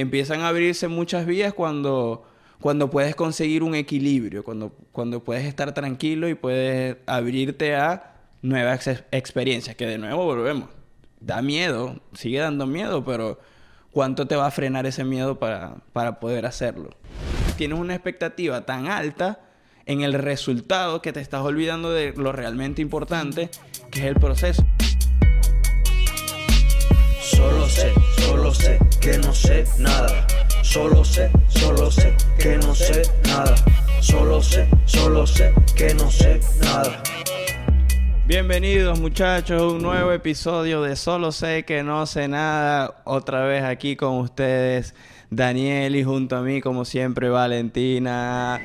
empiezan 0.00 0.40
a 0.42 0.48
abrirse 0.48 0.86
muchas 0.86 1.26
vías 1.26 1.52
cuando, 1.52 2.24
cuando 2.60 2.88
puedes 2.88 3.16
conseguir 3.16 3.62
un 3.62 3.74
equilibrio, 3.74 4.44
cuando, 4.44 4.72
cuando 4.92 5.24
puedes 5.24 5.44
estar 5.44 5.74
tranquilo 5.74 6.28
y 6.28 6.34
puedes 6.34 6.96
abrirte 7.06 7.74
a 7.74 8.14
nuevas 8.42 8.86
ex- 8.86 9.04
experiencias, 9.10 9.74
que 9.74 9.86
de 9.86 9.98
nuevo 9.98 10.24
volvemos. 10.24 10.68
Da 11.20 11.42
miedo, 11.42 12.00
sigue 12.12 12.38
dando 12.38 12.64
miedo, 12.66 13.04
pero 13.04 13.40
¿cuánto 13.90 14.28
te 14.28 14.36
va 14.36 14.46
a 14.46 14.50
frenar 14.52 14.86
ese 14.86 15.02
miedo 15.04 15.40
para, 15.40 15.74
para 15.92 16.20
poder 16.20 16.46
hacerlo? 16.46 16.90
Tienes 17.56 17.76
una 17.76 17.94
expectativa 17.94 18.64
tan 18.64 18.86
alta 18.86 19.40
en 19.84 20.02
el 20.02 20.12
resultado 20.12 21.02
que 21.02 21.12
te 21.12 21.20
estás 21.20 21.40
olvidando 21.42 21.90
de 21.90 22.12
lo 22.12 22.30
realmente 22.30 22.82
importante, 22.82 23.50
que 23.90 23.98
es 23.98 24.04
el 24.04 24.14
proceso. 24.14 24.64
Solo 28.48 28.54
sé 28.54 28.78
que 29.00 29.18
no 29.18 29.34
sé 29.34 29.64
nada. 29.78 30.26
Solo 30.62 31.04
sé, 31.04 31.30
solo 31.48 31.90
sé 31.90 32.14
que 32.38 32.56
no 32.56 32.74
sé 32.74 33.02
nada. 33.26 33.54
Solo 34.00 34.42
sé, 34.42 34.66
solo 34.86 35.26
sé 35.26 35.52
que 35.76 35.92
no 35.94 36.10
sé 36.10 36.40
nada. 36.62 37.02
Bienvenidos 38.26 38.98
muchachos 39.00 39.60
a 39.60 39.66
un 39.66 39.82
nuevo 39.82 40.12
episodio 40.12 40.82
de 40.82 40.96
Solo 40.96 41.32
sé 41.32 41.64
que 41.64 41.82
no 41.82 42.06
sé 42.06 42.28
nada. 42.28 43.02
Otra 43.04 43.44
vez 43.44 43.64
aquí 43.64 43.96
con 43.96 44.18
ustedes 44.18 44.94
Daniel 45.30 45.96
y 45.96 46.04
junto 46.04 46.36
a 46.36 46.40
mí 46.40 46.62
como 46.62 46.84
siempre 46.86 47.28
Valentina. 47.28 48.60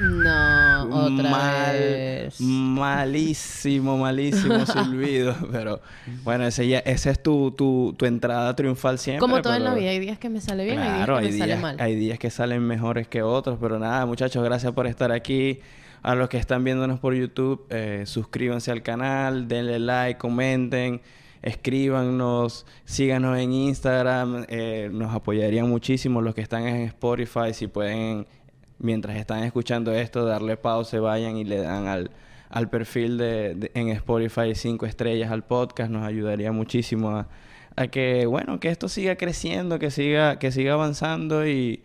No, 0.00 0.82
otra 0.90 1.30
Mal, 1.30 1.72
vez. 1.78 2.40
malísimo, 2.40 3.96
malísimo 3.96 4.66
silbido. 4.66 5.34
Pero 5.52 5.80
bueno, 6.22 6.46
ese 6.46 6.68
ya, 6.68 6.80
esa 6.80 7.10
es 7.10 7.22
tu, 7.22 7.50
tu, 7.52 7.94
tu 7.96 8.04
entrada 8.06 8.54
triunfal 8.54 8.98
siempre. 8.98 9.20
Como 9.20 9.40
todo 9.40 9.54
en 9.54 9.64
la 9.64 9.70
pero- 9.70 9.80
vida, 9.80 9.90
hay 9.90 9.98
días 9.98 10.18
que 10.18 10.28
me 10.28 10.40
sale 10.40 10.64
bien, 10.64 10.76
Claro, 10.76 11.16
hay 11.16 11.30
días 11.32 11.34
que 11.34 11.38
me 11.46 11.48
sale 11.52 11.56
mal. 11.62 11.76
hay 11.80 11.94
días 11.96 12.18
que 12.18 12.30
salen 12.30 12.62
mejores 12.62 13.08
que 13.08 13.22
otros, 13.22 13.58
pero 13.60 13.78
nada, 13.78 14.04
muchachos, 14.06 14.42
gracias 14.44 14.72
por 14.72 14.86
estar 14.86 15.12
aquí. 15.12 15.60
A 16.02 16.14
los 16.14 16.28
que 16.28 16.36
están 16.38 16.62
viéndonos 16.62 17.00
por 17.00 17.14
YouTube, 17.14 17.64
eh, 17.70 18.02
suscríbanse 18.06 18.70
al 18.70 18.82
canal, 18.82 19.48
denle 19.48 19.80
like, 19.80 20.18
comenten, 20.20 21.00
escríbanos, 21.42 22.64
síganos 22.84 23.36
en 23.38 23.52
Instagram, 23.52 24.44
eh, 24.48 24.88
nos 24.92 25.12
apoyarían 25.12 25.68
muchísimo 25.68 26.20
los 26.22 26.34
que 26.34 26.42
están 26.42 26.64
en 26.68 26.82
Spotify, 26.82 27.52
si 27.52 27.66
pueden, 27.66 28.26
mientras 28.78 29.16
están 29.16 29.42
escuchando 29.44 29.92
esto, 29.94 30.24
darle 30.24 30.56
pausa, 30.56 31.00
vayan 31.00 31.36
y 31.36 31.44
le 31.44 31.58
dan 31.58 31.86
al, 31.86 32.10
al 32.50 32.68
perfil 32.70 33.18
de, 33.18 33.70
en 33.74 33.88
Spotify 33.88 34.54
cinco 34.54 34.86
estrellas 34.86 35.30
al 35.30 35.44
podcast, 35.44 35.90
nos 35.90 36.04
ayudaría 36.06 36.52
muchísimo 36.52 37.24
a, 37.76 37.86
que, 37.88 38.26
bueno, 38.26 38.60
que 38.60 38.68
esto 38.68 38.88
siga 38.88 39.16
creciendo, 39.16 39.78
que 39.78 39.90
siga, 39.90 40.38
que 40.38 40.50
siga 40.52 40.74
avanzando. 40.74 41.46
Y 41.46 41.82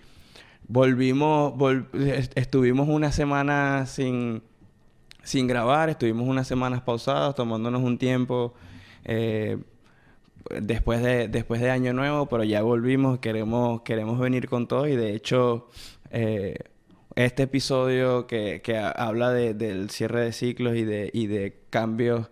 volvimos, 0.67 1.53
vol- 1.53 1.87
est- 1.93 2.37
estuvimos 2.37 2.87
una 2.87 3.11
semana 3.11 3.85
sin, 3.85 4.41
sin 5.23 5.47
grabar, 5.47 5.89
estuvimos 5.89 6.27
unas 6.27 6.47
semanas 6.47 6.81
pausadas, 6.81 7.35
tomándonos 7.35 7.81
un 7.81 7.97
tiempo 7.97 8.53
eh, 9.03 9.57
después, 10.61 11.01
de, 11.03 11.27
después 11.27 11.59
de 11.61 11.71
Año 11.71 11.93
Nuevo, 11.93 12.27
pero 12.27 12.43
ya 12.43 12.61
volvimos, 12.61 13.19
queremos, 13.19 13.81
queremos 13.81 14.17
venir 14.19 14.47
con 14.47 14.67
todo. 14.67 14.87
Y 14.87 14.95
de 14.95 15.13
hecho 15.13 15.67
eh, 16.11 16.55
este 17.15 17.43
episodio 17.43 18.27
que, 18.27 18.61
que 18.63 18.77
ha- 18.77 18.91
habla 18.91 19.31
de- 19.31 19.53
del 19.53 19.89
cierre 19.89 20.21
de 20.25 20.31
ciclos 20.33 20.75
y 20.75 20.83
de, 20.83 21.09
y 21.13 21.27
de 21.27 21.57
cambios 21.69 22.29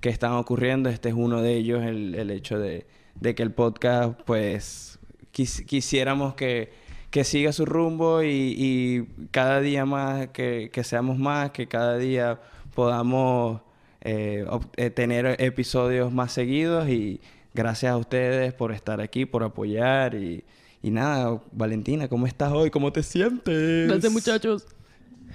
que 0.00 0.08
están 0.08 0.32
ocurriendo, 0.32 0.88
este 0.88 1.10
es 1.10 1.14
uno 1.14 1.42
de 1.42 1.54
ellos, 1.56 1.82
el, 1.84 2.14
el 2.14 2.30
hecho 2.30 2.58
de, 2.58 2.86
de 3.16 3.34
que 3.34 3.42
el 3.42 3.52
podcast, 3.52 4.18
pues, 4.24 4.98
quis- 5.34 5.64
quisiéramos 5.66 6.34
que, 6.34 6.70
que 7.10 7.24
siga 7.24 7.52
su 7.52 7.66
rumbo 7.66 8.22
y, 8.22 8.54
y 8.56 9.26
cada 9.30 9.60
día 9.60 9.84
más, 9.84 10.28
que, 10.28 10.70
que 10.72 10.84
seamos 10.84 11.18
más, 11.18 11.50
que 11.50 11.66
cada 11.66 11.98
día 11.98 12.40
podamos 12.74 13.60
eh, 14.02 14.46
eh, 14.76 14.90
tener 14.90 15.36
episodios 15.40 16.12
más 16.12 16.32
seguidos 16.32 16.88
y 16.88 17.20
gracias 17.52 17.92
a 17.92 17.96
ustedes 17.98 18.54
por 18.54 18.72
estar 18.72 19.00
aquí, 19.00 19.26
por 19.26 19.42
apoyar 19.42 20.14
y, 20.14 20.44
y 20.82 20.90
nada, 20.90 21.40
Valentina, 21.52 22.08
¿cómo 22.08 22.26
estás 22.26 22.52
hoy? 22.52 22.70
¿Cómo 22.70 22.92
te 22.92 23.02
sientes? 23.02 23.88
Gracias, 23.88 24.12
muchachos. 24.12 24.66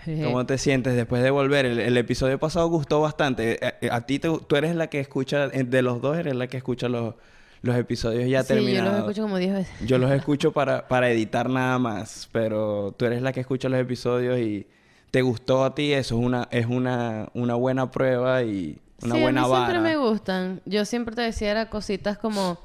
¿Cómo 0.23 0.45
te 0.45 0.57
sientes 0.57 0.95
después 0.95 1.23
de 1.23 1.29
volver? 1.31 1.65
El, 1.65 1.79
el 1.79 1.97
episodio 1.97 2.37
pasado 2.39 2.67
gustó 2.67 3.01
bastante. 3.01 3.59
A, 3.89 3.95
a 3.95 4.05
ti, 4.05 4.19
te- 4.19 4.29
tú 4.47 4.55
eres 4.55 4.75
la 4.75 4.87
que 4.87 4.99
escucha, 4.99 5.45
eh, 5.53 5.63
de 5.63 5.81
los 5.81 6.01
dos 6.01 6.17
eres 6.17 6.35
la 6.35 6.47
que 6.47 6.57
escucha 6.57 6.89
los, 6.89 7.15
los 7.61 7.75
episodios 7.75 8.29
ya 8.29 8.43
sí, 8.43 8.53
yo 8.53 8.81
los 8.83 8.93
escucho 8.99 9.21
como 9.23 9.37
10 9.37 9.53
veces. 9.53 9.75
Yo 9.87 9.97
los 9.97 10.11
escucho 10.19 10.51
para, 10.51 10.87
para 10.87 11.09
editar 11.09 11.49
nada 11.49 11.79
más, 11.79 12.29
pero 12.31 12.93
tú 12.97 13.05
eres 13.05 13.21
la 13.21 13.31
que 13.31 13.39
escucha 13.39 13.69
los 13.69 13.79
episodios 13.79 14.37
y 14.39 14.67
te 15.11 15.21
gustó 15.21 15.63
a 15.63 15.73
ti, 15.73 15.93
eso 15.93 16.19
es 16.19 16.25
una, 16.25 16.47
es 16.51 16.65
una, 16.65 17.29
una 17.33 17.55
buena 17.55 17.89
prueba 17.89 18.43
y 18.43 18.79
una 19.01 19.15
sí, 19.15 19.21
buena 19.21 19.41
a 19.41 19.45
mí 19.45 19.49
vara. 19.51 19.65
siempre 19.65 19.81
me 19.89 19.97
gustan. 19.97 20.61
Yo 20.65 20.85
siempre 20.85 21.15
te 21.15 21.21
decía 21.21 21.51
era 21.51 21.69
cositas 21.69 22.17
como 22.17 22.59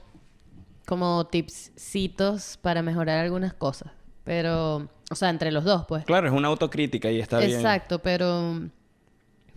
como 0.90 1.26
tipsitos 1.28 2.58
para 2.60 2.82
mejorar 2.82 3.18
algunas 3.24 3.54
cosas, 3.54 3.92
pero 4.24 4.88
o 5.10 5.14
sea, 5.14 5.30
entre 5.30 5.50
los 5.52 5.64
dos, 5.64 5.86
pues. 5.88 6.04
Claro, 6.04 6.26
es 6.26 6.32
una 6.32 6.48
autocrítica 6.48 7.10
y 7.10 7.20
está 7.20 7.38
bien. 7.38 7.52
Exacto, 7.52 7.98
pero 8.00 8.60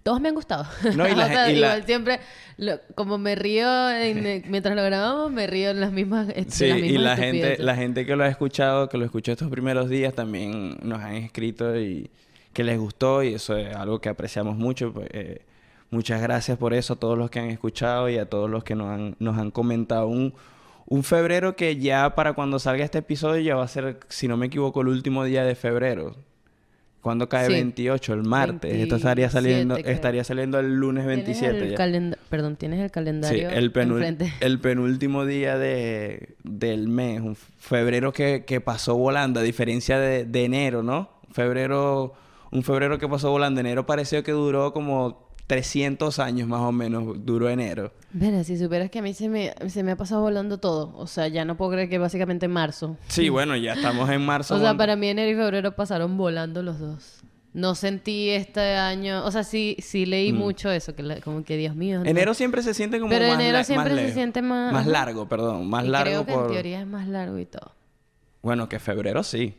todos 0.04 0.20
me 0.22 0.30
han 0.30 0.36
gustado. 0.36 0.66
No, 0.96 1.08
y 1.08 1.12
O 1.14 1.16
la 1.16 1.28
sea, 1.28 1.46
la- 1.46 1.52
igual 1.52 1.86
siempre 1.86 2.20
lo- 2.58 2.80
como 2.96 3.18
me 3.18 3.36
río 3.36 3.90
en- 3.92 4.44
mientras 4.50 4.76
lo 4.76 4.84
grabamos, 4.84 5.32
me 5.32 5.46
río 5.48 5.70
en 5.72 5.80
las 5.80 5.92
mismas 5.92 6.28
en 6.36 6.50
Sí, 6.52 6.68
las 6.70 6.78
y 6.80 6.98
la 6.98 7.18
gente, 7.18 7.58
la 7.60 7.76
gente 7.76 8.06
que 8.06 8.16
lo 8.16 8.24
ha 8.24 8.28
escuchado, 8.30 8.90
que 8.90 8.98
lo 8.98 9.06
escuchó 9.06 9.32
estos 9.32 9.50
primeros 9.50 9.90
días, 9.90 10.14
también 10.14 10.78
nos 10.82 11.00
han 11.02 11.16
escrito 11.16 11.78
y 11.80 12.10
que 12.54 12.64
les 12.64 12.78
gustó 12.80 13.24
y 13.24 13.34
eso 13.34 13.58
es 13.58 13.76
algo 13.76 14.00
que 14.00 14.10
apreciamos 14.10 14.56
mucho. 14.56 14.94
pues, 14.94 15.08
eh, 15.12 15.42
muchas 15.92 16.22
gracias 16.22 16.58
por 16.58 16.74
eso 16.74 16.94
a 16.94 16.96
todos 16.96 17.18
los 17.18 17.30
que 17.30 17.40
han 17.40 17.50
escuchado 17.52 18.10
y 18.10 18.18
a 18.18 18.26
todos 18.28 18.50
los 18.50 18.64
que 18.64 18.74
nos 18.76 18.88
han, 18.90 19.16
nos 19.20 19.38
han 19.38 19.52
comentado. 19.52 20.08
Un, 20.08 20.34
un 20.86 21.04
febrero 21.04 21.56
que 21.56 21.78
ya 21.78 22.14
para 22.16 22.34
cuando 22.34 22.60
salga 22.60 22.84
este 22.86 23.00
episodio 23.00 23.42
ya 23.42 23.56
va 23.56 23.64
a 23.64 23.68
ser, 23.68 24.00
si 24.10 24.28
no 24.28 24.38
me 24.38 24.48
equivoco, 24.48 24.82
el 24.82 24.88
último 24.90 25.24
día 25.24 25.44
de 25.44 25.56
febrero. 25.56 26.16
Cuando 27.02 27.28
cae 27.28 27.48
Sí. 27.48 27.52
28, 27.54 28.14
el 28.14 28.24
martes. 28.24 28.74
Esto 28.74 28.96
estaría 28.96 29.26
27 29.28 29.32
saliendo, 29.32 29.76
estaría 29.76 30.24
saliendo 30.24 30.60
el 30.60 30.74
lunes 30.76 31.04
Tienes 31.06 31.26
27. 31.26 31.58
el 31.66 31.72
ya. 31.72 31.76
calenda- 31.78 32.18
Perdón, 32.30 32.56
tienes 32.56 32.80
el 32.80 32.88
Sí, 32.88 32.92
calendario 32.94 33.50
el, 33.50 33.74
penul- 33.74 33.96
enfrente. 33.96 34.34
el 34.40 34.60
penúltimo 34.60 35.26
día 35.26 35.58
de, 35.58 36.36
del 36.44 36.88
mes, 36.88 37.20
un 37.20 37.36
febrero 37.36 38.14
que, 38.14 38.46
que 38.46 38.62
pasó 38.62 38.96
volando, 38.96 39.42
a 39.42 39.44
diferencia 39.44 40.00
de, 40.00 40.24
de 40.24 40.46
enero, 40.46 40.82
¿no? 40.82 41.10
Febrero, 41.32 42.14
un 42.52 42.64
febrero 42.64 42.98
que 43.00 43.10
pasó 43.10 43.32
volando, 43.32 43.60
enero 43.60 43.86
pareció 43.86 44.24
que 44.24 44.32
duró 44.32 44.72
como 44.72 45.28
300 45.48 46.20
años 46.20 46.48
más 46.48 46.62
o 46.62 46.72
menos, 46.72 47.04
duró 47.26 47.50
enero. 47.50 47.92
Mira, 48.14 48.44
si 48.44 48.58
supieras 48.58 48.90
que 48.90 49.00
a 49.00 49.02
mí 49.02 49.14
se 49.14 49.28
me, 49.30 49.54
se 49.68 49.84
me 49.84 49.92
ha 49.92 49.96
pasado 49.98 50.22
volando 50.22 50.58
todo. 50.58 50.96
O 50.98 51.08
sea, 51.08 51.28
ya 51.28 51.46
no 51.46 51.58
puedo 51.58 51.72
creer 51.72 51.90
que 51.90 51.98
básicamente 51.98 52.48
marzo. 52.48 52.98
Sí, 53.08 53.30
bueno, 53.30 53.56
ya 53.56 53.74
estamos 53.74 54.10
en 54.10 54.26
marzo. 54.26 54.56
O 54.56 54.60
sea, 54.60 54.76
para 54.76 54.96
mí 54.96 55.08
enero 55.08 55.32
y 55.32 55.36
febrero 55.36 55.76
pasaron 55.76 56.18
volando 56.18 56.64
los 56.64 56.80
dos. 56.80 57.22
No 57.54 57.76
sentí 57.76 58.30
este 58.30 58.62
año... 58.78 59.24
O 59.26 59.32
sea, 59.32 59.44
sí, 59.44 59.76
sí 59.80 60.08
leí 60.08 60.34
mucho 60.34 60.72
eso. 60.72 60.96
Que 60.96 61.04
la- 61.04 61.22
como 61.22 61.44
que, 61.44 61.56
Dios 61.56 61.76
mío... 61.76 62.00
no. 62.00 62.06
Mm. 62.06 62.08
Enero 62.08 62.34
siempre 62.34 62.64
se 62.64 62.74
siente 62.74 63.00
como 63.00 63.12
Pero 63.12 63.28
más 63.28 63.36
enero 63.40 63.64
siempre 63.64 63.94
más 63.94 64.02
se 64.02 64.14
siente 64.14 64.42
más- 64.42 64.74
Más 64.74 64.88
largo, 64.88 65.28
perdón, 65.28 65.70
más 65.70 65.86
Y 65.86 65.90
largo 65.90 66.24
creo 66.24 66.26
que 66.26 66.34
por... 66.34 66.46
en 66.48 66.52
teoría 66.54 66.82
es 66.82 66.88
más 66.88 67.08
largo 67.08 67.38
y 67.38 67.46
todo. 67.46 67.74
Bueno, 68.42 68.68
que 68.70 68.80
febrero 68.80 69.22
sí. 69.24 69.56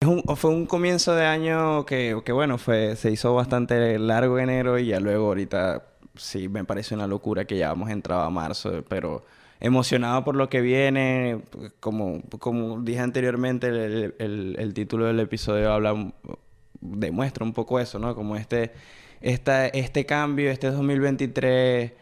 Fue 0.00 0.50
un 0.50 0.66
comienzo 0.66 1.14
de 1.14 1.24
año 1.24 1.86
que, 1.86 2.14
bueno, 2.32 2.58
se 2.58 3.10
hizo 3.10 3.34
bastante 3.34 3.98
largo 3.98 4.38
enero 4.38 4.78
y 4.78 4.88
ya 4.88 5.00
luego 5.00 5.26
ahorita 5.28 5.84
sí 6.14 6.48
me 6.48 6.64
parece 6.64 6.94
una 6.94 7.06
locura 7.06 7.46
que 7.46 7.56
ya 7.56 7.72
hemos 7.72 7.90
entrado 7.90 8.20
a 8.22 8.30
marzo, 8.30 8.84
pero 8.88 9.24
emocionado 9.58 10.22
por 10.22 10.36
lo 10.36 10.50
que 10.50 10.60
viene, 10.60 11.40
como, 11.80 12.22
dije 12.82 13.00
anteriormente, 13.00 13.68
el, 13.68 14.72
título 14.74 15.06
del 15.06 15.18
episodio 15.20 16.12
demuestra 16.80 17.44
un 17.44 17.54
poco 17.54 17.80
eso, 17.80 17.98
¿no? 17.98 18.14
Como 18.14 18.36
este, 18.36 18.72
esta, 19.22 19.66
este 19.66 20.04
cambio, 20.04 20.50
este 20.50 20.70
2023, 20.70 21.92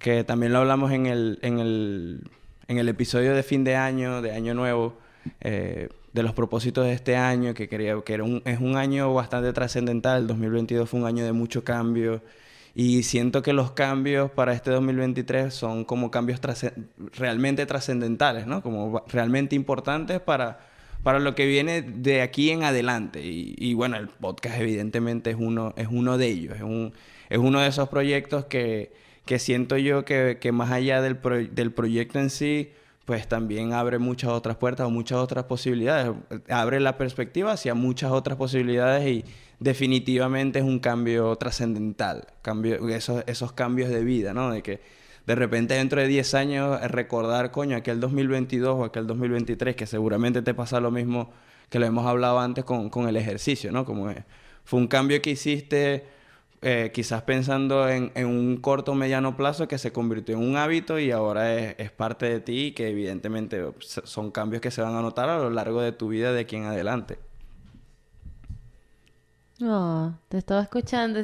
que 0.00 0.24
también 0.24 0.52
lo 0.52 0.58
hablamos 0.58 0.90
en 0.90 1.06
el, 1.06 1.38
en 1.42 1.60
el, 1.60 2.30
en 2.66 2.78
el 2.78 2.88
episodio 2.88 3.32
de 3.32 3.44
fin 3.44 3.62
de 3.62 3.76
año, 3.76 4.22
de 4.22 4.32
año 4.32 4.54
nuevo, 4.54 4.98
eh, 5.40 5.88
de 6.14 6.22
los 6.22 6.32
propósitos 6.32 6.86
de 6.86 6.94
este 6.94 7.16
año, 7.16 7.52
que 7.54 7.68
quería 7.68 8.00
que 8.04 8.14
era 8.14 8.24
un, 8.24 8.40
es 8.46 8.60
un 8.60 8.76
año 8.76 9.12
bastante 9.12 9.52
trascendental. 9.52 10.22
El 10.22 10.26
2022 10.28 10.88
fue 10.88 11.00
un 11.00 11.06
año 11.06 11.24
de 11.24 11.32
mucho 11.32 11.62
cambio. 11.64 12.22
Y 12.76 13.02
siento 13.04 13.42
que 13.42 13.52
los 13.52 13.72
cambios 13.72 14.30
para 14.32 14.52
este 14.54 14.70
2023 14.70 15.52
son 15.54 15.84
como 15.84 16.10
cambios 16.10 16.40
realmente 17.16 17.66
trascendentales, 17.66 18.46
¿no? 18.46 18.62
Como 18.62 19.04
realmente 19.08 19.54
importantes 19.54 20.20
para, 20.20 20.58
para 21.02 21.18
lo 21.20 21.34
que 21.34 21.46
viene 21.46 21.82
de 21.82 22.22
aquí 22.22 22.50
en 22.50 22.64
adelante. 22.64 23.24
Y, 23.24 23.54
y 23.58 23.74
bueno, 23.74 23.96
el 23.96 24.08
podcast 24.08 24.58
evidentemente 24.58 25.30
es 25.30 25.36
uno, 25.38 25.72
es 25.76 25.88
uno 25.90 26.18
de 26.18 26.26
ellos. 26.28 26.56
Es, 26.56 26.62
un, 26.62 26.92
es 27.28 27.38
uno 27.38 27.60
de 27.60 27.68
esos 27.68 27.88
proyectos 27.88 28.46
que, 28.46 28.92
que 29.24 29.38
siento 29.38 29.76
yo 29.76 30.04
que, 30.04 30.38
que 30.40 30.52
más 30.52 30.70
allá 30.72 31.00
del, 31.00 31.16
pro- 31.16 31.44
del 31.46 31.72
proyecto 31.72 32.18
en 32.18 32.30
sí, 32.30 32.70
pues 33.04 33.28
también 33.28 33.72
abre 33.72 33.98
muchas 33.98 34.30
otras 34.30 34.56
puertas 34.56 34.86
o 34.86 34.90
muchas 34.90 35.18
otras 35.18 35.44
posibilidades. 35.44 36.12
Abre 36.48 36.80
la 36.80 36.96
perspectiva 36.96 37.52
hacia 37.52 37.74
muchas 37.74 38.12
otras 38.12 38.36
posibilidades 38.36 39.06
y 39.06 39.24
definitivamente 39.60 40.60
es 40.60 40.64
un 40.64 40.78
cambio 40.78 41.36
trascendental. 41.36 42.26
Cambio, 42.42 42.88
esos, 42.88 43.22
esos 43.26 43.52
cambios 43.52 43.90
de 43.90 44.04
vida, 44.04 44.32
¿no? 44.32 44.50
De 44.50 44.62
que 44.62 44.80
de 45.26 45.34
repente 45.34 45.74
dentro 45.74 46.00
de 46.00 46.06
10 46.06 46.34
años 46.34 46.80
recordar, 46.90 47.50
coño, 47.50 47.76
aquel 47.76 48.00
2022 48.00 48.76
o 48.78 48.84
aquel 48.84 49.06
2023, 49.06 49.76
que 49.76 49.86
seguramente 49.86 50.42
te 50.42 50.54
pasa 50.54 50.80
lo 50.80 50.90
mismo 50.90 51.30
que 51.68 51.78
lo 51.78 51.86
hemos 51.86 52.06
hablado 52.06 52.40
antes 52.40 52.64
con, 52.64 52.88
con 52.90 53.08
el 53.08 53.16
ejercicio, 53.16 53.72
¿no? 53.72 53.84
Como 53.84 54.12
fue 54.64 54.80
un 54.80 54.86
cambio 54.86 55.20
que 55.20 55.30
hiciste 55.30 56.04
eh, 56.66 56.92
quizás 56.94 57.20
pensando 57.22 57.86
en, 57.90 58.10
un 58.24 58.56
corto 58.56 58.92
o 58.92 58.94
mediano 58.94 59.36
plazo 59.36 59.68
que 59.68 59.76
se 59.76 59.92
convirtió 59.92 60.34
en 60.36 60.42
un 60.42 60.56
hábito 60.56 60.98
y 60.98 61.10
ahora 61.10 61.54
es, 61.54 61.90
parte 61.90 62.24
de 62.26 62.40
ti 62.40 62.66
y 62.66 62.72
que 62.72 62.88
evidentemente 62.88 63.62
son 63.80 64.30
cambios 64.30 64.62
que 64.62 64.70
se 64.70 64.80
van 64.80 64.94
a 64.94 65.02
notar 65.02 65.28
a 65.28 65.36
lo 65.36 65.50
largo 65.50 65.82
de 65.82 65.92
tu 65.92 66.08
vida 66.08 66.32
de 66.32 66.40
aquí 66.40 66.56
en 66.56 66.64
adelante. 66.64 67.18
Oh, 69.62 70.12
te 70.28 70.38
estaba 70.38 70.62
escuchando. 70.62 71.20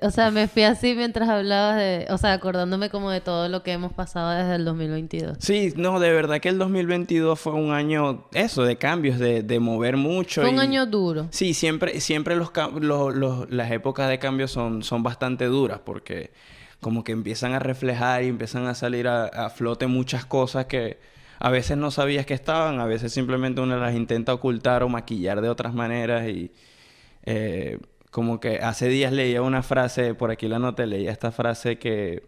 o 0.00 0.10
sea, 0.10 0.30
me 0.30 0.48
fui 0.48 0.62
así 0.62 0.94
mientras 0.94 1.28
hablabas 1.28 1.76
de. 1.76 2.06
O 2.08 2.16
sea, 2.16 2.32
acordándome 2.32 2.88
como 2.88 3.10
de 3.10 3.20
todo 3.20 3.48
lo 3.50 3.62
que 3.62 3.72
hemos 3.72 3.92
pasado 3.92 4.30
desde 4.30 4.54
el 4.54 4.64
2022. 4.64 5.36
Sí, 5.38 5.74
no, 5.76 6.00
de 6.00 6.10
verdad 6.10 6.40
que 6.40 6.48
el 6.48 6.58
2022 6.58 7.38
fue 7.38 7.52
un 7.52 7.72
año, 7.72 8.26
eso, 8.32 8.62
de 8.64 8.76
cambios, 8.76 9.18
de, 9.18 9.42
de 9.42 9.60
mover 9.60 9.98
mucho. 9.98 10.40
Fue 10.40 10.50
un 10.50 10.60
año 10.60 10.86
duro. 10.86 11.28
Sí, 11.30 11.52
siempre, 11.52 12.00
siempre 12.00 12.36
los, 12.36 12.50
los, 12.80 13.50
las 13.50 13.70
épocas 13.70 14.08
de 14.08 14.18
cambio 14.18 14.48
son, 14.48 14.82
son 14.82 15.02
bastante 15.02 15.44
duras 15.44 15.80
porque 15.84 16.32
como 16.80 17.04
que 17.04 17.12
empiezan 17.12 17.52
a 17.52 17.58
reflejar 17.58 18.22
y 18.24 18.28
empiezan 18.28 18.66
a 18.66 18.74
salir 18.74 19.08
a, 19.08 19.24
a 19.26 19.50
flote 19.50 19.86
muchas 19.86 20.24
cosas 20.24 20.66
que 20.66 20.98
a 21.38 21.50
veces 21.50 21.76
no 21.76 21.90
sabías 21.90 22.24
que 22.24 22.32
estaban, 22.32 22.80
a 22.80 22.86
veces 22.86 23.12
simplemente 23.12 23.60
uno 23.60 23.76
las 23.76 23.94
intenta 23.94 24.32
ocultar 24.32 24.82
o 24.82 24.88
maquillar 24.88 25.42
de 25.42 25.50
otras 25.50 25.74
maneras 25.74 26.26
y 26.28 26.50
eh, 27.24 27.78
como 28.10 28.38
que 28.38 28.58
hace 28.58 28.88
días 28.88 29.12
leía 29.12 29.42
una 29.42 29.62
frase, 29.62 30.14
por 30.14 30.30
aquí 30.30 30.46
la 30.46 30.58
noté, 30.58 30.86
leía 30.86 31.10
esta 31.10 31.32
frase 31.32 31.78
que, 31.78 32.22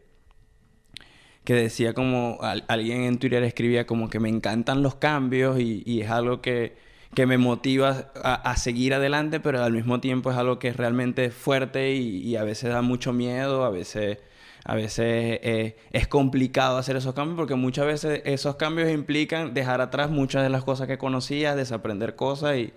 que 1.45 1.55
decía 1.55 1.95
como, 1.95 2.41
alguien 2.67 3.03
en 3.03 3.19
Twitter 3.19 3.43
escribía 3.45 3.87
como 3.87 4.11
que 4.11 4.19
me 4.19 4.29
encantan 4.29 4.83
los 4.83 4.97
cambios 4.97 5.61
y, 5.61 6.01
es 6.01 6.11
algo 6.11 6.41
que, 6.43 6.77
que 7.15 7.27
me 7.27 7.39
motiva 7.39 8.11
a, 8.25 8.57
seguir 8.57 8.95
adelante, 8.95 9.39
pero 9.39 9.63
al 9.63 9.73
mismo 9.73 10.01
tiempo 10.01 10.33
es 10.33 10.37
algo 10.37 10.59
que 10.59 10.69
es 10.69 10.77
realmente 10.77 11.31
fuerte 11.31 11.95
y, 11.95 12.35
a 12.35 12.43
veces 12.43 12.71
da 12.71 12.83
mucho 12.83 13.13
miedo, 13.13 13.65
a 13.65 13.71
veces, 13.71 14.19
a 14.65 14.75
veces 14.75 15.39
eh, 15.43 15.77
es 15.93 16.09
complicado 16.09 16.79
hacer 16.79 16.97
esos 16.97 17.15
cambios 17.15 17.37
porque 17.37 17.55
muchas 17.55 17.87
veces 17.87 18.23
esos 18.25 18.57
cambios 18.57 18.91
implican 18.91 19.55
dejar 19.55 19.81
atrás 19.81 20.11
muchas 20.11 20.43
de 20.43 20.51
las 20.51 20.65
cosas 20.65 20.89
que 20.89 20.99
conocías, 20.99 21.55
desaprender 21.55 22.17
cosas 22.17 22.57
y 22.57 22.73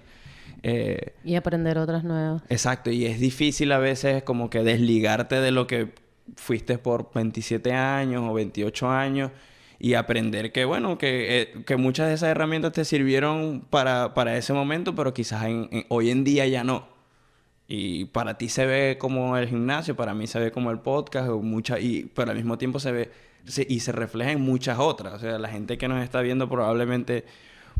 eh, 0.63 1.13
y 1.23 1.35
aprender 1.35 1.77
otras 1.77 2.03
nuevas. 2.03 2.43
Exacto, 2.49 2.91
y 2.91 3.05
es 3.05 3.19
difícil 3.19 3.71
a 3.71 3.77
veces 3.79 4.23
como 4.23 4.49
que 4.49 4.63
desligarte 4.63 5.39
de 5.39 5.51
lo 5.51 5.67
que 5.67 5.93
fuiste 6.35 6.77
por 6.77 7.11
27 7.13 7.73
años 7.73 8.23
o 8.27 8.33
28 8.33 8.89
años 8.89 9.31
y 9.79 9.93
aprender 9.93 10.51
que, 10.51 10.65
bueno, 10.65 10.97
que, 10.97 11.41
eh, 11.41 11.63
que 11.65 11.77
muchas 11.77 12.09
de 12.09 12.15
esas 12.15 12.29
herramientas 12.29 12.73
te 12.73 12.83
sirvieron 12.83 13.65
para, 13.69 14.13
para 14.13 14.37
ese 14.37 14.53
momento, 14.53 14.93
pero 14.93 15.13
quizás 15.13 15.45
hoy 15.87 16.09
en 16.09 16.23
día 16.23 16.45
ya 16.47 16.63
no. 16.63 16.87
Y 17.67 18.05
para 18.05 18.37
ti 18.37 18.49
se 18.49 18.65
ve 18.65 18.97
como 18.99 19.37
el 19.37 19.47
gimnasio, 19.47 19.95
para 19.95 20.13
mí 20.13 20.27
se 20.27 20.39
ve 20.39 20.51
como 20.51 20.71
el 20.71 20.79
podcast, 20.79 21.29
o 21.29 21.39
mucha, 21.39 21.79
y, 21.79 22.11
pero 22.15 22.31
al 22.31 22.37
mismo 22.37 22.57
tiempo 22.57 22.79
se 22.79 22.91
ve 22.91 23.11
y 23.67 23.79
se 23.79 23.91
refleja 23.91 24.31
en 24.31 24.41
muchas 24.41 24.79
otras. 24.79 25.13
O 25.13 25.19
sea, 25.19 25.37
la 25.37 25.49
gente 25.49 25.77
que 25.77 25.87
nos 25.87 26.03
está 26.03 26.21
viendo 26.21 26.49
probablemente 26.49 27.25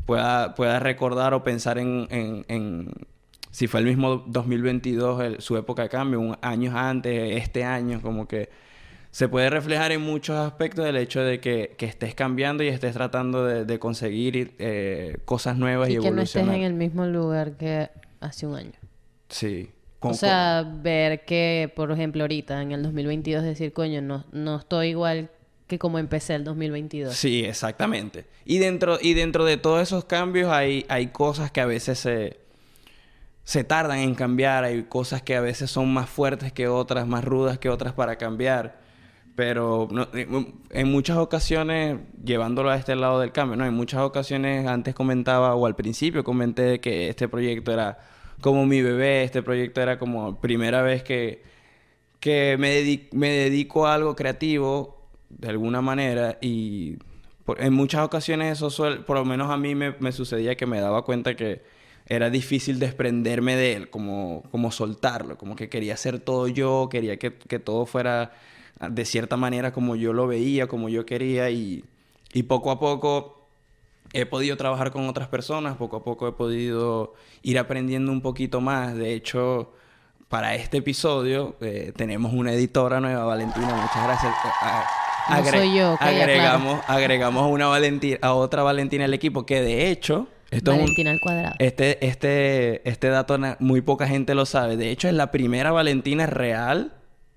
pueda, 0.05 0.55
pueda 0.55 0.79
recordar 0.79 1.33
o 1.33 1.43
pensar 1.43 1.77
en, 1.77 2.07
en, 2.09 2.91
si 3.51 3.67
fue 3.67 3.79
el 3.81 3.85
mismo 3.85 4.23
2022 4.27 5.43
su 5.43 5.57
época 5.57 5.83
de 5.83 5.89
cambio, 5.89 6.19
un, 6.19 6.37
años 6.41 6.75
antes, 6.75 7.37
este 7.37 7.63
año, 7.63 8.01
como 8.01 8.27
que 8.27 8.49
se 9.11 9.27
puede 9.27 9.49
reflejar 9.49 9.91
en 9.91 10.01
muchos 10.01 10.37
aspectos 10.37 10.85
del 10.85 10.97
hecho 10.97 11.21
de 11.21 11.39
que, 11.39 11.75
que 11.77 11.85
estés 11.85 12.13
cambiando 12.13 12.63
y 12.63 12.67
estés 12.67 12.93
tratando 12.93 13.43
de, 13.45 13.65
de 13.65 13.79
conseguir 13.79 14.53
eh, 14.59 15.17
cosas 15.25 15.57
nuevas 15.57 15.89
y, 15.89 15.97
y 15.97 15.99
que 15.99 16.11
no 16.11 16.21
estés 16.21 16.47
en 16.47 16.61
el 16.61 16.73
mismo 16.73 17.05
lugar 17.05 17.53
que 17.53 17.89
hace 18.19 18.45
un 18.45 18.55
año. 18.55 18.79
Sí. 19.29 19.71
o 19.99 20.13
sea, 20.13 20.63
ver 20.81 21.25
que, 21.25 21.71
por 21.75 21.91
ejemplo, 21.91 22.23
ahorita 22.23 22.61
en 22.61 22.71
el 22.71 22.83
2022 22.83 23.43
decir, 23.43 23.73
coño, 23.73 24.01
no, 24.01 24.25
no 24.31 24.57
estoy 24.57 24.89
igual 24.89 25.29
que 25.69 25.77
como 25.77 25.99
empecé 25.99 26.33
el 26.33 26.43
2022. 26.43 27.15
Sí, 27.15 27.45
exactamente. 27.45 28.25
Y 28.43 28.57
dentro, 28.57 28.97
y 28.99 29.13
dentro 29.13 29.45
de 29.45 29.55
todos 29.55 29.83
esos 29.83 30.03
cambios 30.03 30.51
hay, 30.51 30.83
hay 30.89 31.07
cosas 31.07 31.51
que 31.51 31.61
a 31.61 31.67
veces 31.67 31.99
se, 31.99 32.39
se 33.43 33.63
tardan 33.63 33.99
en 33.99 34.15
cambiar, 34.15 34.63
hay 34.63 34.83
cosas 34.83 35.21
que 35.21 35.35
a 35.35 35.41
veces 35.41 35.69
son 35.69 35.93
más 35.93 36.09
fuertes 36.09 36.51
que 36.51 36.67
otras, 36.67 37.05
más 37.07 37.23
rudas 37.23 37.59
que 37.59 37.69
otras 37.69 37.93
para 37.93 38.17
cambiar. 38.17 38.81
Pero 39.35 39.87
en 40.71 40.91
muchas 40.91 41.17
ocasiones, 41.17 41.99
llevándolo 42.25 42.71
a 42.71 42.75
este 42.75 42.95
lado 42.95 43.19
del 43.19 43.31
cambio, 43.31 43.55
¿no? 43.55 43.65
En 43.65 43.73
muchas 43.73 44.01
ocasiones 44.01 44.67
antes 44.67 44.95
comentaba, 44.95 45.53
o 45.53 45.67
al 45.67 45.75
principio 45.75 46.23
comenté 46.23 46.81
que 46.81 47.09
este 47.09 47.29
proyecto 47.29 47.71
era 47.71 47.99
como 48.41 48.65
mi 48.65 48.81
bebé, 48.81 49.23
este 49.23 49.43
proyecto 49.43 49.81
era 49.81 49.99
como 49.99 50.41
primera 50.41 50.81
vez 50.81 51.03
que, 51.03 51.43
que 52.19 52.57
me, 52.57 53.07
me 53.11 53.29
dedico 53.29 53.85
a 53.85 53.93
algo 53.93 54.15
creativo 54.15 54.98
de 55.29 55.49
alguna 55.49 55.81
manera 55.81 56.37
y 56.41 56.97
en 57.57 57.73
muchas 57.73 58.05
ocasiones 58.05 58.53
eso 58.53 58.69
suele, 58.69 58.97
por 58.97 59.17
lo 59.17 59.25
menos 59.25 59.49
a 59.49 59.57
mí 59.57 59.75
me, 59.75 60.11
sucedía 60.11 60.55
que 60.55 60.65
me 60.65 60.79
daba 60.79 61.03
cuenta 61.03 61.35
que 61.35 61.63
era 62.05 62.29
difícil 62.29 62.79
desprenderme 62.79 63.55
de 63.55 63.73
él, 63.73 63.89
como, 63.89 64.43
como 64.51 64.71
soltarlo, 64.71 65.37
como 65.37 65.55
que 65.55 65.69
quería 65.69 65.93
hacer 65.93 66.19
todo 66.19 66.47
yo, 66.47 66.89
quería 66.89 67.17
que, 67.17 67.31
todo 67.31 67.85
fuera 67.85 68.31
de 68.79 69.05
cierta 69.05 69.37
manera 69.37 69.73
como 69.73 69.95
yo 69.95 70.13
lo 70.13 70.27
veía, 70.27 70.67
como 70.67 70.89
yo 70.89 71.05
quería 71.05 71.49
y, 71.49 71.83
y 72.33 72.43
poco 72.43 72.71
a 72.71 72.79
poco 72.79 73.47
he 74.13 74.25
podido 74.25 74.57
trabajar 74.57 74.91
con 74.91 75.07
otras 75.07 75.27
personas, 75.27 75.77
poco 75.77 75.97
a 75.97 76.03
poco 76.03 76.27
he 76.27 76.31
podido 76.31 77.13
ir 77.43 77.59
aprendiendo 77.59 78.11
un 78.11 78.21
poquito 78.21 78.61
más, 78.61 78.95
de 78.95 79.13
hecho 79.13 79.73
para 80.29 80.55
este 80.55 80.77
episodio 80.77 81.55
eh, 81.61 81.91
tenemos 81.95 82.33
una 82.33 82.53
editora 82.53 82.99
nueva, 82.99 83.25
Valentina, 83.25 83.73
muchas 83.73 84.03
gracias. 84.03 84.33
No 85.29 85.45
soy 85.45 85.75
yo, 85.75 85.97
agregamos, 85.99 86.81
agregamos 86.87 87.43
a 87.43 87.47
una 87.47 87.67
Valentina, 87.67 88.17
a 88.21 88.33
otra 88.33 88.63
Valentina 88.63 89.05
al 89.05 89.13
equipo 89.13 89.45
que 89.45 89.61
de 89.61 89.89
hecho 89.89 90.27
esto 90.51 90.71
Valentina 90.71 91.11
al 91.11 91.19
cuadrado. 91.19 91.55
Este, 91.59 92.05
este, 92.05 92.87
este 92.89 93.07
dato 93.09 93.37
muy 93.59 93.81
poca 93.81 94.07
gente 94.07 94.33
lo 94.33 94.45
sabe. 94.45 94.77
De 94.77 94.89
hecho, 94.89 95.07
es 95.07 95.13
la 95.13 95.31
primera 95.31 95.71
Valentina 95.71 96.25
real 96.25 96.93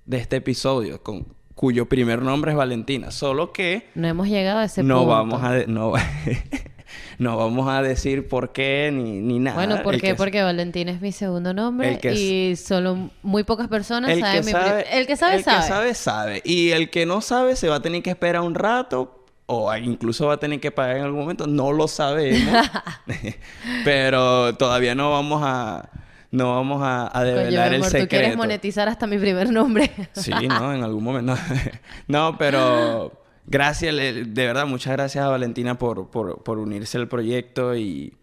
de 0.07 0.17
este 0.17 0.37
episodio, 0.37 1.03
con, 1.03 1.27
cuyo 1.55 1.89
primer 1.89 2.23
nombre 2.23 2.53
es 2.53 2.57
Valentina. 2.57 3.11
Solo 3.11 3.53
que... 3.53 3.89
No 3.95 4.09
hemos 4.09 4.29
llegado 4.29 4.61
a 4.61 4.65
ese 4.65 4.83
no 4.83 4.99
punto. 4.99 5.11
Vamos 5.11 5.43
a 5.43 5.59
no 5.67 5.93
no 7.19 7.37
vamos 7.37 7.69
a 7.69 7.83
decir 7.83 8.29
por 8.29 8.53
qué 8.53 8.91
ni, 8.93 9.21
ni 9.21 9.39
nada. 9.39 9.57
Bueno, 9.57 9.83
¿por 9.83 10.01
qué? 10.01 10.15
Porque 10.15 10.43
Valentín 10.43 10.89
es 10.89 11.01
mi 11.01 11.13
segundo 11.13 11.55
nombre 11.55 12.01
y 12.13 12.57
solo 12.57 13.11
muy 13.23 13.45
pocas 13.45 13.69
personas 13.69 14.19
saben 14.19 14.45
mi 14.45 14.53
sabe, 14.53 14.99
El 14.99 15.07
que 15.07 15.17
sabe, 15.17 15.43
sabe. 15.43 15.57
El 15.57 15.63
que 15.63 15.69
sabe, 15.69 15.95
sabe. 15.95 16.43
Y 16.45 16.71
el 16.71 16.91
que 16.91 17.07
no 17.07 17.21
sabe 17.21 17.57
se 17.57 17.69
va 17.69 17.77
a 17.77 17.83
tener 17.83 18.03
que 18.03 18.11
esperar 18.11 18.43
un 18.43 18.55
rato 18.55 19.27
o 19.47 19.75
incluso 19.77 20.27
va 20.27 20.35
a 20.35 20.37
tener 20.39 20.61
que 20.61 20.71
pagar 20.71 20.97
en 20.97 21.05
algún 21.05 21.21
momento. 21.21 21.47
No 21.47 21.73
lo 21.73 21.89
sabemos. 21.89 22.67
Pero 23.85 24.55
todavía 24.55 24.95
no 24.95 25.11
vamos 25.11 25.43
a... 25.45 25.91
No 26.31 26.55
vamos 26.55 26.81
a, 26.83 27.11
a 27.17 27.25
develar 27.25 27.75
el 27.75 27.85
secreto. 27.85 28.07
Tú 28.07 28.09
quieres 28.09 28.37
monetizar 28.39 28.89
hasta 28.89 29.07
mi 29.07 29.19
primer 29.19 29.51
nombre. 29.51 29.91
sí, 30.15 30.31
no, 30.31 30.73
en 30.73 30.83
algún 30.83 31.05
momento. 31.05 31.37
no, 32.07 32.39
pero 32.39 33.22
gracias, 33.47 33.95
de 33.95 34.47
verdad, 34.47 34.67
muchas 34.67 34.93
gracias 34.95 35.25
a 35.25 35.29
Valentina 35.29 35.79
por, 35.79 36.11
por, 36.11 36.59
unirse 36.59 36.99
al 36.99 37.09
proyecto 37.09 37.77
y, 37.77 38.15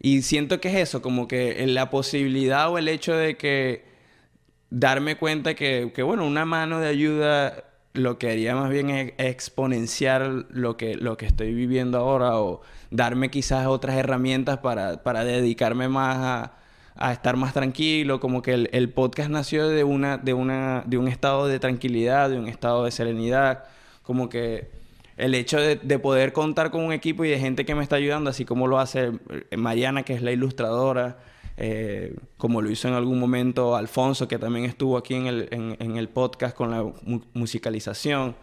y, 0.00 0.22
siento 0.22 0.60
que 0.60 0.68
es 0.68 0.88
eso, 0.88 1.02
como 1.02 1.28
que 1.28 1.66
la 1.66 1.90
posibilidad 1.90 2.70
o 2.70 2.78
el 2.78 2.88
hecho 2.88 3.14
de 3.14 3.36
que 3.36 3.84
darme 4.70 5.16
cuenta 5.16 5.54
que, 5.54 5.92
que 5.94 6.02
bueno, 6.02 6.26
una 6.26 6.44
mano 6.44 6.80
de 6.80 6.88
ayuda 6.88 7.64
lo 7.94 8.18
que 8.18 8.30
haría 8.30 8.54
más 8.54 8.70
bien 8.70 8.90
es 8.90 9.12
exponenciar 9.18 10.46
lo 10.50 10.76
que, 10.76 10.96
lo 10.96 11.16
que 11.16 11.26
estoy 11.26 11.52
viviendo 11.52 11.98
ahora 11.98 12.38
o 12.38 12.62
darme 12.90 13.30
quizás 13.30 13.66
otras 13.66 13.96
herramientas 13.96 14.58
para, 14.58 15.02
para 15.02 15.24
dedicarme 15.24 15.88
más 15.88 16.16
a, 16.16 16.52
a, 16.96 17.12
estar 17.12 17.36
más 17.36 17.52
tranquilo, 17.52 18.18
como 18.20 18.40
que 18.42 18.54
el, 18.54 18.70
el, 18.72 18.88
podcast 18.88 19.30
nació 19.30 19.68
de, 19.68 19.84
una, 19.84 20.16
de, 20.16 20.32
una, 20.32 20.84
de 20.86 20.98
un 20.98 21.08
estado 21.08 21.48
de 21.48 21.58
tranquilidad, 21.58 22.30
de 22.30 22.38
un 22.38 22.48
estado 22.48 22.84
de 22.84 22.90
serenidad 22.90 23.64
como 24.02 24.28
que 24.28 24.68
el 25.16 25.34
hecho 25.34 25.60
de, 25.60 25.76
poder 25.98 26.32
contar 26.32 26.70
con 26.70 26.82
un 26.82 26.92
equipo 26.92 27.24
y 27.24 27.30
de 27.30 27.38
gente 27.38 27.64
que 27.64 27.74
me 27.74 27.82
está 27.82 27.96
ayudando, 27.96 28.30
así 28.30 28.44
como 28.44 28.66
lo 28.66 28.78
hace 28.78 29.12
eh, 29.50 29.56
Mariana, 29.56 30.02
que 30.02 30.14
es 30.14 30.22
la 30.22 30.32
ilustradora, 30.32 31.18
eh, 31.56 32.16
como 32.38 32.62
lo 32.62 32.70
hizo 32.70 32.88
en 32.88 32.94
algún 32.94 33.20
momento 33.20 33.76
Alfonso, 33.76 34.26
que 34.26 34.38
también 34.38 34.64
estuvo 34.64 34.96
aquí 34.96 35.14
en 35.14 35.26
el, 35.26 35.48
en, 35.50 35.96
el 35.96 36.08
podcast 36.08 36.56
con 36.56 36.70
la 36.70 36.84
musicalización, 37.34 38.34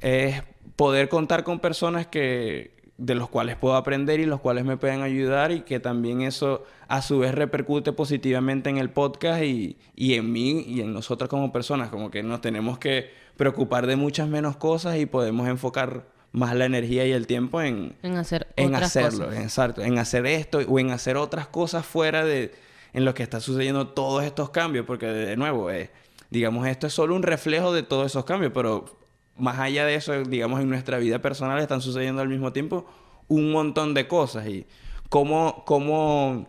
es 0.00 0.42
poder 0.76 1.08
contar 1.08 1.44
con 1.44 1.60
personas 1.60 2.08
que, 2.08 2.81
de 2.98 3.14
los 3.14 3.28
cuales 3.28 3.56
puedo 3.56 3.74
aprender 3.74 4.20
y 4.20 4.26
los 4.26 4.40
cuales 4.40 4.64
me 4.64 4.76
pueden 4.76 5.02
ayudar 5.02 5.50
y 5.50 5.62
que 5.62 5.80
también 5.80 6.20
eso 6.20 6.64
a 6.88 7.02
su 7.02 7.18
vez 7.18 7.34
repercute 7.34 7.92
positivamente 7.92 8.70
en 8.70 8.78
el 8.78 8.90
podcast 8.90 9.42
y, 9.42 9.76
y 9.96 10.14
en 10.14 10.30
mí 10.30 10.60
y 10.66 10.80
en 10.82 10.92
nosotros 10.92 11.28
como 11.28 11.52
personas, 11.52 11.88
como 11.88 12.10
que 12.10 12.22
nos 12.22 12.40
tenemos 12.40 12.78
que 12.78 13.10
preocupar 13.36 13.86
de 13.86 13.96
muchas 13.96 14.28
menos 14.28 14.56
cosas 14.56 14.98
y 14.98 15.06
podemos 15.06 15.48
enfocar 15.48 16.06
más 16.32 16.54
la 16.54 16.64
energía 16.66 17.06
y 17.06 17.12
el 17.12 17.26
tiempo 17.26 17.60
en, 17.62 17.94
En 18.02 18.16
hacer 18.16 18.46
en 18.56 18.74
otras 18.74 18.96
hacerlo, 18.96 19.26
cosas. 19.26 19.42
exacto, 19.42 19.82
en 19.82 19.98
hacer 19.98 20.26
esto 20.26 20.58
o 20.68 20.78
en 20.78 20.90
hacer 20.90 21.16
otras 21.16 21.46
cosas 21.48 21.84
fuera 21.84 22.24
de 22.24 22.52
en 22.94 23.04
lo 23.06 23.14
que 23.14 23.22
está 23.22 23.40
sucediendo 23.40 23.88
todos 23.88 24.22
estos 24.22 24.50
cambios, 24.50 24.84
porque 24.86 25.06
de 25.06 25.36
nuevo, 25.36 25.70
eh, 25.70 25.90
digamos, 26.30 26.66
esto 26.68 26.86
es 26.86 26.92
solo 26.92 27.14
un 27.16 27.22
reflejo 27.22 27.72
de 27.72 27.82
todos 27.82 28.06
esos 28.06 28.24
cambios, 28.26 28.52
pero 28.54 28.84
más 29.42 29.58
allá 29.58 29.84
de 29.84 29.94
eso, 29.96 30.22
digamos, 30.24 30.60
en 30.60 30.68
nuestra 30.68 30.98
vida 30.98 31.20
personal 31.20 31.58
están 31.60 31.80
sucediendo 31.80 32.22
al 32.22 32.28
mismo 32.28 32.52
tiempo 32.52 32.86
un 33.28 33.50
montón 33.52 33.92
de 33.94 34.06
cosas 34.06 34.46
y 34.46 34.66
cómo, 35.08 35.64
cómo 35.66 36.48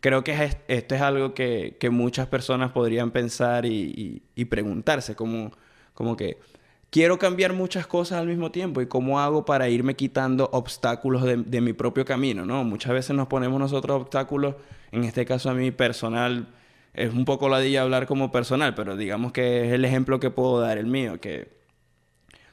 creo 0.00 0.22
que 0.24 0.32
es- 0.44 0.58
esto 0.68 0.94
es 0.94 1.00
algo 1.00 1.34
que, 1.34 1.76
que 1.80 1.90
muchas 1.90 2.26
personas 2.26 2.72
podrían 2.72 3.10
pensar 3.10 3.64
y, 3.66 3.70
y- 3.96 4.22
y 4.34 4.44
preguntarse, 4.46 5.14
como, 5.16 5.52
como 5.94 6.16
que 6.16 6.36
quiero 6.90 7.18
cambiar 7.18 7.52
muchas 7.54 7.86
cosas 7.86 8.18
al 8.20 8.26
mismo 8.26 8.50
tiempo 8.50 8.80
y 8.82 8.86
cómo 8.86 9.20
hago 9.20 9.44
para 9.44 9.68
irme 9.68 9.94
quitando 9.96 10.48
obstáculos 10.52 11.22
de, 11.22 11.38
de 11.38 11.60
mi 11.60 11.72
propio 11.72 12.04
camino, 12.04 12.44
¿no? 12.44 12.62
Muchas 12.64 12.92
veces 12.92 13.16
nos 13.16 13.26
ponemos 13.28 13.58
nosotros 13.58 14.00
obstáculos, 14.02 14.54
en 14.92 15.04
este 15.04 15.24
caso 15.24 15.50
a 15.50 15.54
mí 15.54 15.70
personal, 15.70 16.48
es 16.92 17.12
un 17.12 17.24
poco 17.24 17.48
ladilla 17.48 17.82
hablar 17.82 18.06
como 18.06 18.30
personal, 18.30 18.74
pero 18.74 18.96
digamos 18.96 19.32
que 19.32 19.66
es 19.66 19.72
el 19.72 19.84
ejemplo 19.84 20.20
que 20.20 20.30
puedo 20.30 20.60
dar, 20.60 20.78
el 20.78 20.86
mío, 20.86 21.20
que 21.20 21.48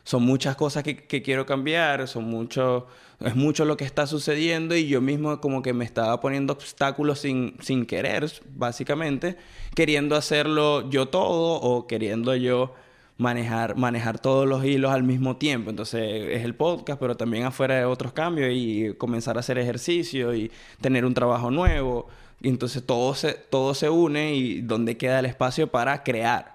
son 0.04 0.24
muchas 0.24 0.56
cosas 0.56 0.84
que, 0.84 0.98
que 0.98 1.22
quiero 1.22 1.46
cambiar, 1.46 2.08
son 2.08 2.26
mucho, 2.26 2.88
es 3.20 3.36
mucho 3.36 3.66
lo 3.66 3.78
que 3.78 3.86
está 3.86 4.08
sucediendo 4.08 4.76
y 4.76 4.88
yo 4.88 5.02
mismo 5.02 5.40
como 5.40 5.62
que 5.62 5.74
me 5.74 5.86
estaba 5.86 6.20
poniendo 6.20 6.54
obstáculos 6.54 7.20
sin, 7.20 7.56
sin 7.62 7.86
querer, 7.86 8.32
básicamente, 8.56 9.38
queriendo 9.76 10.16
hacerlo 10.16 10.90
yo 10.90 11.08
todo 11.08 11.62
o 11.62 11.88
queriendo 11.88 12.36
yo 12.36 12.74
manejar, 13.22 13.78
manejar 13.78 14.20
todos 14.20 14.48
los 14.48 14.66
hilos 14.66 14.92
al 14.92 15.04
mismo 15.04 15.38
tiempo. 15.38 15.70
Entonces 15.70 16.30
es 16.30 16.44
el 16.44 16.56
podcast, 16.56 17.00
pero 17.00 17.16
también 17.16 17.44
afuera 17.46 17.76
de 17.76 17.86
otros 17.86 18.14
cambios 18.14 18.50
y 18.52 18.94
comenzar 18.98 19.38
a 19.38 19.42
hacer 19.42 19.58
ejercicio 19.60 20.34
y 20.34 20.52
tener 20.82 21.06
un 21.06 21.14
trabajo 21.14 21.52
nuevo. 21.52 22.08
Entonces 22.42 22.84
todo 22.86 23.14
se, 23.14 23.34
todo 23.34 23.74
se 23.76 23.90
une 23.90 24.34
y 24.34 24.62
donde 24.62 24.98
queda 24.98 25.20
el 25.20 25.28
espacio 25.28 25.68
para 25.68 26.04
crear. 26.04 26.51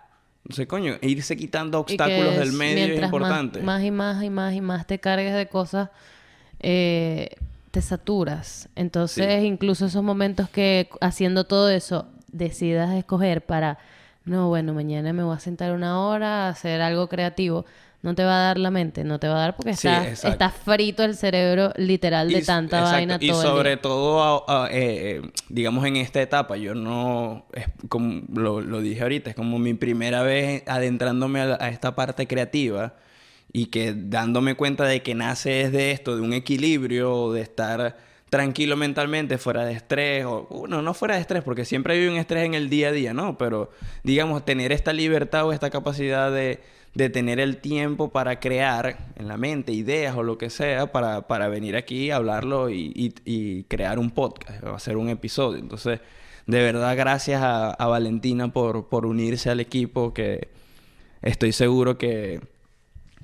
Entonces, 0.46 0.68
coño, 0.68 0.94
irse 1.02 1.36
quitando 1.36 1.80
obstáculos 1.80 2.34
es- 2.34 2.38
del 2.38 2.52
medio 2.52 2.84
es 2.94 3.00
más- 3.00 3.04
importante. 3.08 3.60
Más, 3.62 3.82
y 3.82 3.90
más 3.90 4.22
y 4.22 4.30
más 4.30 4.54
y 4.54 4.60
más 4.60 4.86
te 4.86 5.00
cargues 5.00 5.34
de 5.34 5.48
cosas, 5.48 5.90
eh, 6.60 7.30
te 7.72 7.82
saturas. 7.82 8.68
Entonces, 8.76 9.42
incluso 9.44 9.86
esos 9.86 10.04
momentos 10.04 10.48
que 10.48 10.88
haciendo 11.00 11.44
todo 11.44 11.68
eso 11.68 12.06
decidas 12.30 12.94
escoger 12.94 13.44
para, 13.44 13.78
no, 14.24 14.48
bueno, 14.48 14.72
mañana 14.72 15.12
me 15.12 15.24
voy 15.24 15.36
a 15.36 15.40
sentar 15.40 15.72
una 15.72 16.00
hora 16.00 16.46
a 16.46 16.48
hacer 16.50 16.80
algo 16.80 17.08
creativo, 17.08 17.66
no 18.02 18.14
te 18.14 18.24
va 18.24 18.40
a 18.40 18.42
dar 18.46 18.58
la 18.58 18.70
mente, 18.70 19.02
no 19.04 19.18
te 19.18 19.26
va 19.28 19.36
a 19.36 19.40
dar 19.40 19.56
porque 19.56 19.74
Sí, 19.74 19.88
estás, 19.88 20.06
exacto. 20.06 20.28
estás 20.44 20.54
frito 20.62 21.02
el 21.02 21.16
cerebro 21.16 21.72
literal 21.76 22.30
de 22.30 22.38
Y- 22.38 22.44
tanta 22.44 22.78
exacto, 22.78 22.94
vaina 22.96 23.18
Y 23.20 23.28
todo 23.28 23.42
el 23.42 23.48
sobre 23.48 23.70
día. 23.70 23.80
todo, 23.82 24.46
eh, 24.70 25.20
eh, 25.24 25.30
digamos, 25.48 25.84
en 25.86 25.96
esta 25.96 26.20
etapa, 26.22 26.56
yo 26.56 26.74
no, 26.74 27.46
es 27.52 27.66
como 27.88 28.22
lo, 28.32 28.60
lo 28.60 28.80
dije 28.80 29.02
ahorita, 29.02 29.30
es 29.30 29.36
como 29.36 29.58
mi 29.58 29.74
primera 29.74 30.22
vez 30.22 30.62
adentrándome 30.66 31.40
a, 31.40 31.44
la- 31.46 31.58
a 31.60 31.68
esta 31.68 31.94
parte 31.96 32.26
creativa 32.28 32.94
y 33.52 33.66
que 33.66 33.94
dándome 33.96 34.54
cuenta 34.54 34.84
de 34.84 35.02
que 35.02 35.14
nace 35.14 35.62
es 35.62 35.72
de 35.72 35.90
esto, 35.90 36.14
de 36.16 36.22
un 36.22 36.32
equilibrio, 36.32 37.32
de 37.32 37.40
estar 37.40 37.96
tranquilo 38.28 38.76
mentalmente, 38.76 39.38
fuera 39.38 39.64
de 39.64 39.72
estrés, 39.72 40.24
o 40.26 40.46
bueno, 40.50 40.82
no 40.82 40.94
fuera 40.94 41.14
de 41.14 41.20
estrés, 41.20 41.42
porque 41.44 41.64
siempre 41.64 41.94
hay 41.94 42.06
un 42.08 42.16
estrés 42.16 42.44
en 42.44 42.54
el 42.54 42.68
día 42.68 42.88
a 42.88 42.92
día, 42.92 43.14
¿no? 43.14 43.38
Pero, 43.38 43.70
digamos, 44.02 44.44
tener 44.44 44.72
esta 44.72 44.92
libertad 44.92 45.46
o 45.46 45.52
esta 45.52 45.70
capacidad 45.70 46.30
de, 46.32 46.60
de 46.96 47.10
tener 47.10 47.40
el 47.40 47.58
tiempo 47.58 48.08
para 48.08 48.40
crear 48.40 48.96
en 49.16 49.28
la 49.28 49.36
mente 49.36 49.72
ideas 49.72 50.16
o 50.16 50.22
lo 50.22 50.38
que 50.38 50.48
sea, 50.48 50.90
para, 50.92 51.26
para 51.26 51.48
venir 51.48 51.76
aquí, 51.76 52.10
hablarlo 52.10 52.70
y, 52.70 53.12
y- 53.24 53.64
crear 53.64 53.98
un 53.98 54.10
podcast, 54.10 54.64
hacer 54.64 54.96
un 54.96 55.10
episodio. 55.10 55.58
Entonces, 55.60 56.00
de 56.46 56.62
verdad, 56.62 56.96
gracias 56.96 57.42
a, 57.42 57.70
a 57.70 57.86
Valentina 57.86 58.52
por, 58.52 58.88
por 58.88 59.04
unirse 59.04 59.50
al 59.50 59.60
equipo, 59.60 60.14
que 60.14 60.48
estoy 61.22 61.52
seguro 61.52 61.98
que 61.98 62.40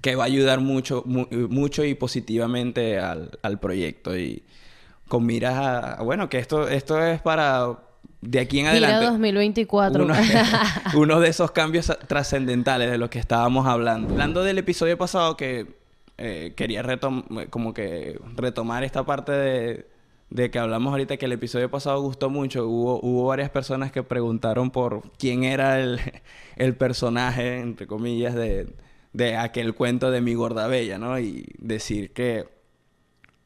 que 0.03 0.17
va 0.17 0.25
a 0.25 0.27
ayudar 0.27 0.61
mucho, 0.61 1.05
mu- 1.07 1.29
mucho 1.49 1.85
y 1.85 1.95
positivamente 1.95 2.99
al, 2.99 3.39
al 3.41 3.61
proyecto. 3.61 4.19
Y 4.19 4.43
con 5.09 5.25
miras 5.25 5.55
a- 5.55 6.03
bueno, 6.03 6.29
que 6.29 6.39
esto, 6.39 6.67
esto 6.69 7.01
es 7.01 7.23
para 7.23 7.79
de 8.23 8.41
aquí 8.41 8.61
en 8.61 8.69
adelante. 8.69 9.05
2024. 9.07 10.05
Uno, 10.05 10.15
uno 10.97 11.21
de 11.21 11.29
esos 11.29 11.51
cambios 11.51 11.93
trascendentales 12.07 12.91
de 12.91 12.97
los 12.99 13.11
que 13.11 13.19
estábamos 13.19 13.67
hablando. 13.67 14.09
Hablando 14.11 14.43
del 14.43 14.59
episodio 14.59 14.97
pasado 14.97 15.37
que 15.37 15.67
eh, 16.19 16.53
quería 16.57 16.83
retom- 16.83 17.49
como 17.51 17.75
que 17.75 18.19
retomar 18.37 18.85
esta 18.85 19.05
parte 19.05 19.33
de, 19.33 19.87
de 20.31 20.51
que 20.51 20.59
hablamos 20.59 20.93
ahorita 20.93 21.17
que 21.17 21.27
el 21.27 21.33
episodio 21.33 21.71
pasado 21.71 22.01
gustó 22.01 22.31
mucho. 22.31 22.67
Hubo, 22.69 23.01
hubo 23.03 23.27
varias 23.27 23.51
personas 23.51 23.91
que 23.93 24.03
preguntaron 24.05 24.71
por 24.71 25.03
quién 25.19 25.43
era 25.43 25.81
el, 25.81 25.99
el 26.57 26.77
personaje, 26.77 27.59
entre 27.59 27.87
comillas, 27.89 28.35
de, 28.35 28.69
de 29.13 29.37
aquel 29.37 29.75
cuento 29.75 30.11
de 30.13 30.21
mi 30.21 30.35
gorda 30.35 30.69
bella, 30.69 30.97
¿no? 30.99 31.19
Y 31.19 31.47
decir 31.59 32.13
que 32.13 32.47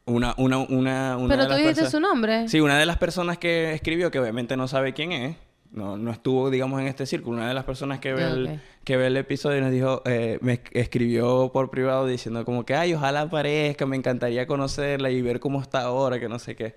una, 0.07 0.35
una, 0.39 0.59
una, 0.59 1.17
una 1.17 1.29
Pero 1.29 1.43
de 1.43 1.47
tú 1.49 1.51
las 1.51 1.59
dijiste 1.59 1.91
su 1.91 2.01
nombre. 2.01 2.49
Sí, 2.49 2.61
una 2.61 2.79
de 2.79 2.87
las 2.87 2.97
personas 2.97 3.39
que 3.39 3.73
escribió, 3.75 4.11
que 4.11 4.19
obviamente 4.19 4.57
no 4.57 4.67
sabe 4.69 4.93
quién 4.95 5.13
es, 5.13 5.37
no, 5.73 5.97
no 5.99 6.11
estuvo, 6.13 6.49
digamos, 6.49 6.81
en 6.81 6.87
este 6.87 7.05
círculo, 7.07 7.37
una 7.39 7.49
de 7.49 7.55
las 7.55 7.65
personas 7.65 7.99
que 7.99 8.13
ve, 8.15 8.25
Ah, 8.25 8.29
el, 8.29 8.61
que 8.85 8.97
ve 8.97 9.09
el 9.09 9.17
episodio 9.17 9.61
nos 9.61 9.71
dijo, 9.73 10.03
eh, 10.07 10.39
me 10.41 10.63
esc- 10.63 10.71
escribió 10.73 11.51
por 11.53 11.71
privado 11.71 12.07
diciendo 12.07 12.45
como 12.45 12.65
que, 12.65 12.75
ay, 12.75 12.95
ojalá 12.95 13.23
aparezca, 13.23 13.85
me 13.85 13.97
encantaría 13.97 14.47
conocerla 14.47 15.11
y 15.11 15.21
ver 15.23 15.41
cómo 15.41 15.61
está 15.61 15.83
ahora, 15.83 16.19
que 16.21 16.29
no 16.29 16.39
sé 16.39 16.55
qué. 16.57 16.75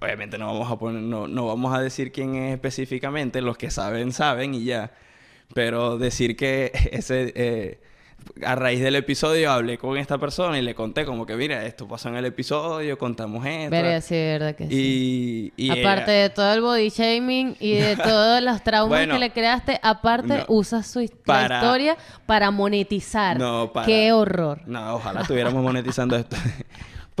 Obviamente 0.00 0.38
no 0.38 0.46
vamos 0.46 0.70
a 0.72 0.78
poner, 0.78 1.02
no, 1.02 1.28
no 1.28 1.46
vamos 1.46 1.74
a 1.76 1.80
decir 1.80 2.12
quién 2.12 2.34
es 2.34 2.54
específicamente, 2.54 3.40
los 3.42 3.56
que 3.58 3.70
saben, 3.70 4.12
saben 4.12 4.54
y 4.54 4.64
ya. 4.64 4.92
Pero 5.54 5.98
decir 5.98 6.34
que 6.36 6.72
ese... 6.92 7.32
eh, 7.36 7.80
a 8.44 8.54
raíz 8.54 8.80
del 8.80 8.96
episodio 8.96 9.50
hablé 9.52 9.76
con 9.78 9.96
esta 9.98 10.18
persona 10.18 10.58
y 10.58 10.62
le 10.62 10.74
conté 10.74 11.04
como 11.04 11.26
que, 11.26 11.36
mira, 11.36 11.64
esto 11.66 11.86
pasó 11.86 12.08
en 12.08 12.16
el 12.16 12.24
episodio, 12.24 12.96
contamos 12.98 13.44
esto. 13.46 13.70
Verga, 13.70 14.00
sí, 14.00 14.14
verdad 14.14 14.54
que 14.54 14.68
sí. 14.68 15.52
Y, 15.56 15.66
y 15.66 15.80
aparte 15.80 16.10
de 16.10 16.30
todo 16.30 16.52
el 16.54 16.60
body 16.60 16.88
shaming 16.88 17.56
y 17.60 17.74
de 17.74 17.96
todos 18.02 18.42
los 18.42 18.62
traumas 18.62 18.88
Bueno, 18.98 19.14
que 19.14 19.20
le 19.20 19.30
creaste, 19.30 19.78
aparte 19.82 20.38
no. 20.38 20.44
usas 20.48 20.86
su 20.86 21.06
Para- 21.24 21.56
historia 21.58 21.96
para 22.26 22.50
monetizar. 22.50 23.38
No, 23.38 23.72
para- 23.72 23.86
Qué 23.86 24.12
horror. 24.12 24.60
No, 24.66 24.94
ojalá 24.94 25.22
estuviéramos 25.22 25.62
monetizando 25.62 26.16
esto. 26.16 26.36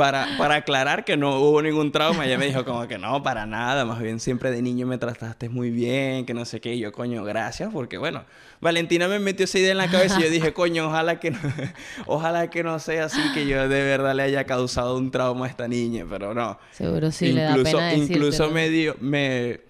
para, 0.00 0.28
para 0.38 0.54
aclarar 0.54 1.04
que 1.04 1.18
no 1.18 1.40
hubo 1.40 1.60
ningún 1.60 1.92
trauma, 1.92 2.24
ella 2.24 2.38
me 2.38 2.46
dijo 2.46 2.64
como 2.64 2.88
que 2.88 2.96
no, 2.96 3.22
para 3.22 3.44
nada, 3.44 3.84
más 3.84 4.00
bien 4.00 4.18
siempre 4.18 4.50
de 4.50 4.62
niño 4.62 4.86
me 4.86 4.96
trataste 4.96 5.50
muy 5.50 5.68
bien, 5.70 6.24
que 6.24 6.32
no 6.32 6.46
sé 6.46 6.58
qué, 6.62 6.74
y 6.74 6.78
yo, 6.78 6.90
coño, 6.90 7.22
gracias, 7.22 7.68
porque 7.70 7.98
bueno, 7.98 8.24
Valentina 8.62 9.08
me 9.08 9.18
metió 9.18 9.44
esa 9.44 9.58
idea 9.58 9.72
en 9.72 9.76
la 9.76 9.90
cabeza 9.90 10.18
y 10.18 10.22
yo 10.22 10.30
dije, 10.30 10.54
coño, 10.54 10.86
ojalá 10.86 11.20
que 11.20 11.32
no, 11.32 11.38
ojalá 12.06 12.48
que 12.48 12.62
no 12.62 12.78
sea 12.78 13.04
así, 13.04 13.20
que 13.34 13.46
yo 13.46 13.68
de 13.68 13.82
verdad 13.82 14.14
le 14.14 14.22
haya 14.22 14.44
causado 14.44 14.96
un 14.96 15.10
trauma 15.10 15.44
a 15.44 15.48
esta 15.50 15.68
niña, 15.68 16.06
pero 16.08 16.32
no. 16.32 16.58
Seguro 16.72 17.10
sí 17.10 17.32
le 17.32 17.42
da 17.42 17.50
incluso, 17.50 17.76
pena 17.76 17.92
incluso 17.92 18.24
decírtelo. 18.24 18.50
me 18.52 18.68
dio, 18.70 18.96
me, 19.00 19.60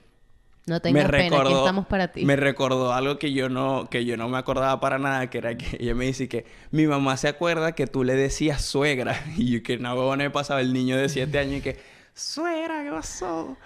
No 0.71 0.77
me 0.77 0.81
tengas 0.81 1.11
pena, 1.11 1.19
aquí 1.19 1.31
recordó, 1.31 1.59
estamos 1.59 1.87
para 1.87 2.13
ti. 2.13 2.25
me 2.25 2.37
recordó 2.37 2.93
algo 2.93 3.19
que 3.19 3.33
yo 3.33 3.49
no, 3.49 3.89
que 3.91 4.05
yo 4.05 4.17
no 4.17 4.29
me 4.29 4.39
acordaba 4.39 4.79
para 4.79 5.01
nada, 5.01 5.29
que 5.29 5.39
era 5.39 5.59
que 5.59 5.79
ella 5.81 5.97
me 5.97 6.05
dice 6.05 6.29
que 6.29 6.47
mi 6.71 6.87
mamá 6.87 7.17
se 7.17 7.27
acuerda 7.27 7.73
que 7.73 7.89
tú 7.89 8.05
le 8.05 8.15
decías 8.15 8.63
suegra. 8.63 9.21
Y 9.37 9.63
que 9.63 9.79
no 9.79 9.93
huevona 9.95 10.23
me 10.23 10.31
pasaba 10.31 10.61
el 10.61 10.73
niño 10.73 10.97
de 10.97 11.09
7 11.09 11.37
años 11.41 11.55
y 11.57 11.61
que, 11.61 11.81
suegra, 12.15 12.85
¿qué 12.85 12.91
pasó? 12.91 13.57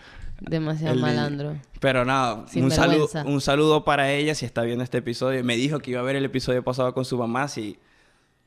Demasiado 0.41 0.95
El 0.95 1.03
niño. 1.03 1.07
malandro. 1.07 1.57
Pero 1.79 2.07
nada, 2.07 2.47
Sin 2.49 2.65
un 2.65 2.71
saludo, 2.71 3.07
un 3.27 3.43
saludo 3.43 3.85
para 3.85 4.11
ella 4.11 4.35
si 4.35 4.47
está 4.47 4.63
viendo 4.63 4.83
este 4.83 4.97
episodio. 4.99 5.45
Me 5.45 5.57
dijo 5.57 5.81
que 5.81 5.91
iba 5.91 6.01
a 6.01 6.05
ver 6.05 6.17
el 6.17 6.25
episodio 6.25 6.65
pasado 6.65 6.95
con 6.95 7.05
su 7.05 7.19
mamá. 7.19 7.49
Si, 7.49 7.79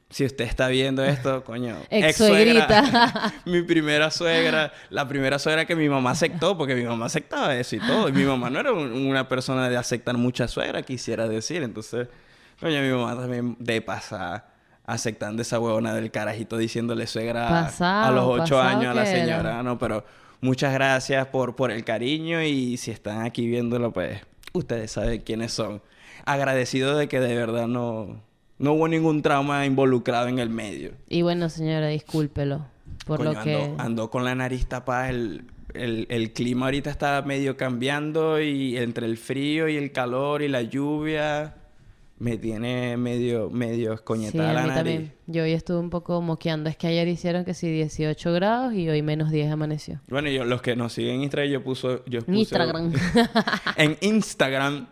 si 0.09 0.25
usted 0.25 0.45
está 0.45 0.67
viendo 0.69 1.03
esto, 1.03 1.43
coño. 1.45 1.75
Ex-suegrita. 1.89 2.79
ex-suegra, 2.79 3.33
mi 3.45 3.61
primera 3.63 4.09
suegra. 4.11 4.71
La 4.89 5.07
primera 5.07 5.37
suegra 5.39 5.65
que 5.65 5.75
mi 5.75 5.89
mamá 5.89 6.11
aceptó, 6.11 6.57
porque 6.57 6.75
mi 6.75 6.83
mamá 6.83 7.07
aceptaba 7.07 7.55
eso 7.55 7.75
y 7.75 7.79
todo. 7.79 8.09
Y 8.09 8.11
mi 8.13 8.23
mamá 8.23 8.49
no 8.49 8.59
era 8.59 8.71
un- 8.71 8.91
una 8.93 9.27
persona 9.27 9.69
de 9.69 9.77
aceptar 9.77 10.15
mucha 10.17 10.47
suegra, 10.47 10.81
quisiera 10.83 11.27
decir. 11.27 11.61
Entonces, 11.63 12.07
coño, 12.59 12.81
mi 12.81 12.89
mamá 12.89 13.15
también 13.19 13.55
de 13.59 13.81
pasar 13.81 14.55
aceptando 14.85 15.41
esa 15.41 15.59
huevona 15.59 15.93
del 15.93 16.11
carajito 16.11 16.57
diciéndole 16.57 17.07
suegra 17.07 17.67
a- 17.79 18.11
los 18.11 18.23
ocho 18.25 18.61
años 18.61 18.85
a 18.91 18.93
la 18.93 19.01
era. 19.09 19.19
señora. 19.19 19.61
No, 19.63 19.77
pero 19.77 20.05
muchas 20.39 20.71
gracias 20.73 21.27
por, 21.27 21.57
por 21.57 21.71
el 21.71 21.83
cariño 21.83 22.41
y 22.41 22.77
si 22.77 22.91
están 22.91 23.23
aquí 23.25 23.45
viéndolo, 23.47 23.91
pues 23.91 24.21
ustedes 24.53 24.91
saben 24.91 25.19
quiénes 25.21 25.51
son. 25.51 25.81
Agradecido 26.25 26.97
de 26.97 27.09
que 27.09 27.19
de 27.19 27.35
verdad 27.35 27.67
no, 27.67 28.21
no 28.59 28.73
hubo 28.73 28.87
ningún 28.87 29.21
trauma 29.21 29.65
involucrado 29.65 30.27
en 30.27 30.39
el 30.39 30.49
medio. 30.49 30.91
Y 31.09 31.21
bueno, 31.21 31.49
señora, 31.49 31.87
discúlpelo. 31.87 32.65
Por 33.05 33.19
Coño, 33.19 33.33
lo 33.33 33.41
que... 33.43 33.55
ando, 33.55 33.81
ando 33.83 34.09
con 34.09 34.25
la 34.25 34.35
nariz 34.35 34.67
tapada. 34.67 35.09
El, 35.09 35.43
el, 35.73 36.07
el 36.09 36.33
clima 36.33 36.65
ahorita 36.65 36.89
está 36.89 37.21
medio 37.21 37.55
cambiando 37.55 38.41
y 38.41 38.77
entre 38.77 39.05
el 39.05 39.17
frío 39.17 39.67
y 39.69 39.77
el 39.77 39.91
calor 39.91 40.41
y 40.41 40.47
la 40.47 40.61
lluvia 40.63 41.55
me 42.19 42.35
tiene 42.37 42.97
medio, 42.97 43.51
medio 43.51 43.89
Sí, 43.91 43.95
escoñetada 43.95 44.49
a 44.49 44.53
la 44.53 44.61
mí 44.63 44.67
nariz. 44.69 44.83
también. 44.93 45.13
Yo 45.27 45.43
hoy 45.43 45.51
estuve 45.51 45.77
un 45.77 45.91
poco 45.91 46.19
moqueando. 46.21 46.67
Es 46.69 46.75
que 46.75 46.87
ayer 46.87 47.07
hicieron 47.07 47.45
que 47.45 47.53
sí 47.53 47.69
18 47.69 48.33
grados 48.33 48.73
y 48.73 48.89
hoy 48.89 49.03
menos 49.03 49.29
10 49.29 49.51
amaneció. 49.51 50.01
Bueno, 50.09 50.27
yo, 50.29 50.43
los 50.43 50.63
que 50.63 50.75
nos 50.75 50.93
siguen 50.93 51.17
en 51.17 51.23
Instagram, 51.23 51.51
yo 51.51 51.63
puso... 51.63 52.03
Yo 52.05 52.21
puse- 52.21 52.39
Instagram. 52.39 52.91
en 53.77 53.97
Instagram 54.01 54.87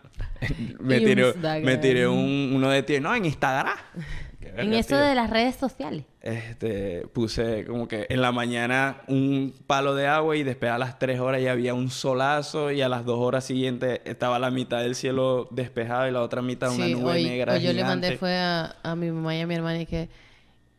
me 0.79 0.99
tiré, 0.99 1.33
me 1.63 1.77
tiré 1.77 2.07
un, 2.07 2.51
uno 2.53 2.69
de 2.69 2.83
ti. 2.83 2.99
No, 2.99 3.13
en 3.15 3.25
Instagram. 3.25 3.77
En 4.57 4.73
eso 4.73 4.89
tío. 4.89 4.99
de 4.99 5.15
las 5.15 5.29
redes 5.29 5.55
sociales. 5.55 6.05
Este, 6.21 7.05
puse 7.13 7.65
como 7.65 7.87
que 7.87 8.05
en 8.09 8.21
la 8.21 8.31
mañana 8.31 9.01
un 9.07 9.53
palo 9.67 9.95
de 9.95 10.07
agua 10.07 10.37
y 10.37 10.43
después 10.43 10.71
a 10.71 10.77
las 10.77 10.97
3 10.97 11.19
horas 11.19 11.41
ya 11.41 11.51
había 11.51 11.73
un 11.73 11.89
solazo 11.89 12.71
y 12.71 12.81
a 12.81 12.87
las 12.87 13.03
2 13.05 13.19
horas 13.19 13.43
siguientes 13.43 13.99
estaba 14.05 14.39
la 14.39 14.51
mitad 14.51 14.81
del 14.81 14.95
cielo 14.95 15.47
despejado 15.51 16.07
y 16.07 16.11
la 16.11 16.21
otra 16.21 16.41
mitad 16.41 16.71
una 16.73 16.85
Sí, 16.85 16.93
nube 16.93 17.11
hoy, 17.11 17.23
negra 17.25 17.53
hoy 17.53 17.61
yo 17.63 17.73
le 17.73 17.83
mandé 17.83 18.17
fue 18.17 18.37
a, 18.37 18.75
a 18.81 18.95
mi 18.95 19.11
mamá 19.11 19.35
y 19.35 19.41
a 19.41 19.47
mi 19.47 19.55
hermana 19.55 19.81
y 19.81 19.85
que 19.85 20.09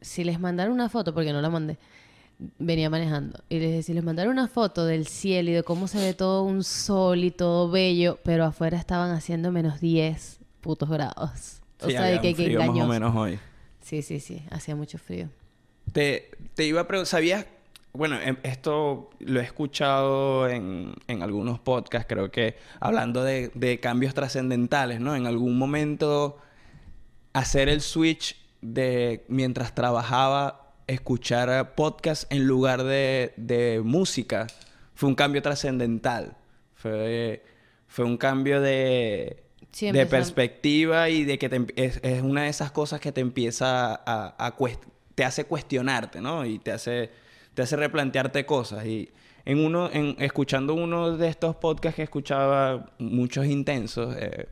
si 0.01 0.25
les 0.25 0.41
mandaron 0.41 0.73
una 0.73 0.89
foto, 0.89 1.13
porque 1.13 1.33
no 1.33 1.41
la 1.43 1.51
mandé, 1.51 1.77
venía 2.59 2.91
manejando, 2.91 3.41
y 3.49 3.59
les 3.59 3.87
si 3.87 3.95
les 3.95 4.05
mandaron 4.05 4.33
una 4.33 4.49
foto 4.49 4.85
del 4.85 5.07
cielo 5.07 5.51
y 5.51 5.55
de 5.55 5.63
cómo 5.63 5.89
se 5.89 5.99
ve 5.99 6.13
todo 6.15 6.43
un 6.43 6.65
sol 6.65 7.25
y 7.25 7.31
todo 7.31 7.71
bello, 7.71 8.19
pero 8.25 8.45
afuera 8.45 8.77
estaban 8.79 9.11
haciendo 9.13 9.53
menos 9.53 9.81
10 9.81 10.39
putos 10.61 10.89
grados. 10.91 11.61
O 11.81 11.87
Sí, 11.87 11.93
sea, 11.93 12.03
de 12.05 12.21
que, 12.21 12.35
que 12.35 12.45
frío 12.45 12.59
más 12.61 12.69
o 12.69 12.73
engañoso. 12.73 12.89
menos 12.93 13.17
hoy. 13.17 13.39
Sí, 13.81 14.03
sí, 14.03 14.21
sí, 14.21 14.43
hacía 14.51 14.75
mucho 14.77 14.99
frío. 14.99 15.29
Te, 15.93 16.31
te 16.55 16.65
iba 16.65 16.83
a 16.83 16.89
preguntar, 16.89 17.07
¿sabías? 17.09 17.47
Bueno, 17.93 18.21
em- 18.21 18.37
esto 18.43 19.09
lo 19.21 19.41
he 19.41 19.45
escuchado 19.45 20.49
en, 20.49 20.93
en 21.07 21.23
algunos 21.23 21.59
podcasts, 21.61 22.07
creo 22.09 22.31
que 22.31 22.57
hablando 22.81 23.23
de, 23.25 23.51
de 23.55 23.81
cambios 23.81 24.13
trascendentales, 24.13 25.01
¿no? 25.01 25.15
En 25.17 25.27
algún 25.27 25.57
momento 25.57 26.37
hacer 27.33 27.69
el 27.69 27.81
switch 27.81 28.37
de 28.61 29.25
mientras 29.29 29.75
trabajaba, 29.75 30.66
escuchar 30.87 31.75
podcast 31.75 32.31
en 32.33 32.47
lugar 32.47 32.85
de, 32.85 33.33
de 33.37 33.81
música, 33.85 34.47
fue 34.95 35.09
un 35.09 35.15
cambio 35.15 35.43
trascendental. 35.43 36.37
Fue, 36.75 37.43
fue 37.89 38.05
un 38.05 38.17
cambio 38.17 38.61
de, 38.61 39.43
Sí, 39.73 39.91
de 39.91 40.07
perspectiva 40.07 41.09
y 41.11 41.25
de 41.25 41.39
que 41.39 41.49
te 41.49 41.67
es, 41.77 42.01
es 42.03 42.23
una 42.23 42.45
de 42.45 42.49
esas 42.49 42.71
cosas 42.71 43.01
que 43.01 43.13
te 43.13 43.21
empieza 43.21 43.95
a, 44.07 44.55
te 45.15 45.25
hace 45.25 45.45
cuestionarte, 45.45 46.21
¿no? 46.21 46.45
Y 46.47 46.59
te 46.59 46.73
hace, 46.73 47.11
te 47.55 47.63
hace 47.63 47.77
replantearte 47.77 48.47
cosas. 48.47 48.85
Y 48.87 49.11
en 49.45 49.65
uno, 49.65 49.91
en, 49.93 50.17
escuchando 50.19 50.75
uno 50.75 51.17
de 51.17 51.29
estos 51.29 51.57
podcasts 51.57 51.97
que 51.97 52.03
escuchaba, 52.03 52.91
muchos 52.99 53.47
intensos, 53.47 54.15
eh, 54.19 54.49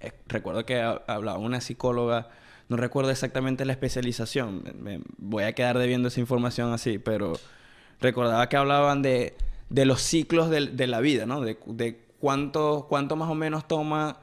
eh, 0.00 0.12
recuerdo 0.26 0.64
que 0.64 0.80
ha- 0.80 1.02
hablaba 1.06 1.38
una 1.38 1.60
psicóloga, 1.60 2.28
no 2.68 2.76
recuerdo 2.76 3.10
exactamente 3.10 3.64
la 3.64 3.72
especialización, 3.72 4.62
me, 4.78 5.00
voy 5.16 5.44
a 5.44 5.52
quedar 5.54 5.78
debiendo 5.78 6.08
esa 6.08 6.20
información 6.20 6.72
así, 6.72 6.98
pero 6.98 7.38
recordaba 8.00 8.48
que 8.48 8.56
hablaban 8.56 9.02
de, 9.02 9.34
de 9.70 9.86
los 9.86 10.02
ciclos 10.02 10.50
de, 10.50 10.86
la 10.86 11.00
vida, 11.00 11.26
¿no? 11.26 11.40
De, 11.40 11.58
de 11.66 11.98
cuánto, 12.20 12.86
más 12.90 13.30
o 13.30 13.34
menos 13.34 13.66
toma 13.66 14.20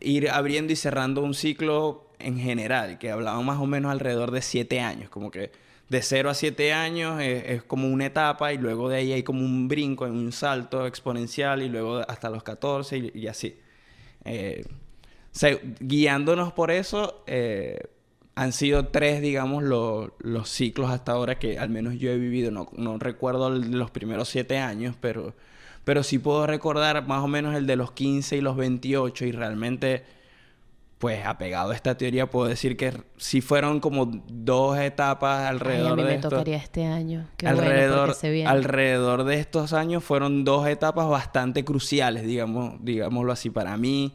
ir 0.00 0.30
abriendo 0.30 0.72
y 0.72 0.76
cerrando 0.76 1.22
un 1.22 1.34
ciclo 1.34 2.10
en 2.18 2.38
general, 2.38 2.98
que 2.98 3.10
hablaban 3.10 3.44
más 3.44 3.58
o 3.58 3.66
menos 3.66 3.90
alrededor 3.90 4.30
de 4.30 4.40
siete 4.40 4.80
años, 4.80 5.10
como 5.10 5.30
que 5.30 5.52
de 5.90 6.02
cero 6.02 6.30
a 6.30 6.34
siete 6.34 6.72
años 6.72 7.20
es, 7.20 7.62
como 7.64 7.88
una 7.88 8.06
etapa 8.06 8.52
y 8.52 8.58
luego 8.58 8.88
de 8.88 8.96
ahí 8.96 9.12
hay 9.12 9.22
como 9.22 9.40
un 9.40 9.68
brinco, 9.68 10.04
un 10.04 10.32
salto 10.32 10.86
exponencial 10.86 11.62
y 11.62 11.68
luego 11.68 11.98
hasta 12.08 12.30
los 12.30 12.42
14 12.42 12.96
y, 12.96 13.10
y 13.14 13.26
así. 13.26 13.58
Eh, 14.24 14.64
se- 15.32 15.60
guiándonos 15.80 16.52
por 16.52 16.70
eso, 16.70 17.22
eh, 17.26 17.78
han 18.34 18.52
sido 18.52 18.86
tres, 18.88 19.20
digamos, 19.20 19.62
lo- 19.62 20.14
los 20.20 20.48
ciclos 20.48 20.90
hasta 20.90 21.12
ahora 21.12 21.38
que 21.38 21.58
al 21.58 21.68
menos 21.70 21.94
yo 21.98 22.10
he 22.10 22.16
vivido. 22.18 22.50
No, 22.50 22.68
no 22.76 22.98
recuerdo 22.98 23.48
el 23.48 23.70
de 23.70 23.76
los 23.76 23.90
primeros 23.90 24.28
siete 24.28 24.58
años, 24.58 24.96
pero, 25.00 25.34
pero 25.84 26.02
sí 26.02 26.18
puedo 26.18 26.46
recordar 26.46 27.06
más 27.06 27.22
o 27.22 27.28
menos 27.28 27.54
el 27.56 27.66
de 27.66 27.76
los 27.76 27.92
15 27.92 28.36
y 28.36 28.40
los 28.40 28.56
28 28.56 29.24
y 29.26 29.32
realmente, 29.32 30.04
pues 30.98 31.24
apegado 31.24 31.70
a 31.70 31.74
esta 31.74 31.96
teoría, 31.96 32.28
puedo 32.30 32.46
decir 32.48 32.76
que 32.76 32.92
sí 33.16 33.40
fueron 33.40 33.80
como 33.80 34.06
dos 34.28 34.78
etapas 34.78 35.40
Ay, 35.42 35.46
alrededor 35.48 35.92
a 35.92 35.96
mí 35.96 36.02
de 36.02 36.08
me 36.08 36.14
esto. 36.16 36.28
tocaría 36.30 36.56
este 36.58 36.84
año. 36.84 37.26
Qué 37.38 37.46
bueno, 37.46 37.62
alrededor, 37.62 38.06
porque 38.08 38.20
se 38.20 38.30
viene. 38.30 38.50
alrededor 38.50 39.24
de 39.24 39.36
estos 39.40 39.72
años 39.72 40.04
fueron 40.04 40.44
dos 40.44 40.66
etapas 40.68 41.08
bastante 41.08 41.64
cruciales, 41.64 42.24
digamos, 42.26 42.74
digámoslo 42.80 43.32
así, 43.32 43.48
para 43.50 43.76
mí 43.78 44.12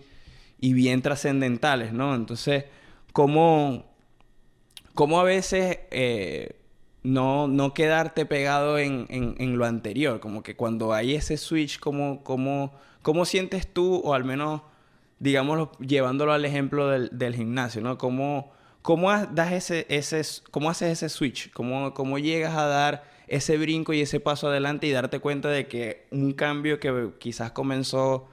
y 0.60 0.74
bien 0.74 1.02
trascendentales, 1.02 1.94
¿no? 1.94 2.16
Entonces, 2.16 2.66
¿cómo, 3.14 3.86
cómo 4.94 5.20
a 5.20 5.24
veces 5.24 5.80
eh, 5.92 6.56
no, 7.04 7.48
no 7.48 7.74
quedarte 7.74 8.26
pegado 8.26 8.78
en, 8.78 9.06
en- 9.10 9.36
en 9.40 9.58
lo 9.58 9.66
anterior? 9.66 10.20
Como 10.20 10.44
que 10.44 10.56
cuando 10.56 10.94
hay 10.94 11.16
ese 11.16 11.38
switch, 11.38 11.80
¿cómo, 11.80 12.24
cómo, 12.24 12.74
cómo 13.02 13.26
sientes 13.26 13.72
tú, 13.72 14.02
o 14.04 14.14
al 14.14 14.24
menos, 14.24 14.62
digámoslo, 15.20 15.72
llevándolo 15.80 16.34
al 16.34 16.46
ejemplo 16.46 16.90
del, 16.90 17.10
del 17.12 17.36
gimnasio, 17.36 17.82
¿no? 17.82 17.98
¿Cómo, 17.98 18.52
cómo 18.82 19.12
das 19.28 19.52
ese, 19.54 19.86
ese, 19.90 20.22
cómo 20.52 20.70
haces 20.70 20.92
ese 20.92 21.10
switch? 21.10 21.52
¿Cómo, 21.52 21.94
¿Cómo 21.94 22.18
llegas 22.20 22.56
a 22.56 22.66
dar 22.66 23.04
ese 23.28 23.58
brinco 23.58 23.92
y 23.94 24.02
ese 24.02 24.20
paso 24.20 24.48
adelante 24.48 24.86
y 24.88 24.92
darte 24.92 25.20
cuenta 25.20 25.50
de 25.50 25.68
que 25.68 26.06
un 26.12 26.34
cambio 26.34 26.80
que 26.80 27.10
quizás 27.20 27.52
comenzó 27.52 28.28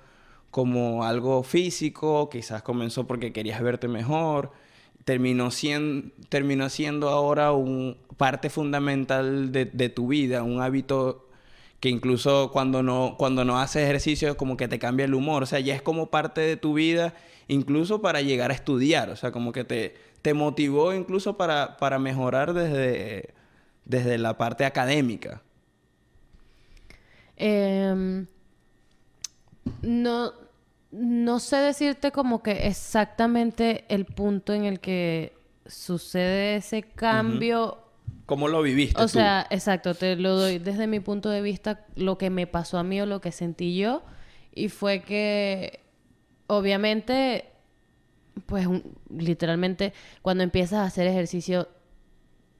como 0.52 1.02
algo 1.02 1.42
físico, 1.42 2.28
quizás 2.30 2.62
comenzó 2.62 3.06
porque 3.06 3.32
querías 3.32 3.60
verte 3.62 3.88
mejor, 3.88 4.52
terminó 5.04 5.50
siendo, 5.50 6.12
terminó 6.28 6.68
siendo 6.68 7.08
ahora 7.08 7.52
un 7.52 7.96
parte 8.18 8.50
fundamental 8.50 9.50
de, 9.50 9.64
de 9.64 9.88
tu 9.88 10.08
vida, 10.08 10.42
un 10.42 10.60
hábito 10.60 11.26
que 11.80 11.88
incluso 11.88 12.50
cuando 12.52 12.82
no, 12.82 13.16
cuando 13.18 13.44
no 13.46 13.58
haces 13.58 13.84
ejercicio 13.84 14.36
como 14.36 14.58
que 14.58 14.68
te 14.68 14.78
cambia 14.78 15.06
el 15.06 15.14
humor, 15.14 15.42
o 15.42 15.46
sea, 15.46 15.58
ya 15.58 15.74
es 15.74 15.80
como 15.82 16.10
parte 16.10 16.42
de 16.42 16.58
tu 16.58 16.74
vida, 16.74 17.14
incluso 17.48 18.02
para 18.02 18.20
llegar 18.20 18.50
a 18.50 18.54
estudiar, 18.54 19.08
o 19.08 19.16
sea, 19.16 19.32
como 19.32 19.52
que 19.52 19.64
te, 19.64 19.96
te 20.20 20.34
motivó 20.34 20.92
incluso 20.92 21.38
para, 21.38 21.78
para 21.78 21.98
mejorar 21.98 22.52
desde, 22.52 23.34
desde 23.86 24.18
la 24.18 24.36
parte 24.36 24.66
académica. 24.66 25.42
Em, 27.36 28.26
no, 29.80 30.41
no 30.92 31.38
sé 31.40 31.56
decirte 31.56 32.12
como 32.12 32.42
que 32.42 32.66
exactamente 32.66 33.84
el 33.88 34.04
punto 34.04 34.52
en 34.52 34.64
el 34.64 34.78
que 34.80 35.32
sucede 35.66 36.56
ese 36.56 36.82
cambio. 36.82 37.78
¿Cómo 38.26 38.46
lo 38.48 38.62
viviste 38.62 39.00
O 39.00 39.06
tú? 39.06 39.08
sea, 39.08 39.46
exacto, 39.50 39.94
te 39.94 40.16
lo 40.16 40.36
doy 40.36 40.58
desde 40.58 40.86
mi 40.86 41.00
punto 41.00 41.28
de 41.30 41.40
vista, 41.42 41.84
lo 41.96 42.18
que 42.18 42.30
me 42.30 42.46
pasó 42.46 42.78
a 42.78 42.84
mí 42.84 43.00
o 43.00 43.06
lo 43.06 43.20
que 43.20 43.32
sentí 43.32 43.76
yo. 43.76 44.02
Y 44.54 44.68
fue 44.68 45.00
que, 45.02 45.80
obviamente, 46.46 47.46
pues 48.46 48.66
un- 48.66 48.84
literalmente, 49.16 49.92
cuando 50.20 50.44
empiezas 50.44 50.80
a 50.80 50.84
hacer 50.84 51.06
ejercicio, 51.06 51.68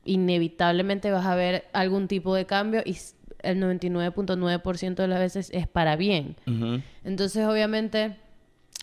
inevitablemente 0.05 1.11
vas 1.11 1.27
a 1.27 1.35
ver 1.35 1.65
algún 1.73 2.09
tipo 2.09 2.35
de 2.35 2.47
cambio 2.47 2.83
y 2.85 2.97
el 3.43 3.59
99.9% 3.61 5.03
de 5.03 5.09
las 5.09 5.19
veces 5.19 5.51
es 5.53 5.67
para 5.69 5.97
bien. 5.97 6.37
Entonces, 7.05 7.45
obviamente, 7.47 8.17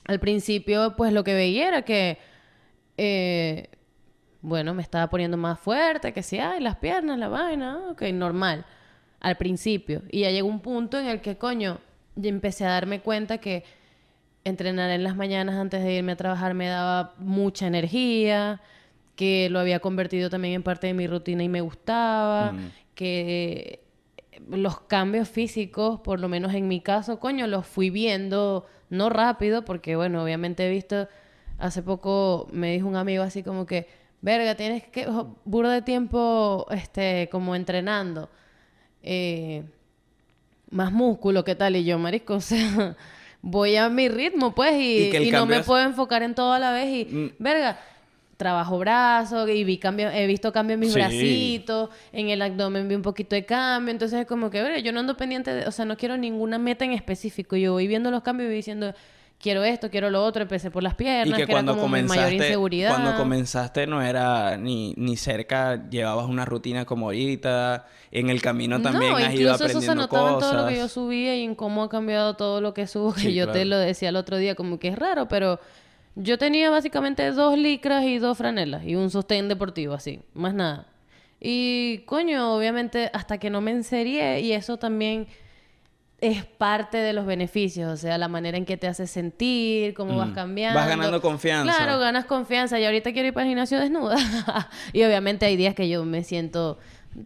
al 0.09 0.19
principio, 0.19 0.95
pues 0.97 1.13
lo 1.13 1.23
que 1.23 1.33
veía 1.35 1.67
era 1.67 1.81
que, 1.83 2.17
eh, 2.97 3.67
bueno, 4.41 4.73
me 4.73 4.81
estaba 4.81 5.07
poniendo 5.09 5.37
más 5.37 5.59
fuerte, 5.59 6.13
que 6.13 6.23
sí, 6.23 6.39
ay, 6.39 6.61
las 6.61 6.77
piernas, 6.77 7.19
la 7.19 7.27
vaina, 7.27 7.77
ok, 7.91 8.01
normal, 8.13 8.65
al 9.19 9.37
principio. 9.37 10.01
Y 10.11 10.21
ya 10.21 10.31
llegó 10.31 10.47
un 10.47 10.61
punto 10.61 10.97
en 10.97 11.05
el 11.05 11.21
que, 11.21 11.37
coño, 11.37 11.77
ya 12.15 12.29
empecé 12.29 12.65
a 12.65 12.69
darme 12.71 13.01
cuenta 13.01 13.37
que 13.37 13.63
entrenar 14.45 14.89
en 14.89 15.03
las 15.03 15.15
mañanas 15.15 15.55
antes 15.55 15.83
de 15.83 15.93
irme 15.93 16.13
a 16.13 16.15
trabajar 16.15 16.53
me 16.55 16.67
daba 16.67 17.13
mucha 17.19 17.67
energía, 17.67 18.61
que 19.15 19.49
lo 19.49 19.59
había 19.59 19.79
convertido 19.79 20.29
también 20.29 20.55
en 20.55 20.63
parte 20.63 20.87
de 20.87 20.93
mi 20.95 21.05
rutina 21.05 21.43
y 21.43 21.49
me 21.49 21.61
gustaba, 21.61 22.53
Mm. 22.53 22.71
que 22.95 23.83
los 24.49 24.79
cambios 24.81 25.27
físicos, 25.29 25.99
por 26.01 26.19
lo 26.19 26.29
menos 26.29 26.53
en 26.53 26.67
mi 26.67 26.81
caso, 26.81 27.19
coño, 27.19 27.47
los 27.47 27.65
fui 27.67 27.89
viendo 27.89 28.65
no 28.89 29.09
rápido, 29.09 29.65
porque 29.65 29.95
bueno, 29.95 30.23
obviamente 30.23 30.65
he 30.65 30.69
visto, 30.71 31.07
hace 31.57 31.83
poco 31.83 32.47
me 32.51 32.71
dijo 32.73 32.87
un 32.87 32.95
amigo 32.95 33.23
así 33.23 33.43
como 33.43 33.65
que, 33.65 33.87
verga, 34.21 34.55
tienes 34.55 34.83
que, 34.83 35.07
burro 35.45 35.69
de 35.69 35.81
tiempo, 35.81 36.65
este, 36.71 37.29
como 37.31 37.55
entrenando, 37.55 38.29
eh, 39.03 39.63
más 40.71 40.91
músculo, 40.91 41.43
¿qué 41.43 41.55
tal? 41.55 41.75
Y 41.75 41.83
yo, 41.83 41.97
marisco, 41.99 42.33
o 42.35 42.41
sea, 42.41 42.95
voy 43.41 43.75
a 43.75 43.89
mi 43.89 44.07
ritmo, 44.09 44.53
pues, 44.55 44.73
y, 44.79 45.29
no 45.31 45.45
me 45.45 45.57
es- 45.57 45.65
puedo 45.65 45.83
enfocar 45.83 46.23
en 46.23 46.35
todo 46.35 46.53
a 46.53 46.59
la 46.59 46.71
vez 46.71 46.87
y, 46.87 47.05
Mm. 47.15 47.31
verga, 47.39 47.79
trabajo 48.39 48.77
brazos 48.79 49.49
y 49.49 49.65
vi 49.65 49.77
cambio, 49.77 50.09
he 50.09 50.25
visto 50.25 50.53
cambio 50.53 50.75
en 50.75 50.79
mis 50.79 50.93
Sí. 50.93 50.95
bracitos, 50.99 51.89
en 52.13 52.29
el 52.29 52.41
abdomen 52.41 52.87
vi 52.87 52.95
un 52.95 53.01
poquito 53.01 53.35
de 53.35 53.43
cambio, 53.45 53.91
entonces 53.91 54.21
es 54.21 54.25
como 54.25 54.49
que, 54.49 54.61
"Verga, 54.61 54.79
yo 54.79 54.93
no 54.93 55.01
ando 55.01 55.17
pendiente, 55.17 55.53
de, 55.53 55.67
o 55.67 55.71
sea, 55.71 55.83
no 55.83 55.97
quiero 55.97 56.15
ninguna 56.15 56.57
meta 56.57 56.85
en 56.85 56.93
específico, 56.93 57.57
yo 57.57 57.73
voy 57.73 57.87
viendo 57.87 58.09
los 58.11 58.23
cambios 58.23 58.45
y 58.45 58.49
voy 58.51 58.55
diciendo, 58.55 58.93
quiero 59.41 59.65
esto, 59.65 59.89
quiero 59.89 60.09
lo 60.09 60.23
otro, 60.23 60.41
empecé 60.43 60.71
por 60.71 60.83
las 60.83 60.93
Y 60.93 60.95
piernas, 60.95 61.37
que 61.37 61.45
que, 61.47 61.51
cuando 61.51 61.73
era 61.73 61.81
como 61.81 61.95
mi 61.95 62.03
mayor 62.03 62.07
comenzaste, 62.25 62.35
inseguridad. 62.35 62.89
cuando 62.89 63.15
comenzaste 63.17 63.87
no 63.87 64.01
era 64.01 64.55
ni, 64.57 64.93
ni 64.95 65.17
cerca, 65.17 65.89
llevabas 65.89 66.27
una 66.27 66.45
rutina 66.45 66.85
como 66.85 67.07
ahorita, 67.07 67.87
en 68.11 68.29
el 68.29 68.41
camino 68.41 68.81
también 68.81 69.11
no, 69.11 69.17
has 69.17 69.33
ido 69.33 69.53
incluso 69.53 69.65
eso 69.65 69.81
se 69.81 69.91
aprendiendo 69.91 70.01
notaba 70.01 70.31
en 70.33 70.39
todo 70.39 70.53
lo 70.53 70.67
que 70.67 70.77
yo 70.77 70.87
subía 70.87 71.35
y 71.35 71.43
en 71.43 71.55
cómo 71.55 71.83
ha 71.83 71.89
cambiado 71.89 72.35
todo 72.35 72.61
lo 72.61 72.73
que 72.73 72.87
subo, 72.87 73.13
que 73.13 73.19
Sí, 73.19 73.33
yo 73.33 73.49
te 73.51 73.65
lo 73.65 73.77
decía 73.77 74.07
el 74.09 74.15
otro 74.15 74.37
día, 74.37 74.55
como 74.55 74.79
que 74.79 74.87
es 74.89 74.97
raro, 74.97 75.27
pero 75.27 75.59
yo 76.21 76.37
tenía 76.37 76.69
básicamente 76.69 77.31
dos 77.31 77.57
licras 77.57 78.03
y 78.03 78.19
dos 78.19 78.37
franelas 78.37 78.83
y 78.85 78.95
un 78.95 79.09
sostén 79.09 79.47
deportivo 79.47 79.93
así, 79.93 80.21
más 80.33 80.53
nada. 80.53 80.87
Y 81.39 81.99
coño, 82.05 82.55
obviamente 82.55 83.09
hasta 83.13 83.37
que 83.37 83.49
no 83.49 83.61
me 83.61 83.71
enserié 83.71 84.41
y 84.41 84.51
eso 84.51 84.77
también 84.77 85.27
es 86.21 86.43
parte 86.43 86.97
de 86.97 87.13
los 87.13 87.25
beneficios, 87.25 87.89
o 87.93 87.95
sea, 87.95 88.17
la 88.17 88.27
manera 88.27 88.57
en 88.57 88.65
que 88.65 88.75
te 88.75 88.87
hace 88.87 89.07
sentir, 89.07 89.93
cómo 89.93 90.17
vas 90.17 90.31
Mm. 90.31 90.33
cambiando. 90.33 90.77
Vas 90.77 90.89
ganando 90.89 91.21
confianza. 91.21 91.73
Claro, 91.73 91.97
ganas 91.97 92.25
confianza 92.25 92.77
y 92.77 92.83
ahorita 92.83 93.13
quiero 93.13 93.29
ir 93.29 93.33
para 93.33 93.45
el 93.45 93.51
gimnasio 93.51 93.79
desnuda. 93.79 94.17
y 94.91 95.01
obviamente 95.03 95.45
hay 95.45 95.55
días 95.55 95.73
que 95.75 95.87
yo 95.87 96.03
me 96.03 96.25
siento, 96.25 96.77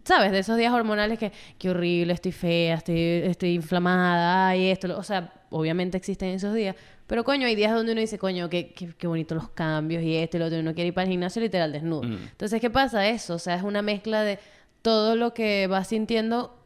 ¿sabes? 0.04 0.30
De 0.30 0.38
esos 0.38 0.56
días 0.56 0.72
hormonales 0.72 1.18
que, 1.18 1.32
qué 1.58 1.70
horrible, 1.70 2.12
estoy 2.12 2.30
fea, 2.30 2.76
estoy, 2.76 2.96
estoy 3.24 3.54
inflamada, 3.54 4.54
y 4.54 4.68
esto, 4.70 4.96
o 4.96 5.02
sea, 5.02 5.32
obviamente 5.50 5.96
existen 5.96 6.28
esos 6.28 6.54
días. 6.54 6.76
Pero 7.06 7.22
coño, 7.24 7.46
hay 7.46 7.54
días 7.54 7.72
donde 7.72 7.92
uno 7.92 8.00
dice, 8.00 8.18
coño, 8.18 8.48
qué, 8.48 8.72
qué, 8.72 8.94
qué 8.96 9.06
bonito 9.06 9.34
los 9.34 9.50
cambios 9.50 10.02
y 10.02 10.16
esto 10.16 10.36
y 10.36 10.40
lo 10.40 10.46
otro, 10.46 10.56
y 10.56 10.60
uno 10.60 10.74
quiere 10.74 10.88
ir 10.88 10.94
para 10.94 11.04
el 11.04 11.10
gimnasio 11.10 11.42
literal 11.42 11.72
desnudo. 11.72 12.04
Mm. 12.04 12.28
Entonces, 12.30 12.60
¿qué 12.60 12.70
pasa? 12.70 13.08
Eso, 13.08 13.34
o 13.34 13.38
sea, 13.38 13.56
es 13.56 13.62
una 13.62 13.82
mezcla 13.82 14.22
de 14.22 14.38
todo 14.80 15.14
lo 15.16 15.34
que 15.34 15.66
vas 15.66 15.88
sintiendo 15.88 16.58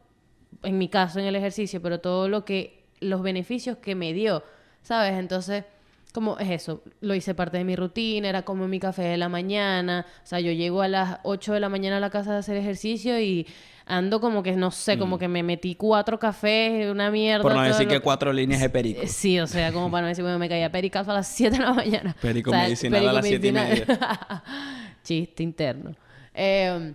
en 0.63 0.77
mi 0.77 0.89
caso 0.89 1.19
en 1.19 1.25
el 1.25 1.35
ejercicio, 1.35 1.81
pero 1.81 1.99
todo 1.99 2.29
lo 2.29 2.45
que, 2.45 2.85
los 2.99 3.21
beneficios 3.21 3.77
que 3.77 3.95
me 3.95 4.13
dio, 4.13 4.43
¿sabes? 4.81 5.13
Entonces, 5.13 5.65
como 6.19 6.37
es 6.37 6.49
eso, 6.49 6.83
lo 6.99 7.15
hice 7.15 7.33
parte 7.33 7.57
de 7.57 7.63
mi 7.63 7.75
rutina, 7.75 8.27
era 8.27 8.41
como 8.43 8.67
mi 8.67 8.77
café 8.79 9.03
de 9.03 9.17
la 9.17 9.29
mañana, 9.29 10.05
o 10.23 10.25
sea, 10.27 10.39
yo 10.41 10.51
llego 10.51 10.81
a 10.81 10.87
las 10.89 11.19
8 11.23 11.53
de 11.53 11.59
la 11.61 11.69
mañana 11.69 11.97
a 11.97 11.99
la 12.01 12.09
casa 12.09 12.33
de 12.33 12.39
hacer 12.39 12.57
ejercicio 12.57 13.17
y 13.19 13.47
ando 13.85 14.19
como 14.19 14.43
que, 14.43 14.51
no 14.51 14.69
sé, 14.69 14.97
como 14.99 15.17
que 15.17 15.27
me 15.27 15.41
metí 15.43 15.75
cuatro 15.75 16.19
cafés, 16.19 16.91
una 16.91 17.09
mierda. 17.09 17.39
Mm. 17.39 17.47
Por 17.47 17.55
no 17.55 17.63
decir 17.63 17.85
lo- 17.87 17.91
que 17.93 17.99
cuatro 18.01 18.33
líneas 18.33 18.59
de 18.61 18.69
perico. 18.69 19.01
Sí, 19.07 19.39
o 19.39 19.47
sea, 19.47 19.71
como 19.71 19.89
para 19.89 20.01
no 20.01 20.07
decir, 20.09 20.23
bueno, 20.23 20.37
me 20.37 20.47
caía 20.49 20.69
pericazo 20.71 21.11
a 21.11 21.13
las 21.15 21.27
7 21.35 21.57
de 21.57 21.63
la 21.63 21.73
mañana. 21.73 22.15
Perico 22.21 22.51
O 22.51 22.53
sea, 22.53 22.63
medicinal 22.63 23.07
a 23.07 23.13
las 23.13 23.25
siete 23.25 23.47
y 23.47 23.51
medicinal. 23.53 23.97
Chiste 25.03 25.41
interno. 25.41 25.95
Eh, 26.33 26.93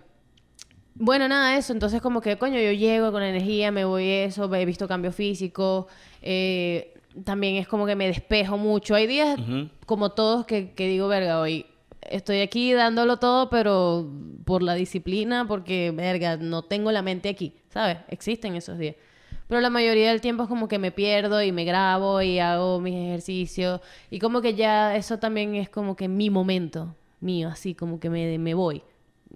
bueno, 0.93 1.27
nada, 1.27 1.57
eso. 1.57 1.73
Entonces, 1.73 2.01
como 2.01 2.21
que, 2.21 2.37
coño, 2.37 2.59
yo 2.59 2.71
llego 2.71 3.11
con 3.11 3.21
energía, 3.23 3.71
me 3.71 3.83
voy 3.83 4.07
eso, 4.07 4.53
he 4.55 4.65
visto 4.65 4.87
cambios 4.87 5.15
físicos. 5.15 5.87
eh, 6.21 6.91
también 7.23 7.55
es 7.55 7.67
como 7.67 7.85
que 7.85 7.95
me 7.95 8.07
despejo 8.07 8.57
mucho. 8.57 8.95
Hay 8.95 9.07
días, 9.07 9.39
como 9.85 10.11
todos, 10.11 10.45
que, 10.45 10.73
que 10.73 10.87
digo, 10.87 11.07
verga, 11.07 11.39
hoy 11.39 11.65
estoy 12.01 12.41
aquí 12.41 12.73
dándolo 12.73 13.17
todo, 13.17 13.49
pero 13.49 14.09
por 14.45 14.61
la 14.61 14.75
disciplina, 14.75 15.45
porque, 15.47 15.91
verga, 15.91 16.37
no 16.37 16.63
tengo 16.63 16.91
la 16.91 17.01
mente 17.01 17.29
aquí, 17.29 17.53
¿sabes? 17.69 17.97
Existen 18.07 18.55
esos 18.55 18.77
días. 18.77 18.95
Pero 19.47 19.61
la 19.61 19.69
mayoría 19.69 20.09
del 20.09 20.21
tiempo 20.21 20.43
es 20.43 20.49
como 20.49 20.67
que 20.67 20.79
me 20.79 20.91
pierdo 20.91 21.41
y 21.41 21.51
me 21.51 21.65
grabo 21.65 22.21
y 22.21 22.39
hago 22.39 22.79
mis 22.79 22.95
ejercicios. 22.95 23.79
Y 24.09 24.19
como 24.19 24.41
que 24.41 24.55
ya 24.55 24.95
eso 24.95 25.19
también 25.19 25.55
es 25.55 25.69
como 25.69 25.95
que 25.95 26.07
mi 26.07 26.29
momento 26.29 26.95
mío, 27.19 27.49
así 27.49 27.75
como 27.75 27.99
que 27.99 28.09
me, 28.09 28.39
me 28.39 28.53
voy. 28.53 28.81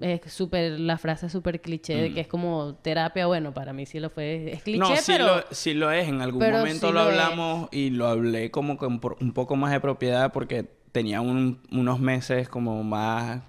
Es 0.01 0.31
súper, 0.31 0.79
la 0.79 0.97
frase 0.97 1.25
es 1.25 1.31
súper 1.31 1.61
cliché 1.61 1.95
de 1.95 2.13
que 2.13 2.21
es 2.21 2.27
como 2.27 2.75
terapia. 2.75 3.27
Bueno, 3.27 3.53
para 3.53 3.73
mí 3.73 3.85
sí 3.85 3.99
lo 3.99 4.09
fue. 4.09 4.51
Es 4.53 4.63
cliché, 4.63 4.79
Mm. 4.85 4.89
no, 4.89 4.95
sí, 4.95 5.03
pero... 5.07 5.25
lo, 5.25 5.43
sí 5.51 5.73
lo 5.73 5.91
es. 5.91 6.07
En 6.07 6.21
algún 6.21 6.39
pero 6.39 6.57
momento 6.59 6.87
sí 6.87 6.93
lo 6.93 6.99
hablamos 7.01 7.69
y 7.71 7.89
lo 7.89 8.07
hablé 8.07 8.49
como 8.51 8.77
con 8.77 8.99
un 9.19 9.33
poco 9.33 9.55
más 9.55 9.71
de 9.71 9.79
propiedad 9.79 10.31
porque 10.31 10.63
tenía 10.91 11.21
un- 11.21 11.59
unos 11.71 11.99
meses 11.99 12.47
como 12.49 12.83
más 12.83 13.41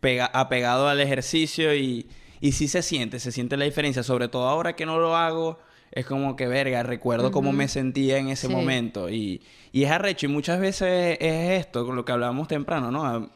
pega- 0.00 0.30
apegado 0.32 0.88
al 0.88 1.00
ejercicio 1.00 1.74
y, 1.74 2.06
y 2.40 2.52
sí 2.52 2.66
se 2.68 2.82
siente, 2.82 3.18
se 3.20 3.30
siente 3.32 3.56
la 3.56 3.64
diferencia. 3.64 4.02
Sobre 4.02 4.28
todo 4.28 4.48
ahora 4.48 4.74
que 4.76 4.86
no 4.86 4.98
lo 4.98 5.16
hago, 5.16 5.58
es 5.92 6.06
como 6.06 6.34
que, 6.34 6.46
verga, 6.48 6.82
recuerdo 6.82 7.30
cómo 7.30 7.52
me 7.52 7.68
sentía 7.68 8.18
en 8.18 8.28
ese 8.28 8.48
Sí. 8.48 8.52
momento. 8.52 9.08
Y, 9.10 9.42
y 9.70 9.84
es 9.84 9.90
arrecho. 9.90 10.26
Y 10.26 10.28
muchas 10.30 10.58
veces 10.60 11.18
es 11.20 11.60
esto, 11.60 11.84
con 11.86 11.94
lo 11.94 12.04
que 12.04 12.12
hablábamos 12.12 12.48
temprano, 12.48 12.90
¿no? 12.90 13.30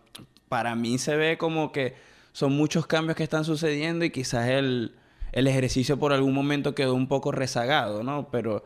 Para 0.49 0.75
mí 0.75 0.99
se 0.99 1.15
ve 1.15 1.37
como 1.39 1.73
que 1.73 1.95
son 2.39 2.53
muchos 2.57 2.87
cambios 2.87 3.17
que 3.17 3.25
están 3.25 3.45
sucediendo 3.45 4.05
y 4.05 4.11
quizás 4.11 4.49
el, 4.49 4.93
el 5.33 5.47
ejercicio 5.49 5.99
por 5.99 6.13
algún 6.13 6.35
momento 6.35 6.75
quedó 6.75 6.95
un 6.95 7.09
poco 7.09 7.33
rezagado, 7.33 8.03
¿no? 8.05 8.29
Pero 8.31 8.65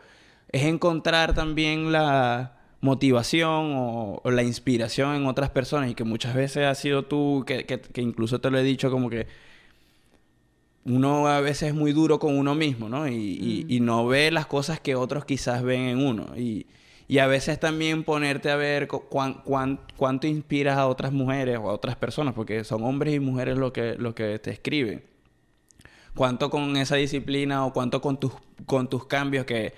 es 0.51 0.65
encontrar 0.65 1.35
también 1.35 1.91
la 1.93 2.59
motivación 2.83 3.73
o, 3.77 4.21
o 4.23 4.31
la 4.31 4.43
inspiración 4.43 5.15
en 5.15 5.27
otras 5.27 5.49
personas 5.51 5.91
y 5.91 5.95
que 5.95 6.05
muchas 6.05 6.35
veces 6.35 6.67
has 6.67 6.79
sido 6.79 7.05
tú, 7.07 7.45
que, 7.47 7.65
que, 7.65 7.81
que 7.81 8.03
incluso 8.03 8.41
te 8.41 8.51
lo 8.51 8.59
he 8.59 8.63
dicho 8.63 8.91
como 8.91 9.09
que 9.09 9.27
uno 10.85 11.29
a 11.29 11.41
veces 11.41 11.69
es 11.71 11.75
muy 11.75 11.93
duro 11.93 12.19
con 12.19 12.37
uno 12.37 12.55
mismo, 12.55 12.89
¿no? 12.89 13.07
Y, 13.09 13.15
y- 13.15 13.67
y 13.69 13.81
no 13.81 14.07
ve 14.07 14.31
las 14.33 14.47
cosas 14.47 14.81
que 14.81 14.97
otros 14.97 15.25
quizás 15.25 15.63
ven 15.63 15.83
en 15.83 15.99
uno. 16.05 16.37
Y, 16.37 16.67
y 17.09 17.19
a 17.19 17.27
veces 17.27 17.59
también 17.61 18.05
ponerte 18.05 18.51
a 18.51 18.57
ver 18.57 18.89
cu- 18.89 19.05
cuán- 19.09 19.43
cuán- 19.45 19.81
cuánto 19.97 20.27
inspiras 20.27 20.77
a 20.79 20.87
otras 20.87 21.13
mujeres 21.13 21.59
o 21.59 21.69
a 21.71 21.73
otras 21.75 21.97
personas, 21.97 22.35
porque 22.35 22.65
son 22.65 22.83
hombres 22.85 23.15
y 23.15 23.21
mujeres 23.21 23.59
lo 23.59 23.73
que, 23.73 23.95
lo 23.99 24.15
que 24.15 24.39
te 24.39 24.51
escriben. 24.51 25.03
Cuánto 26.15 26.51
con 26.51 26.77
esa 26.77 26.97
disciplina 26.97 27.65
o 27.65 27.73
cuánto 27.73 28.01
con 28.03 28.21
tus, 28.21 28.33
con 28.67 28.89
tus 28.89 29.07
cambios 29.07 29.47
que, 29.47 29.73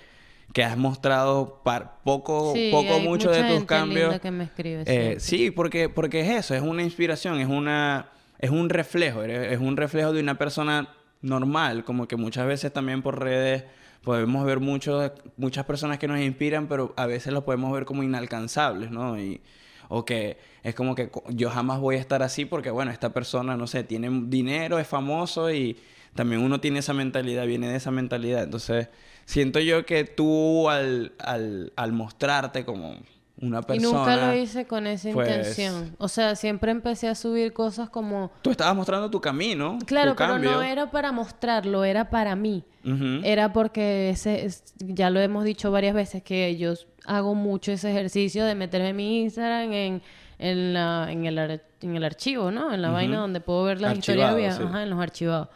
que 0.53 0.63
has 0.63 0.77
mostrado 0.77 1.61
par- 1.63 1.99
poco, 2.03 2.51
Sí, 2.53 2.69
poco 2.71 2.99
mucho 2.99 3.31
de 3.31 3.43
tus 3.45 3.63
cambios. 3.65 4.19
que 4.19 4.31
me 4.31 4.43
escribe 4.43 4.83
Eh, 4.85 5.15
sí, 5.19 5.49
porque, 5.51 5.87
porque 5.89 6.21
es 6.21 6.29
eso, 6.45 6.53
es 6.55 6.61
una 6.61 6.83
inspiración, 6.83 7.39
es 7.39 7.47
una, 7.47 8.09
es 8.39 8.49
un 8.49 8.69
reflejo, 8.69 9.23
es 9.23 9.59
un 9.59 9.77
reflejo 9.77 10.11
de 10.11 10.19
una 10.19 10.37
persona 10.37 10.89
normal, 11.21 11.85
como 11.85 12.07
que 12.07 12.17
muchas 12.17 12.45
veces 12.45 12.71
también 12.73 13.01
por 13.01 13.19
redes 13.21 13.63
podemos 14.05 14.45
ver 14.45 14.61
mucho, 14.61 15.13
muchas 15.35 15.65
personas 15.65 15.99
que 15.99 16.07
nos 16.07 16.19
inspiran, 16.19 16.67
pero 16.67 16.93
a 16.95 17.07
veces 17.07 17.33
los 17.33 17.43
podemos 17.43 17.73
ver 17.73 17.83
como 17.83 18.03
inalcanzables, 18.03 18.91
¿no? 18.91 19.19
Y, 19.19 19.41
o 19.89 20.05
que 20.05 20.37
es 20.63 20.73
como 20.75 20.95
que 20.95 21.11
yo 21.29 21.49
jamás 21.49 21.79
voy 21.79 21.95
a 21.95 21.99
estar 21.99 22.23
así 22.23 22.45
porque, 22.45 22.71
bueno, 22.71 22.91
esta 22.91 23.11
persona, 23.11 23.57
no 23.57 23.67
sé, 23.67 23.83
tiene 23.83 24.09
dinero, 24.27 24.79
es 24.79 24.87
famoso 24.87 25.51
y 25.51 25.77
también 26.13 26.41
uno 26.41 26.61
tiene 26.61 26.79
esa 26.79 26.93
mentalidad, 26.93 27.45
viene 27.45 27.67
de 27.67 27.75
esa 27.75 27.91
mentalidad. 27.91 28.43
Entonces, 28.43 28.87
siento 29.25 29.59
yo 29.59 29.85
que 29.85 30.05
tú 30.05 30.69
al, 30.69 31.13
al, 31.19 31.73
al 31.75 31.91
mostrarte 31.91 32.63
como 32.63 32.97
una 33.41 33.59
Y 33.59 33.63
persona... 33.63 33.97
nunca 33.99 34.15
lo 34.27 34.33
hice 34.35 34.65
con 34.65 34.87
esa 34.87 35.11
pues- 35.11 35.27
intención. 35.27 35.95
O 35.97 36.07
sea, 36.07 36.35
siempre 36.35 36.71
empecé 36.71 37.07
a 37.09 37.15
subir 37.15 37.51
cosas 37.53 37.89
como... 37.89 38.31
Tú 38.41 38.51
estabas 38.51 38.75
mostrando 38.75 39.09
tu 39.09 39.19
camino, 39.19 39.77
Claro, 39.85 40.11
tu 40.11 40.17
pero 40.17 40.29
cambio. 40.33 40.51
no 40.51 40.61
era 40.61 40.89
para 40.89 41.11
mostrarlo, 41.11 41.83
era 41.83 42.09
para 42.09 42.35
mí. 42.35 42.63
Ujú. 42.85 43.21
Era 43.23 43.51
porque 43.51 44.09
ese, 44.11 44.45
es- 44.45 44.63
ya 44.79 45.09
lo 45.09 45.19
hemos 45.19 45.43
dicho 45.43 45.69
varias 45.71 45.93
veces 45.95 46.23
que 46.23 46.55
yo 46.57 46.73
hago 47.05 47.35
mucho 47.35 47.71
ese 47.71 47.91
ejercicio 47.91 48.45
de 48.45 48.55
meterme 48.55 48.89
en 48.89 48.95
mi 48.95 49.21
Instagram 49.23 49.71
en, 49.73 50.01
en, 50.39 50.73
la, 50.73 51.07
en, 51.11 51.25
el, 51.25 51.37
ar- 51.37 51.63
en 51.81 51.95
el 51.95 52.03
archivo, 52.03 52.51
¿no? 52.51 52.73
En 52.73 52.81
la 52.81 52.87
Ujú. 52.87 52.95
vaina 52.95 53.17
donde 53.19 53.41
puedo 53.41 53.63
ver 53.63 53.81
las 53.81 53.91
Archivado, 53.97 54.37
historias 54.39 54.57
sí. 54.57 54.63
ajá, 54.63 54.83
en 54.83 54.89
los 54.89 54.99
archivados. 54.99 55.49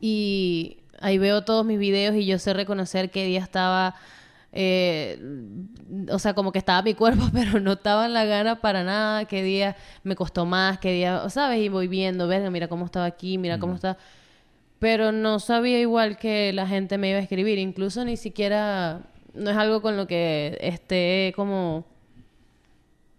Y 0.00 0.78
ahí 1.00 1.18
veo 1.18 1.44
todos 1.44 1.64
mis 1.64 1.78
videos 1.78 2.14
y 2.16 2.26
yo 2.26 2.38
sé 2.38 2.52
reconocer 2.52 3.10
qué 3.10 3.24
día 3.26 3.40
estaba, 3.40 3.94
eh, 4.54 5.18
o 6.10 6.18
sea, 6.18 6.34
como 6.34 6.52
que 6.52 6.58
estaba 6.58 6.82
mi 6.82 6.94
cuerpo, 6.94 7.24
pero 7.32 7.60
no 7.60 7.72
estaba 7.72 8.06
en 8.06 8.14
la 8.14 8.24
gana 8.24 8.60
para 8.60 8.84
nada, 8.84 9.26
qué 9.26 9.42
día 9.42 9.76
me 10.04 10.16
costó 10.16 10.46
más, 10.46 10.78
qué 10.78 10.92
día, 10.92 11.28
¿sabes? 11.30 11.60
Y 11.60 11.68
voy 11.68 11.88
viendo, 11.88 12.28
verga, 12.28 12.50
mira 12.50 12.68
cómo 12.68 12.84
estaba 12.86 13.06
aquí, 13.06 13.38
mira 13.38 13.58
cómo 13.58 13.74
está. 13.74 13.96
Pero 14.78 15.12
no 15.12 15.40
sabía 15.40 15.80
igual 15.80 16.18
que 16.18 16.52
la 16.52 16.66
gente 16.66 16.98
me 16.98 17.10
iba 17.10 17.18
a 17.18 17.22
escribir, 17.22 17.58
incluso 17.58 18.04
ni 18.04 18.16
siquiera, 18.16 19.02
no 19.34 19.50
es 19.50 19.56
algo 19.56 19.82
con 19.82 19.96
lo 19.96 20.06
que 20.06 20.58
esté 20.60 21.32
como... 21.36 21.86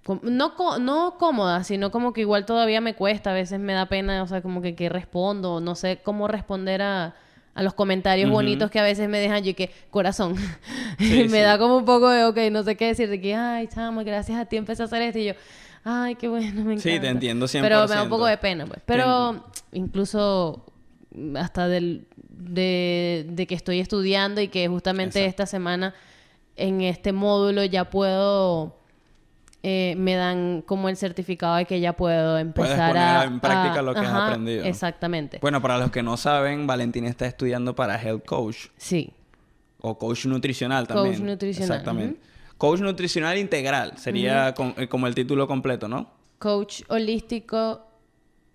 com- 0.04 0.20
No, 0.24 0.54
no 0.80 1.18
cómoda, 1.18 1.64
sino 1.64 1.92
como 1.92 2.14
que 2.14 2.22
igual 2.22 2.46
todavía 2.46 2.82
me 2.82 2.96
cuesta, 2.96 3.32
a 3.32 3.34
veces 3.34 3.60
me 3.60 3.74
da 3.74 3.88
pena, 3.88 4.22
o 4.24 4.28
sea, 4.28 4.42
como 4.42 4.62
que, 4.62 4.76
que 4.76 4.90
respondo, 4.90 5.60
no 5.62 5.76
sé 5.76 6.00
cómo 6.04 6.28
responder 6.28 6.82
a, 6.82 7.16
a 7.56 7.64
los 7.64 7.74
comentarios 7.74 8.30
bonitos 8.30 8.70
que 8.70 8.80
a 8.80 8.84
veces 8.84 9.10
me 9.10 9.18
dejan 9.20 9.44
yo 9.44 9.56
que 9.56 9.72
corazón. 9.90 10.36
Sí, 11.00 11.24
me 11.24 11.30
sí. 11.30 11.40
da 11.40 11.58
como 11.58 11.78
un 11.78 11.86
poco 11.86 12.10
de, 12.10 12.24
ok, 12.24 12.38
no 12.52 12.64
sé 12.64 12.78
qué 12.78 12.88
decir, 12.88 13.10
de 13.10 13.20
que, 13.20 13.36
ay, 13.36 13.68
chama, 13.68 14.04
gracias 14.04 14.38
a 14.38 14.46
ti 14.46 14.56
empecé 14.56 14.84
a 14.84 14.86
hacer 14.86 15.02
esto 15.02 15.20
y 15.20 15.26
yo, 15.26 15.34
ay, 15.84 16.16
qué 16.16 16.28
bueno, 16.30 16.54
me 16.64 16.74
encanta. 16.74 16.82
Sí, 16.82 17.00
te 17.00 17.08
entiendo 17.08 17.48
Pero 17.52 17.88
me 17.88 17.96
da 17.96 18.04
un 18.04 18.08
100%. 18.08 18.10
poco 18.10 18.26
de 18.28 18.38
pena, 18.38 18.66
pues. 18.66 18.80
Pero 18.86 19.46
incluso 19.74 20.66
hasta 21.36 21.68
del, 21.68 22.08
de, 22.30 23.26
de 23.30 23.48
que 23.48 23.56
estoy 23.56 23.80
estudiando 23.80 24.42
y 24.42 24.48
que 24.48 24.68
justamente 24.68 25.20
Exacto. 25.20 25.44
esta 25.44 25.46
semana 25.46 25.94
en 26.56 26.82
este 26.82 27.12
módulo 27.12 27.64
ya 27.66 27.90
puedo 27.90 28.78
eh, 29.68 29.96
me 29.98 30.14
dan 30.14 30.62
como 30.62 30.90
el 30.90 30.96
certificado 30.96 31.56
de 31.56 31.66
que 31.66 31.80
ya 31.80 31.94
puedo 31.94 32.38
empezar 32.38 32.76
Puedes 32.78 32.90
poner 32.92 33.04
a... 33.04 33.24
en 33.24 33.40
práctica 33.40 33.80
a- 33.80 33.82
lo 33.82 33.94
que 33.96 34.00
has 34.02 34.14
aprendido. 34.14 34.64
Exactamente. 34.64 35.40
Bueno, 35.42 35.60
para 35.60 35.80
los 35.80 35.90
que 35.90 36.04
no 36.04 36.18
saben, 36.18 36.68
Valentina 36.68 37.10
está 37.10 37.26
estudiando 37.26 37.74
para 37.76 38.00
Health 38.00 38.26
Coach 38.26 38.68
Sí. 38.78 39.12
o 39.82 39.98
Coach 39.98 40.28
Nutricional 40.28 40.86
Coach 40.88 40.96
también. 40.98 41.26
nutricional, 41.26 41.72
Exactamente. 41.72 42.20
Coach 42.60 42.82
Nutricional 42.82 43.38
Integral 43.40 43.98
sería 43.98 44.54
eh, 44.78 44.88
como 44.88 45.08
el 45.08 45.16
título 45.16 45.48
completo, 45.48 45.88
¿no? 45.88 46.12
Coach 46.38 46.84
holístico 46.90 47.82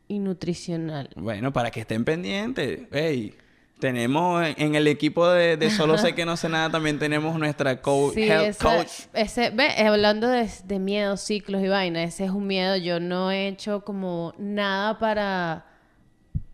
y 0.06 0.20
nutricional. 0.20 1.10
Bueno, 1.16 1.52
para 1.52 1.70
que 1.72 1.80
estén 1.80 2.04
pendientes. 2.04 2.82
Hey, 2.92 3.34
tenemos 3.80 4.46
en, 4.56 4.74
el 4.74 4.86
equipo 4.86 5.26
de, 5.28 5.56
de 5.56 5.70
Solo 5.70 5.98
Sé 5.98 6.14
Que 6.14 6.24
No 6.24 6.36
Sé 6.36 6.48
Nada 6.48 6.70
también 6.70 6.98
tenemos 6.98 7.36
nuestra 7.38 7.80
co- 7.82 8.12
Sí, 8.14 8.22
Health 8.22 8.48
esa- 8.50 8.76
Coach. 8.76 8.88
ese, 9.14 9.50
ve, 9.50 9.70
hablando 9.86 10.28
de, 10.28 10.48
de 10.64 10.78
miedo, 10.78 11.16
ciclos 11.16 11.62
y 11.62 11.68
vaina, 11.68 12.02
ese 12.04 12.24
es 12.26 12.30
un 12.30 12.46
miedo. 12.46 12.76
Yo 12.76 13.00
no 13.00 13.30
he 13.32 13.48
hecho 13.48 13.80
como 13.84 14.34
nada 14.38 14.98
para, 14.98 15.64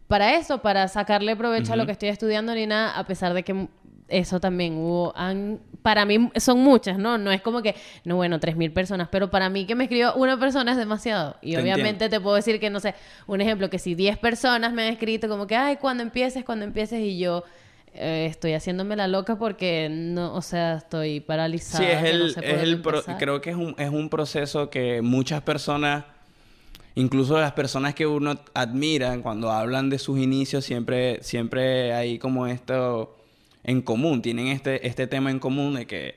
para 0.09 0.37
eso, 0.37 0.62
para 0.62 0.89
sacarle 0.89 1.37
provecho 1.37 1.73
a 1.73 1.77
lo 1.77 1.85
que 1.85 1.93
estoy 1.93 2.09
estudiando 2.09 2.55
ni 2.55 2.67
nada, 2.67 2.97
a 2.97 3.05
pesar 3.07 3.35
de 3.35 3.43
que 3.43 3.69
eso 4.09 4.39
también 4.41 4.77
hubo, 4.77 5.12
han, 5.17 5.59
para 5.87 6.05
mí 6.05 6.31
son 6.37 6.59
muchas, 6.61 6.99
¿no? 6.99 7.16
No 7.16 7.31
es 7.31 7.40
como 7.42 7.62
que, 7.62 7.77
no, 8.05 8.16
bueno, 8.16 8.40
3.000 8.40 8.72
personas, 8.72 9.07
pero 9.09 9.31
para 9.31 9.49
mí 9.49 9.66
que 9.66 9.77
me 9.77 9.85
escriba 9.85 10.14
una 10.16 10.37
persona 10.37 10.72
es 10.72 10.77
demasiado. 10.77 11.37
Y 11.42 11.53
Te 11.53 11.59
obviamente 11.62 12.07
entiendo. 12.07 12.16
te 12.16 12.20
puedo 12.20 12.35
decir 12.35 12.59
que, 12.59 12.70
no 12.70 12.81
sé, 12.81 12.94
un 13.29 13.40
ejemplo, 13.40 13.70
que 13.70 13.79
si 13.79 13.94
10 13.94 14.18
personas 14.18 14.72
me 14.72 14.83
han 14.83 14.92
escrito 14.92 15.29
como 15.29 15.46
que, 15.46 15.55
ay, 15.55 15.77
cuando 15.77 16.03
empieces, 16.03 16.44
cuando 16.44 16.64
empieces, 16.64 16.99
y 17.01 17.18
yo... 17.18 17.44
eh, 17.94 18.27
estoy 18.29 18.53
haciéndome 18.55 18.96
la 18.96 19.07
loca 19.09 19.37
porque 19.38 19.88
no, 19.90 20.35
o 20.35 20.42
sea, 20.42 20.75
estoy 20.79 21.20
paralizada. 21.20 21.85
Sí, 21.85 21.90
es 21.90 22.03
no 22.03 22.09
el, 22.27 22.31
sé 22.35 22.40
es 22.40 22.62
el 22.62 22.83
pro- 22.83 23.03
creo 23.18 23.40
que 23.40 23.51
es 23.51 23.57
un, 23.57 23.75
es 23.79 23.88
un 23.88 24.09
proceso 24.11 24.68
que 24.68 25.01
muchas 25.03 25.40
personas, 25.42 26.05
incluso 26.94 27.38
las 27.40 27.53
personas 27.53 27.94
que 27.94 28.07
uno 28.07 28.38
admira, 28.55 29.16
cuando 29.22 29.51
hablan 29.51 29.90
de 29.90 29.99
sus 29.99 30.18
inicios, 30.18 30.64
siempre, 30.64 31.22
siempre 31.22 31.92
hay 31.94 32.18
como 32.18 32.46
esto 32.46 33.16
en 33.66 33.83
común, 33.83 34.22
tienen 34.22 34.46
este, 34.46 34.87
este 34.87 35.07
tema 35.07 35.31
en 35.31 35.38
común 35.40 35.74
de 35.74 35.87
que, 35.87 36.14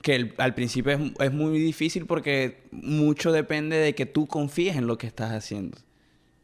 que 0.00 0.14
el- 0.14 0.34
al 0.38 0.54
principio 0.54 0.92
es, 0.92 1.00
es 1.20 1.32
muy 1.32 1.58
difícil 1.58 2.06
porque 2.06 2.62
mucho 2.70 3.30
depende 3.32 3.76
de 3.76 3.94
que 3.94 4.06
tú 4.06 4.26
confíes 4.26 4.76
en 4.76 4.86
lo 4.86 4.96
que 4.96 5.06
estás 5.06 5.32
haciendo. 5.32 5.76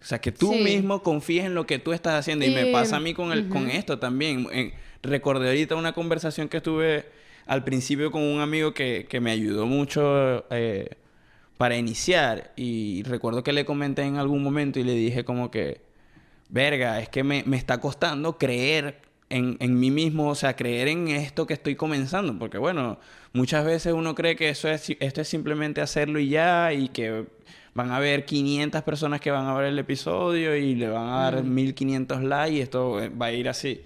O 0.00 0.04
sea, 0.04 0.20
que 0.20 0.30
tú 0.32 0.52
Sí. 0.52 0.60
mismo 0.62 1.02
confíes 1.02 1.44
en 1.46 1.54
lo 1.54 1.66
que 1.66 1.78
tú 1.78 1.92
estás 1.92 2.14
haciendo. 2.20 2.44
Y, 2.44 2.50
me 2.50 2.66
pasa 2.66 2.96
a 2.96 3.00
mí 3.00 3.14
con, 3.14 3.32
el, 3.32 3.48
con 3.48 3.70
esto 3.70 3.98
también. 3.98 4.46
Eh, 4.52 4.72
recordé 5.02 5.48
ahorita 5.48 5.74
una 5.74 5.92
conversación 5.92 6.48
que 6.48 6.60
tuve 6.60 7.06
al 7.46 7.64
principio 7.64 8.10
con 8.12 8.22
un 8.22 8.40
amigo 8.40 8.74
que, 8.74 9.06
que 9.08 9.20
me 9.20 9.30
ayudó 9.32 9.66
mucho 9.66 10.44
eh, 10.50 10.90
para 11.56 11.76
iniciar. 11.76 12.52
Y 12.56 13.02
recuerdo 13.04 13.42
que 13.42 13.52
le 13.52 13.64
comenté 13.64 14.02
en 14.02 14.16
algún 14.18 14.42
momento 14.42 14.78
y 14.78 14.84
le 14.84 14.92
dije 14.94 15.24
como 15.24 15.50
que, 15.50 15.80
verga, 16.48 17.00
es 17.00 17.08
que 17.08 17.24
me, 17.24 17.42
me 17.46 17.56
está 17.56 17.80
costando 17.80 18.38
creer 18.38 19.00
en, 19.30 19.56
en 19.60 19.78
mí 19.78 19.90
mismo, 19.90 20.28
o 20.28 20.34
sea, 20.34 20.56
creer 20.56 20.88
en 20.88 21.08
esto 21.08 21.46
que 21.46 21.54
estoy 21.54 21.76
comenzando. 21.76 22.38
Porque 22.38 22.58
bueno, 22.58 22.98
muchas 23.32 23.64
veces 23.64 23.92
uno 23.92 24.14
cree 24.14 24.36
que 24.36 24.48
eso 24.50 24.68
es, 24.68 24.90
esto 25.00 25.20
es 25.20 25.28
simplemente 25.28 25.80
hacerlo 25.80 26.18
y 26.18 26.28
ya, 26.28 26.72
y 26.72 26.88
que 26.88 27.26
van 27.74 27.90
a 27.90 27.96
haber 27.96 28.24
500 28.24 28.82
personas 28.82 29.20
que 29.20 29.30
van 29.30 29.46
a 29.46 29.54
ver 29.54 29.66
el 29.66 29.78
episodio 29.78 30.56
y 30.56 30.74
le 30.74 30.88
van 30.88 31.08
a 31.08 31.30
dar 31.30 31.42
1500 31.44 32.22
likes 32.22 32.56
y 32.56 32.60
esto 32.60 33.00
eh, 33.02 33.08
va 33.10 33.26
a 33.26 33.32
ir 33.32 33.48
así. 33.48 33.82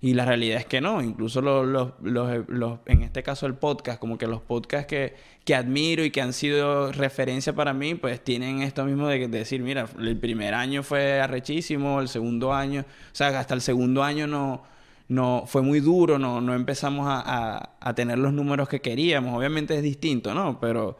Y 0.00 0.12
la 0.12 0.26
realidad 0.26 0.58
es 0.58 0.66
que 0.66 0.82
no, 0.82 1.00
incluso 1.02 1.40
los, 1.40 1.66
los, 1.66 1.92
los, 2.02 2.48
los- 2.48 2.78
en 2.86 3.02
este 3.02 3.22
caso 3.22 3.46
el 3.46 3.54
podcast, 3.54 3.98
como 3.98 4.18
que 4.18 4.26
los 4.26 4.42
podcasts 4.42 4.86
que, 4.86 5.14
que 5.46 5.54
admiro 5.54 6.04
y 6.04 6.10
que 6.10 6.20
han 6.20 6.34
sido 6.34 6.92
referencia 6.92 7.54
para 7.54 7.72
mí, 7.72 7.94
pues 7.94 8.22
tienen 8.22 8.60
esto 8.62 8.84
mismo 8.84 9.08
de, 9.08 9.18
de 9.28 9.38
decir, 9.38 9.62
mira, 9.62 9.86
el 9.98 10.18
primer 10.18 10.52
año 10.54 10.82
fue 10.82 11.20
arrechísimo, 11.22 12.00
el 12.00 12.08
segundo 12.08 12.52
año, 12.52 12.82
o 12.82 13.14
sea, 13.14 13.38
hasta 13.40 13.54
el 13.54 13.62
segundo 13.62 14.02
año 14.02 14.26
no, 14.26 14.62
no 15.08 15.44
fue 15.46 15.62
muy 15.62 15.80
duro, 15.80 16.18
no, 16.18 16.40
no 16.40 16.54
empezamos 16.54 17.06
a, 17.08 17.76
a, 17.78 17.94
tener 17.94 18.18
los 18.18 18.32
números 18.32 18.68
que 18.68 18.80
queríamos, 18.80 19.36
obviamente 19.36 19.76
es 19.76 19.82
distinto, 19.82 20.32
¿no? 20.34 20.58
Pero 20.60 20.98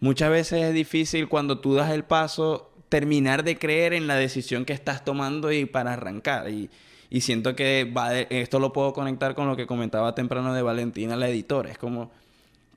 muchas 0.00 0.30
veces 0.30 0.62
es 0.62 0.74
difícil 0.74 1.28
cuando 1.28 1.58
tú 1.58 1.74
das 1.74 1.90
el 1.90 2.04
paso 2.04 2.70
terminar 2.88 3.42
de 3.42 3.58
creer 3.58 3.94
en 3.94 4.06
la 4.06 4.16
decisión 4.16 4.64
que 4.64 4.72
estás 4.72 5.04
tomando 5.04 5.50
y 5.50 5.64
para 5.64 5.94
arrancar. 5.94 6.50
Y, 6.50 6.70
y 7.10 7.22
siento 7.22 7.56
que 7.56 7.84
va 7.84 8.14
esto 8.14 8.58
lo 8.58 8.72
puedo 8.72 8.92
conectar 8.92 9.34
con 9.34 9.48
lo 9.48 9.56
que 9.56 9.66
comentaba 9.66 10.14
temprano 10.14 10.52
de 10.54 10.62
Valentina, 10.62 11.16
la 11.16 11.28
editora. 11.28 11.70
Es 11.70 11.78
como, 11.78 12.12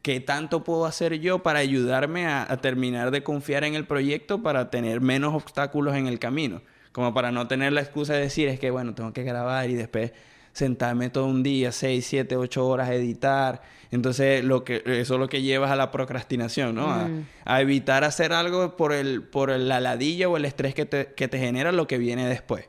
¿qué 0.02 0.22
tanto 0.22 0.64
puedo 0.64 0.86
hacer 0.86 1.20
yo 1.20 1.40
para 1.44 1.60
ayudarme 1.60 2.26
a, 2.26 2.52
a 2.52 2.58
terminar 2.58 3.12
de 3.12 3.22
confiar 3.24 3.64
en 3.66 3.76
el 3.76 3.86
proyecto 3.86 4.42
para 4.42 4.70
tener 4.70 5.02
menos 5.02 5.34
obstáculos 5.34 5.96
en 5.96 6.08
el 6.08 6.20
camino? 6.20 6.62
Como 6.94 7.14
para 7.14 7.32
no 7.32 7.48
tener 7.48 7.74
la 7.74 7.82
excusa 7.82 8.14
de 8.14 8.22
decir, 8.22 8.48
es 8.48 8.60
que 8.60 8.72
bueno, 8.72 8.96
tengo 8.96 9.14
que 9.14 9.24
grabar 9.24 9.70
y 9.70 9.76
después 9.76 10.14
sentarme 10.58 11.10
todo 11.12 11.26
un 11.28 11.44
día, 11.44 11.72
6, 11.72 12.04
7, 12.06 12.36
8 12.36 12.68
horas 12.68 12.90
a 12.90 12.96
editar. 12.96 13.62
Entonces, 13.92 14.44
lo 14.44 14.64
que, 14.64 14.82
eso 14.86 15.14
es 15.14 15.20
lo 15.20 15.30
que 15.30 15.42
llevas 15.44 15.70
a 15.72 15.76
la 15.76 15.92
procrastinación, 15.92 16.74
¿no? 16.76 16.92
A- 16.92 17.08
Mm. 17.08 17.26
A, 17.46 17.62
evitar 17.62 18.04
hacer 18.04 18.34
algo 18.34 18.76
por, 18.76 18.92
el, 18.92 19.22
por 19.24 19.50
la 19.52 19.80
ladilla 19.80 20.28
o 20.28 20.36
el 20.36 20.46
estrés 20.46 20.74
que 20.74 20.86
te, 20.86 21.14
que 21.16 21.28
te 21.28 21.38
genera 21.40 21.72
lo 21.72 21.88
que 21.88 21.98
viene 22.00 22.28
después. 22.28 22.68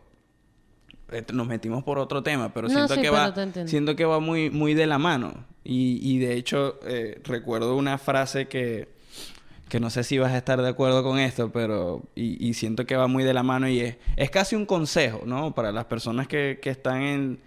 Eh, 1.11 1.25
Nos 1.33 1.47
metimos 1.47 1.83
por 1.83 1.99
otro 1.99 2.23
tema, 2.23 2.53
pero 2.53 2.69
No, 2.69 2.75
siento 2.75 2.95
sí, 2.95 3.01
que 3.01 3.11
pero 3.11 3.15
va, 3.57 3.67
siento 3.67 3.97
que 3.97 4.05
va 4.05 4.21
muy, 4.21 4.51
muy 4.51 4.75
de 4.75 4.87
la 4.87 4.99
mano. 4.99 5.47
Y, 5.65 5.99
y 6.03 6.19
de 6.19 6.35
hecho, 6.35 6.79
eh, 6.87 7.21
recuerdo 7.25 7.75
una 7.75 7.97
frase 7.99 8.47
que, 8.49 8.89
que 9.69 9.81
no 9.81 9.89
sé 9.91 10.05
si 10.05 10.19
vas 10.19 10.33
a 10.33 10.37
estar 10.39 10.61
de 10.63 10.69
acuerdo 10.69 11.03
con 11.03 11.19
esto, 11.19 11.51
pero 11.51 12.03
y, 12.15 12.47
y 12.47 12.53
siento 12.55 12.85
que 12.87 12.97
va 12.97 13.07
muy 13.07 13.25
de 13.25 13.33
la 13.35 13.43
mano 13.43 13.67
y 13.69 13.81
es, 13.81 13.97
es 14.17 14.31
casi 14.31 14.55
un 14.57 14.67
consejo, 14.67 15.23
¿no? 15.27 15.55
Para 15.55 15.73
las 15.73 15.87
personas 15.87 16.29
que, 16.29 16.59
que 16.63 16.71
están 16.71 17.03
en, 17.03 17.39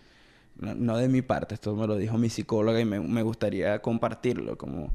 no, 0.61 0.97
de 0.97 1.07
mi 1.09 1.21
parte, 1.21 1.55
esto 1.55 1.75
me 1.75 1.87
lo 1.87 1.97
dijo 1.97 2.17
mi 2.17 2.29
psicóloga 2.29 2.79
y 2.79 2.85
me, 2.85 3.23
gustaría 3.23 3.81
compartirlo, 3.81 4.57
como, 4.57 4.91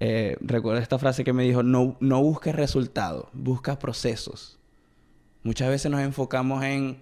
eh, 0.00 0.36
esta 0.78 0.98
frase 0.98 1.24
que 1.24 1.32
me 1.32 1.42
dijo, 1.42 1.62
no, 1.62 1.96
no 2.00 2.22
busques 2.22 2.54
resultados, 2.54 3.26
busca 3.32 3.78
procesos. 3.78 4.58
Muchas 5.42 5.68
veces 5.70 5.90
nos 5.90 6.00
enfocamos 6.02 6.62
en, 6.62 6.98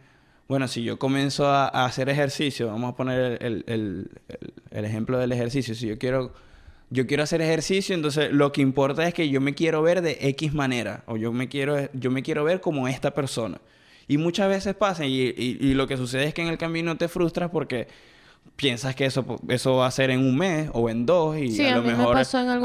bueno, 0.49 0.69
si 0.69 0.85
yo 0.85 0.99
comienzo 0.99 1.49
a, 1.49 1.67
hacer 1.85 2.09
ejercicio, 2.09 2.69
vamos 2.69 2.93
a 2.93 2.97
poner 2.97 3.43
el, 3.43 3.47
el- 3.47 3.65
el- 3.67 4.11
el- 4.29 4.53
el 4.71 4.85
ejemplo 4.85 5.19
del 5.19 5.33
ejercicio, 5.33 5.75
si 5.75 5.89
yo 5.89 5.99
quiero, 5.99 6.33
yo 6.91 7.07
quiero 7.09 7.25
hacer 7.25 7.43
ejercicio, 7.43 7.95
entonces 7.95 8.33
lo 8.33 8.53
que 8.53 8.61
importa 8.63 9.07
es 9.09 9.15
que 9.15 9.29
yo 9.29 9.41
me 9.41 9.55
quiero 9.55 9.83
ver 9.83 10.01
de 10.03 10.19
X 10.21 10.55
manera, 10.55 11.03
o 11.07 11.17
yo 11.17 11.33
me 11.33 11.49
quiero, 11.49 11.91
yo 11.93 12.11
me 12.13 12.23
quiero 12.23 12.45
ver 12.45 12.61
como 12.61 12.87
esta 12.87 13.13
persona. 13.13 13.61
Y 14.09 14.19
muchas 14.19 14.49
veces 14.49 14.75
pasa, 14.75 15.05
y, 15.05 15.21
y- 15.37 15.59
y 15.61 15.75
lo 15.75 15.87
que 15.87 15.97
sucede 15.97 16.25
es 16.25 16.35
que 16.35 16.43
en 16.43 16.49
el 16.49 16.59
camino 16.59 16.97
te 16.97 17.09
frustras 17.09 17.51
porque 17.51 17.89
piensas 18.55 18.95
que 18.95 19.05
eso, 19.07 19.25
eso 19.49 19.77
va 19.77 19.87
a 19.87 19.91
ser 19.91 20.11
en 20.11 20.21
un 20.21 20.37
mes 20.37 20.71
o 20.73 20.89
en 20.89 21.05
dos, 21.05 21.37
y 21.37 21.51
Sí, 21.51 21.67
a 21.67 21.73
a 21.73 21.77
lo 21.77 21.83
me 21.83 21.89
mejor 21.95 22.17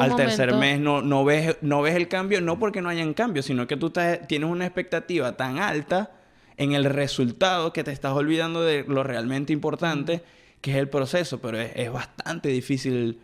al 0.03 0.15
tercer 0.15 0.53
mes 0.59 0.79
no, 0.79 1.01
no, 1.01 1.25
ves, 1.25 1.57
no 1.61 1.81
ves 1.81 1.95
el 1.95 2.07
cambio, 2.07 2.39
no 2.41 2.59
porque 2.59 2.81
no 2.81 2.89
hayan 2.89 3.13
cambios, 3.13 3.45
sino 3.45 3.65
que 3.67 3.75
tú 3.77 3.87
estás- 3.87 4.27
tienes 4.27 4.49
una 4.49 4.65
expectativa 4.65 5.35
tan 5.35 5.57
alta 5.59 6.11
en 6.57 6.73
el 6.73 6.85
resultado 6.85 7.73
que 7.73 7.83
te 7.83 7.91
estás 7.91 8.13
olvidando 8.13 8.61
de 8.61 8.85
lo 8.87 9.03
realmente 9.03 9.51
importante, 9.51 10.21
que 10.61 10.71
es 10.71 10.77
el 10.77 10.87
proceso, 10.89 11.41
pero 11.41 11.59
es, 11.59 11.71
es 11.75 11.91
bastante 11.91 12.49
difícil 12.49 13.19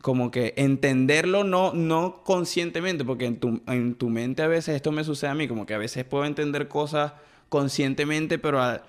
como 0.00 0.30
que 0.30 0.54
entenderlo 0.56 1.44
no, 1.44 1.72
no 1.74 2.22
conscientemente, 2.24 3.04
porque 3.04 3.26
en 3.26 3.36
tu, 3.36 3.60
en 3.68 3.94
tu 3.94 4.08
mente 4.08 4.42
a 4.42 4.48
veces 4.48 4.74
esto 4.76 4.90
me 4.90 5.04
sucede 5.04 5.30
a 5.30 5.34
mí, 5.34 5.46
como 5.46 5.66
que 5.66 5.74
a 5.74 5.78
veces 5.78 6.04
puedo 6.04 6.24
entender 6.24 6.66
cosas 6.66 7.12
conscientemente, 7.52 8.38
pero 8.38 8.62
a, 8.62 8.80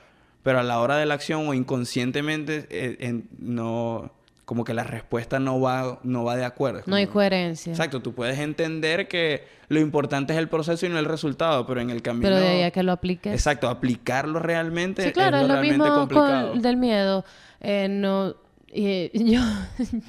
pero 0.42 0.60
a 0.60 0.64
la 0.64 0.80
hora 0.80 0.96
de 0.96 1.06
la 1.06 1.16
acción 1.16 1.46
o 1.50 1.54
inconscientemente 1.54 2.66
eh, 2.70 2.96
en- 3.02 3.28
no, 3.38 4.10
como 4.46 4.64
que 4.64 4.74
la 4.74 4.86
respuesta 4.86 5.38
no 5.38 5.60
va, 5.60 6.00
no 6.04 6.24
va 6.24 6.38
de 6.38 6.46
acuerdo. 6.46 6.84
No 6.86 6.96
hay 6.96 7.08
coherencia. 7.08 7.72
Exacto, 7.74 8.02
tú 8.02 8.14
puedes 8.14 8.40
entender 8.40 9.10
que 9.10 9.44
lo 9.68 9.82
importante 9.82 10.32
es 10.32 10.40
el 10.40 10.48
proceso 10.48 10.86
y 10.86 10.90
no 10.90 10.98
el 10.98 11.06
resultado, 11.06 11.66
pero 11.68 11.82
en 11.82 11.90
el 11.90 12.02
camino... 12.02 12.24
Pero 12.24 12.38
de 12.38 12.48
ahí 12.48 12.62
a 12.64 12.72
que 12.72 12.84
lo 12.84 12.94
apliques. 12.94 13.34
Exacto, 13.34 13.68
aplicarlo 13.70 14.40
realmente 14.40 15.04
Sí, 15.04 15.12
claro, 15.12 15.38
es, 15.38 15.44
lo 15.44 15.48
realmente 15.50 15.78
mismo 15.78 15.94
complicado. 15.94 16.52
con 16.52 16.62
del 16.62 16.78
miedo. 16.78 17.26
Eh, 17.60 17.88
no, 17.90 18.36
yo, 19.14 19.42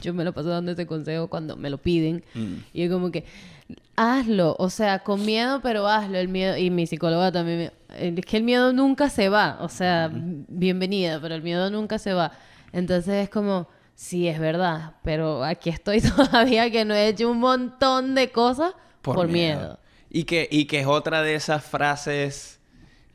yo 0.00 0.14
me 0.14 0.22
lo 0.24 0.32
paso 0.32 0.48
dando 0.48 0.70
este 0.70 0.86
consejo 0.86 1.26
cuando 1.28 1.56
me 1.56 1.70
lo 1.70 1.78
piden. 1.78 2.22
Mm. 2.34 2.54
Y 2.72 2.82
es 2.82 2.90
como 2.90 3.10
que, 3.10 3.24
hazlo. 3.96 4.56
O 4.58 4.70
sea, 4.70 5.00
con 5.00 5.24
miedo, 5.24 5.60
pero 5.62 5.86
hazlo. 5.86 6.18
El 6.18 6.28
miedo, 6.28 6.56
y 6.56 6.70
mi 6.70 6.86
psicóloga 6.86 7.32
también, 7.32 7.72
es 7.96 8.26
que 8.26 8.36
el 8.36 8.42
miedo 8.42 8.72
nunca 8.72 9.10
se 9.10 9.28
va. 9.28 9.58
O 9.60 9.68
sea, 9.68 10.10
bienvenida, 10.12 11.20
pero 11.20 11.34
el 11.34 11.42
miedo 11.42 11.70
nunca 11.70 11.98
se 11.98 12.12
va. 12.12 12.32
Entonces 12.72 13.24
es 13.24 13.30
como, 13.30 13.68
sí, 13.94 14.28
es 14.28 14.38
verdad, 14.38 14.94
pero 15.02 15.44
aquí 15.44 15.70
estoy 15.70 16.00
todavía 16.16 16.70
que 16.70 16.84
no 16.84 16.94
he 16.94 17.08
hecho 17.08 17.30
un 17.30 17.38
montón 17.38 18.14
de 18.14 18.30
cosas 18.30 18.74
por, 19.02 19.28
miedo. 19.28 19.78
Y 20.10 20.24
que, 20.24 20.48
y 20.50 20.66
que 20.66 20.80
es 20.80 20.86
otra 20.86 21.22
de 21.22 21.34
esas 21.34 21.64
frases 21.64 22.60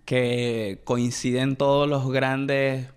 que 0.05 0.81
coinciden 0.85 1.55
todos 1.55 1.87
los 1.87 2.09
grandes... 2.11 2.87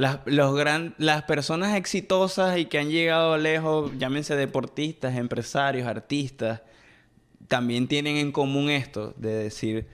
Las, 0.00 0.20
los 0.24 0.56
gran, 0.56 0.94
las 0.96 1.24
personas 1.24 1.76
exitosas 1.76 2.56
y 2.56 2.64
que 2.64 2.78
han 2.78 2.88
llegado 2.90 3.36
lejos, 3.36 3.92
llámense 3.98 4.34
deportistas, 4.34 5.14
empresarios, 5.16 5.86
artistas, 5.86 6.62
también 7.48 7.86
tienen 7.86 8.16
en 8.16 8.32
común 8.32 8.70
esto 8.70 9.12
de 9.18 9.34
decir, 9.34 9.86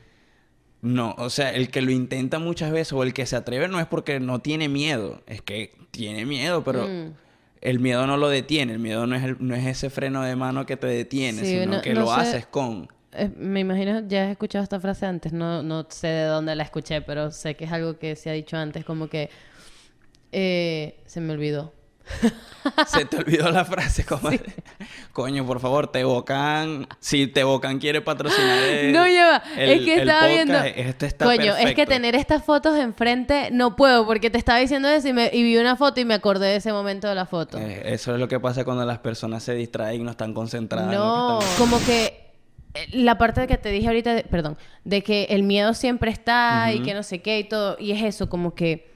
no, 0.83 1.15
o 1.19 1.29
sea, 1.31 1.51
el 1.53 1.71
que 1.71 1.83
lo 1.83 1.91
intenta 1.91 2.39
muchas 2.39 2.71
veces 2.71 2.93
o 2.93 3.03
el 3.03 3.13
que 3.15 3.27
se 3.27 3.35
atreve 3.35 3.67
no 3.67 3.81
es 3.81 3.87
porque 3.87 4.21
no 4.21 4.41
tiene 4.41 4.69
miedo, 4.69 5.23
es 5.27 5.43
que 5.43 5.75
tiene 5.91 6.25
miedo, 6.25 6.63
pero 6.63 6.87
Mm. 6.87 7.13
el 7.63 7.81
miedo 7.81 8.07
no 8.07 8.17
lo 8.17 8.29
detiene, 8.29 8.75
el 8.75 8.79
miedo 8.79 9.07
no 9.09 9.17
es, 9.17 9.25
el- 9.25 9.37
no 9.41 9.57
es 9.57 9.67
ese 9.67 9.91
freno 9.91 10.23
de 10.23 10.37
mano 10.37 10.67
que 10.67 10.77
te 10.77 10.87
detiene, 10.87 11.41
Sí, 11.41 11.47
sino 11.59 11.77
no- 11.77 11.83
que 11.83 11.95
no 11.95 12.01
lo 12.03 12.07
sé. 12.15 12.21
haces 12.21 12.47
con... 12.47 12.89
Eh, 13.13 13.31
me 13.37 13.61
imagino, 13.61 14.07
ya 14.07 14.25
has 14.27 14.31
escuchado 14.31 14.63
esta 14.63 14.79
frase 14.79 15.07
antes, 15.07 15.33
no, 15.33 15.63
no 15.65 15.87
sé 15.89 16.07
de 16.09 16.25
dónde 16.27 16.55
la 16.55 16.63
escuché, 16.63 17.01
pero 17.01 17.33
sé 17.33 17.55
que 17.57 17.65
es 17.65 17.73
algo 17.73 17.99
que 17.99 18.15
se 18.15 18.31
ha 18.31 18.35
dicho 18.35 18.57
antes, 18.57 18.85
como 18.85 19.09
que 19.09 19.31
eh, 20.33 21.03
se 21.07 21.21
me 21.21 21.33
olvidó. 21.33 21.73
Se 22.87 23.05
te 23.05 23.17
olvidó 23.17 23.51
la 23.51 23.65
frase, 23.65 24.05
como 24.07 24.29
Coño, 25.13 25.47
por 25.47 25.61
favor, 25.61 25.91
Tebocan. 25.91 26.87
Si 27.01 27.27
Tebocan 27.27 27.79
quiere 27.79 28.01
patrocinar 28.01 28.59
el, 28.65 28.93
no 28.93 29.07
lleva, 29.07 29.43
el- 29.57 29.71
es 29.71 29.85
que 29.85 29.95
estaba 30.03 30.21
podcast, 30.21 30.35
viendo. 30.35 30.59
Este 30.65 31.07
está 31.07 31.25
Coño, 31.25 31.57
es 31.57 31.75
que 31.75 31.87
tener 31.87 32.15
estas 32.15 32.45
fotos 32.45 32.77
enfrente 32.79 33.51
no 33.53 33.77
puedo, 33.77 34.05
porque 34.07 34.31
te 34.31 34.39
estaba 34.39 34.59
diciendo 34.59 34.89
eso 34.89 35.09
y, 35.09 35.13
me- 35.13 35.31
y 35.33 35.43
vi 35.43 35.57
una 35.59 35.77
foto 35.77 36.01
y 36.01 36.05
me 36.05 36.15
acordé 36.15 36.47
de 36.49 36.57
ese 36.57 36.73
momento 36.73 37.09
de 37.09 37.15
la 37.15 37.27
foto. 37.27 37.59
Eh, 37.59 37.83
eso 37.87 38.13
es 38.15 38.21
lo 38.21 38.29
que 38.29 38.39
pasa 38.41 38.65
cuando 38.65 38.85
las 38.85 38.99
personas 38.99 39.43
se 39.43 39.55
distraen 39.55 40.01
y 40.01 40.05
no 40.05 40.11
están 40.11 40.33
concentradas. 40.35 40.93
No, 40.95 41.41
están- 41.41 41.57
como 41.59 41.79
que 41.85 42.33
eh, 42.75 42.87
la 42.93 43.17
parte 43.19 43.41
de 43.43 43.47
que 43.47 43.59
te 43.59 43.71
dije 43.71 43.87
ahorita, 43.89 44.15
de- 44.15 44.23
perdón, 44.25 44.57
de 44.85 45.03
que 45.03 45.25
el 45.31 45.43
miedo 45.45 45.73
siempre 45.75 46.11
está 46.11 46.73
y 46.73 46.83
que 46.83 46.95
no 46.95 47.03
sé 47.03 47.21
qué 47.23 47.39
y 47.41 47.45
todo, 47.45 47.77
y 47.81 47.93
es 47.93 48.03
eso, 48.03 48.29
como 48.29 48.55
que 48.55 48.95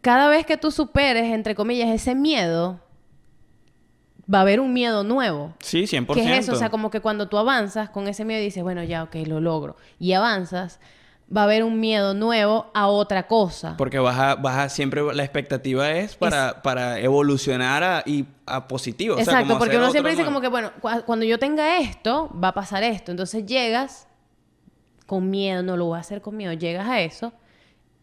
cada 0.00 0.28
vez 0.28 0.46
que 0.46 0.56
tú 0.56 0.70
superes, 0.70 1.32
entre 1.32 1.54
comillas, 1.54 1.88
ese 1.90 2.14
miedo, 2.14 2.80
va 4.32 4.38
a 4.38 4.42
haber 4.42 4.60
un 4.60 4.72
miedo 4.72 5.04
nuevo. 5.04 5.54
Sí, 5.60 5.82
100%. 5.84 6.14
¿Qué 6.14 6.22
es 6.32 6.38
eso? 6.44 6.52
O 6.52 6.56
sea, 6.56 6.70
como 6.70 6.90
que 6.90 7.00
cuando 7.00 7.28
tú 7.28 7.38
avanzas 7.38 7.90
con 7.90 8.08
ese 8.08 8.24
miedo 8.24 8.40
y 8.40 8.44
dices, 8.44 8.62
bueno, 8.62 8.82
ya, 8.82 9.02
ok, 9.02 9.16
lo 9.26 9.40
logro, 9.40 9.76
y 9.98 10.12
avanzas, 10.12 10.80
va 11.34 11.42
a 11.42 11.44
haber 11.44 11.64
un 11.64 11.80
miedo 11.80 12.12
nuevo 12.14 12.70
a 12.74 12.86
otra 12.88 13.26
cosa. 13.26 13.76
Porque 13.78 13.98
vas 13.98 14.18
a, 14.18 14.34
vas 14.36 14.58
a- 14.58 14.68
siempre 14.68 15.02
la 15.14 15.22
expectativa 15.24 15.90
es 15.90 16.14
para, 16.16 16.62
para 16.62 16.98
evolucionar 17.00 17.82
a, 17.82 18.02
y 18.06 18.26
a 18.46 18.68
positivo. 18.68 19.14
o 19.14 19.16
sea, 19.16 19.24
Exacto, 19.24 19.46
como 19.48 19.58
porque 19.58 19.76
uno 19.78 19.90
siempre 19.90 20.12
dice 20.12 20.22
nuevo. 20.24 20.34
como 20.34 20.40
que, 20.42 20.48
bueno, 20.48 20.70
cua- 20.80 21.04
cuando 21.04 21.24
yo 21.24 21.38
tenga 21.38 21.78
esto, 21.78 22.30
va 22.38 22.48
a 22.48 22.54
pasar 22.54 22.82
esto. 22.82 23.10
Entonces 23.10 23.46
llegas 23.46 24.06
con 25.06 25.30
miedo, 25.30 25.62
no 25.62 25.76
lo 25.76 25.86
voy 25.86 25.96
a 25.96 26.00
hacer 26.00 26.20
con 26.20 26.36
miedo. 26.36 26.52
Llegas 26.52 26.86
a 26.88 27.00
eso 27.00 27.32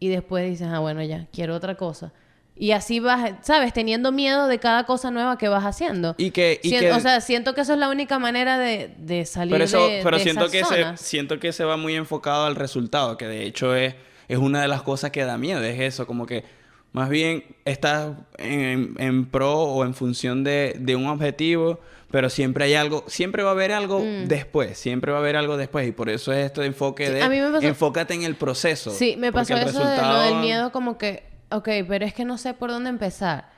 y 0.00 0.08
después 0.08 0.48
dices, 0.50 0.66
ah, 0.72 0.80
bueno, 0.80 1.02
ya, 1.04 1.26
quiero 1.32 1.54
otra 1.54 1.76
cosa. 1.76 2.12
Y 2.56 2.72
así 2.72 3.00
vas, 3.00 3.32
¿sabes? 3.42 3.72
Teniendo 3.72 4.12
miedo 4.12 4.46
de 4.46 4.58
cada 4.58 4.84
cosa 4.84 5.10
nueva 5.10 5.38
que 5.38 5.48
vas 5.48 5.64
haciendo. 5.64 6.14
Y 6.18 6.30
que- 6.30 6.60
y 6.62 6.68
Sien- 6.70 6.80
que- 6.80 6.92
O 6.92 7.00
sea, 7.00 7.20
siento 7.22 7.54
que 7.54 7.62
eso 7.62 7.72
es 7.72 7.78
la 7.78 7.88
única 7.88 8.18
manera 8.18 8.58
de, 8.58 8.94
de 8.98 9.24
salir 9.24 9.52
Pero, 9.52 9.64
eso, 9.64 9.86
de, 9.88 10.00
pero 10.02 10.18
de 10.18 10.22
siento, 10.24 10.44
esas 10.46 10.68
que 10.68 10.74
se, 10.96 10.96
siento 11.02 11.38
que 11.38 11.52
se 11.52 11.64
va 11.64 11.76
muy 11.78 11.94
enfocado 11.94 12.44
al 12.46 12.56
resultado, 12.56 13.16
que 13.16 13.26
de 13.26 13.44
hecho 13.46 13.74
es, 13.74 13.94
es 14.28 14.36
una 14.38 14.60
de 14.60 14.68
las 14.68 14.82
cosas 14.82 15.10
que 15.10 15.24
da 15.24 15.38
miedo, 15.38 15.62
es 15.62 15.80
eso, 15.80 16.06
como 16.06 16.26
que 16.26 16.44
más 16.92 17.08
bien 17.08 17.44
estás 17.64 18.10
en, 18.36 18.94
en 18.98 19.24
pro 19.26 19.54
o 19.60 19.84
en 19.84 19.94
función 19.94 20.44
de, 20.44 20.74
de 20.78 20.96
un 20.96 21.06
objetivo, 21.06 21.80
pero 22.10 22.28
siempre 22.30 22.64
hay 22.64 22.74
algo, 22.74 23.04
siempre 23.06 23.42
va 23.42 23.50
a 23.50 23.52
haber 23.52 23.72
algo 23.72 24.02
después, 24.26 24.78
siempre 24.78 25.12
va 25.12 25.18
a 25.18 25.20
haber 25.20 25.36
algo 25.36 25.56
después, 25.56 25.86
y 25.88 25.92
por 25.92 26.08
eso 26.08 26.32
es 26.32 26.46
este 26.46 26.64
enfoque 26.64 27.04
Mm. 27.04 27.06
Sí, 27.08 27.12
de 27.14 27.22
a 27.22 27.28
mí 27.28 27.40
me 27.40 27.50
pasó- 27.50 27.66
enfócate 27.66 28.14
en 28.14 28.22
el 28.24 28.34
proceso. 28.34 28.90
Sí, 28.90 29.16
me 29.18 29.32
pasó 29.32 29.54
el 29.54 29.60
eso 29.60 29.78
de 29.78 29.84
lo 29.84 29.90
resultado- 29.90 30.22
del 30.24 30.34
miedo 30.40 30.72
como 30.72 30.98
que, 30.98 31.24
ok, 31.50 31.68
pero 31.88 32.04
es 32.04 32.14
que 32.14 32.24
no 32.24 32.36
sé 32.38 32.54
por 32.54 32.70
dónde 32.70 32.90
empezar. 32.90 33.50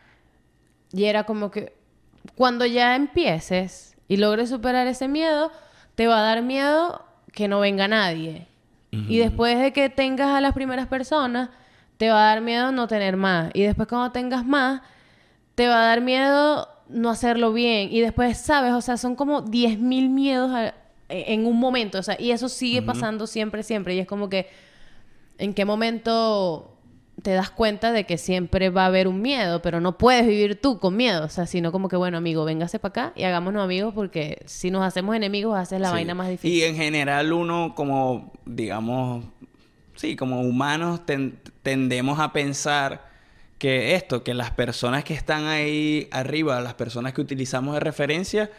Y 0.93 1.05
era 1.07 1.25
como 1.25 1.51
que 1.51 1.75
cuando 2.35 2.67
ya 2.67 2.95
empieces 2.97 3.97
y 4.09 4.19
logres 4.19 4.51
superar 4.51 4.87
ese 4.87 5.09
miedo, 5.09 5.51
te 5.95 6.07
va 6.07 6.19
a 6.19 6.23
dar 6.23 6.43
miedo 6.43 7.05
que 7.33 7.49
no 7.49 7.61
venga 7.61 7.89
nadie. 7.89 8.47
Y 9.09 9.17
después 9.19 9.59
de 9.59 9.73
que 9.73 9.89
tengas 9.89 10.29
a 10.37 10.43
las 10.43 10.53
primeras 10.53 10.87
personas, 10.87 11.49
te 11.97 12.11
va 12.11 12.25
a 12.25 12.35
dar 12.35 12.43
miedo 12.43 12.73
no 12.73 12.87
tener 12.89 13.17
más. 13.17 13.51
Y 13.55 13.63
después 13.63 13.89
cuando 13.89 14.13
tengas 14.13 14.45
más, 14.45 14.83
te 15.55 15.67
va 15.67 15.83
a 15.83 15.87
dar 15.87 16.03
miedo 16.03 16.69
no 16.93 17.11
hacerlo 17.11 17.53
bien. 17.53 17.89
Y 17.93 18.01
después, 18.01 18.39
¿sabes? 18.39 18.73
O 18.73 18.81
sea, 18.81 18.97
son 18.97 19.17
como 19.17 19.43
10.000 19.43 20.09
miedos 20.11 20.51
a- 20.53 20.75
e, 21.09 21.35
en 21.35 21.47
un 21.47 21.59
momento. 21.59 21.99
O 21.99 22.03
sea, 22.03 22.17
y 22.21 22.31
eso 22.31 22.49
sigue 22.49 22.83
pasando 22.83 23.27
siempre, 23.27 23.63
siempre. 23.63 23.95
Y 23.95 23.99
es 23.99 24.07
como 24.07 24.29
que, 24.29 24.49
¿en 25.39 25.55
qué 25.55 25.65
momento 25.65 26.69
te 27.23 27.33
das 27.33 27.51
cuenta 27.51 27.93
de 27.93 28.05
que 28.05 28.17
siempre 28.19 28.71
va 28.71 28.85
a 28.85 28.87
haber 28.87 29.07
un 29.09 29.21
miedo? 29.21 29.61
Pero 29.63 29.81
no 29.81 29.99
puedes 29.99 30.27
vivir 30.27 30.61
tú 30.61 30.79
con 30.79 30.97
miedo. 30.97 31.25
O 31.25 31.29
sea, 31.29 31.47
sino 31.47 31.71
como 31.73 31.89
que, 31.89 31.97
bueno, 31.97 32.17
amigo, 32.19 32.45
véngase 32.45 32.79
para 32.79 32.91
acá 32.91 33.13
y 33.17 33.25
hagámonos 33.25 33.63
amigos 33.63 33.93
porque 33.95 34.43
si 34.47 34.71
nos 34.71 34.83
hacemos 34.85 35.15
enemigos, 35.17 35.57
haces 35.57 35.81
la 35.81 35.89
Sí. 35.89 35.95
vaina 35.95 36.15
más 36.15 36.29
difícil. 36.29 36.57
Y 36.59 36.63
en 36.65 36.77
general 36.77 37.33
uno 37.33 37.75
como, 37.77 38.33
digamos, 38.47 39.25
sí, 39.97 40.17
como 40.17 40.41
humanos 40.41 41.05
ten- 41.07 41.39
tendemos 41.63 42.19
a 42.19 42.33
pensar 42.33 43.12
que 43.63 43.95
esto, 43.95 44.25
que 44.25 44.35
las 44.35 44.51
personas 44.51 45.05
que 45.05 45.15
están 45.15 45.47
ahí 45.47 46.09
arriba, 46.11 46.61
las 46.61 46.75
personas 46.75 47.13
que 47.13 47.21
utilizamos 47.21 47.75
de 47.75 47.81
referencia, 47.81 48.51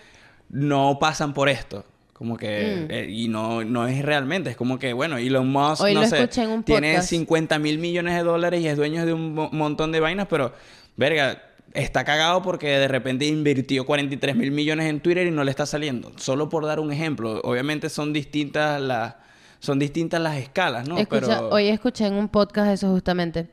no 0.50 0.98
pasan 0.98 1.34
por 1.34 1.50
esto. 1.50 1.84
Como 2.14 2.38
que, 2.38 2.86
Mm. 2.88 2.92
eh, 2.94 3.08
y 3.10 3.28
no, 3.28 3.66
no 3.66 3.86
es 3.86 4.02
realmente, 4.02 4.52
es 4.52 4.56
como 4.56 4.80
que, 4.80 4.94
bueno, 4.94 5.18
Elon 5.18 5.50
Musk, 5.50 5.82
Hoy 5.82 5.94
no 5.94 6.06
sé, 6.08 6.26
tiene 6.30 6.62
podcast. 6.94 7.10
50 7.10 7.60
mil 7.60 7.80
millones 7.80 8.16
de 8.16 8.24
dólares 8.24 8.62
y 8.62 8.68
es 8.70 8.78
dueño 8.78 9.06
de 9.06 9.12
un 9.12 9.34
mo- 9.34 9.50
montón 9.52 9.92
de 9.92 10.00
vainas, 10.00 10.28
pero, 10.30 10.54
verga, 10.96 11.42
está 11.74 12.06
cagado 12.06 12.42
porque 12.42 12.68
de 12.68 12.88
repente 12.88 13.26
invirtió 13.26 13.86
43 13.86 14.38
mil 14.38 14.52
millones 14.52 14.86
en 14.90 15.02
Twitter 15.02 15.28
y 15.28 15.32
no 15.32 15.44
le 15.44 15.52
está 15.52 15.66
saliendo. 15.66 16.14
Solo 16.16 16.48
por 16.48 16.66
dar 16.66 16.80
un 16.80 16.94
ejemplo. 16.94 17.42
Obviamente 17.44 17.90
son 17.90 18.14
distintas 18.14 18.80
las, 18.80 19.16
son 19.60 19.80
distintas 19.80 20.22
las 20.22 20.38
escalas, 20.38 20.88
¿no? 20.88 20.98
Escucha, 20.98 21.26
pero... 21.28 21.50
Hoy 21.50 21.68
escuché 21.68 22.06
en 22.06 22.14
un 22.14 22.30
podcast 22.30 22.72
eso 22.72 22.90
justamente, 22.92 23.48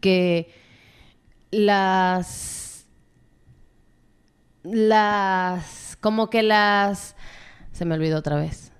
que 0.00 0.59
las... 1.50 2.86
Las... 4.62 5.96
Como 6.00 6.30
que 6.30 6.42
las... 6.42 7.16
Se 7.72 7.84
me 7.84 7.94
olvidó 7.94 8.18
otra 8.18 8.36
vez. 8.36 8.72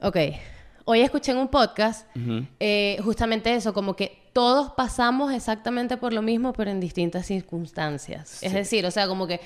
Ok. 0.00 0.16
Hoy 0.84 1.00
escuché 1.00 1.32
en 1.32 1.38
un 1.38 1.48
podcast 1.48 2.08
eh, 2.60 2.98
justamente 3.04 3.54
eso, 3.54 3.74
como 3.74 3.94
que 3.94 4.30
todos 4.32 4.72
pasamos 4.72 5.32
exactamente 5.32 5.96
por 5.96 6.12
lo 6.12 6.22
mismo, 6.22 6.52
pero 6.52 6.70
en 6.70 6.80
distintas 6.80 7.26
circunstancias. 7.26 8.42
Es 8.42 8.52
decir, 8.54 8.86
o 8.86 8.90
sea, 8.90 9.06
como 9.06 9.26
que, 9.26 9.40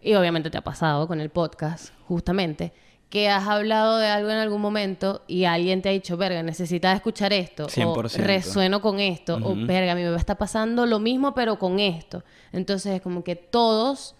y 0.00 0.14
obviamente 0.14 0.50
te 0.50 0.58
ha 0.58 0.64
pasado 0.64 1.06
con 1.06 1.20
el 1.20 1.30
podcast, 1.30 1.90
justamente, 2.08 2.72
que 3.12 3.28
has 3.28 3.46
hablado 3.46 3.98
de 3.98 4.06
algo 4.06 4.30
en 4.30 4.38
algún 4.38 4.62
momento 4.62 5.20
y 5.26 5.44
alguien 5.44 5.82
te 5.82 5.90
ha 5.90 5.92
dicho, 5.92 6.16
verga, 6.16 6.42
necesitas 6.42 6.96
escuchar 6.96 7.34
esto, 7.34 7.66
o 7.66 7.68
100%. 7.68 8.10
resueno 8.16 8.80
con 8.80 9.00
esto, 9.00 9.38
o 9.42 9.54
verga, 9.54 9.92
a 9.92 9.94
mí 9.94 10.02
me 10.02 10.16
está 10.16 10.36
pasando 10.38 10.86
lo 10.86 10.98
mismo, 10.98 11.34
pero 11.34 11.58
con 11.58 11.78
esto. 11.78 12.24
Entonces, 12.52 12.94
es 12.94 13.02
como 13.02 13.22
que 13.22 13.36
todos, 13.36 14.14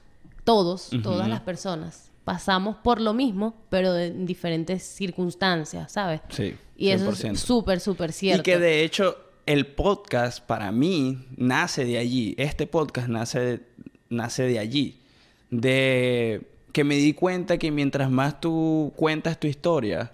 todos, 0.44 0.90
todas 1.02 1.26
las 1.26 1.40
personas 1.40 2.10
pasamos 2.24 2.76
por 2.84 3.00
lo 3.00 3.14
mismo, 3.14 3.54
pero 3.70 3.96
en 3.96 4.26
diferentes 4.26 4.82
circunstancias, 4.82 5.90
¿sabes? 5.90 6.20
Sí, 6.28 6.54
Y 6.76 6.90
eso 6.90 7.12
100%. 7.12 7.32
es 7.32 7.40
súper, 7.40 7.80
súper 7.80 8.12
cierto. 8.12 8.42
Y 8.42 8.44
que 8.44 8.58
de 8.58 8.84
hecho 8.84 9.16
el 9.46 9.68
podcast 9.68 10.44
para 10.44 10.70
mí 10.70 11.28
nace 11.38 11.86
de 11.86 11.96
allí. 11.96 12.34
Este 12.36 12.66
podcast 12.66 13.08
nace 13.08 13.62
nace 14.10 14.42
de 14.42 14.58
allí. 14.58 15.00
De 15.48 16.51
que 16.72 16.84
me 16.84 16.96
di 16.96 17.12
cuenta 17.12 17.58
que 17.58 17.70
mientras 17.70 18.10
más 18.10 18.40
tú 18.40 18.92
cuentas 18.96 19.38
tu 19.38 19.46
historia 19.46 20.12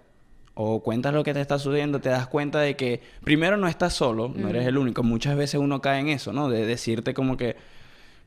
o 0.54 0.82
cuentas 0.82 1.14
lo 1.14 1.22
que 1.22 1.32
te 1.32 1.40
está 1.40 1.58
sucediendo, 1.58 2.00
te 2.00 2.08
das 2.08 2.26
cuenta 2.26 2.58
de 2.58 2.74
que 2.74 3.00
primero 3.22 3.56
no 3.56 3.68
estás 3.68 3.94
solo, 3.94 4.32
no 4.34 4.48
eres 4.48 4.66
el 4.66 4.76
único. 4.76 5.04
Muchas 5.04 5.36
veces 5.36 5.60
uno 5.60 5.80
cae 5.80 6.00
en 6.00 6.08
eso, 6.08 6.32
¿no? 6.32 6.48
De 6.48 6.66
decirte 6.66 7.14
como 7.14 7.36
que, 7.36 7.54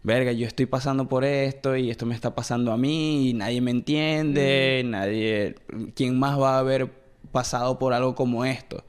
verga, 0.03 0.31
yo 0.31 0.47
estoy 0.47 0.65
pasando 0.65 1.09
por 1.09 1.25
esto 1.25 1.75
y 1.75 1.89
esto 1.89 2.05
me 2.05 2.15
está 2.15 2.33
pasando 2.33 2.71
a 2.71 2.77
mí 2.77 3.29
y 3.29 3.33
nadie 3.33 3.59
me 3.59 3.71
entiende, 3.71 4.81
nadie, 4.85 5.55
¿quién 5.93 6.17
más 6.17 6.39
va 6.39 6.55
a 6.55 6.59
haber 6.59 6.89
pasado 7.33 7.77
por 7.77 7.93
algo 7.93 8.15
como 8.15 8.45
esto? 8.45 8.85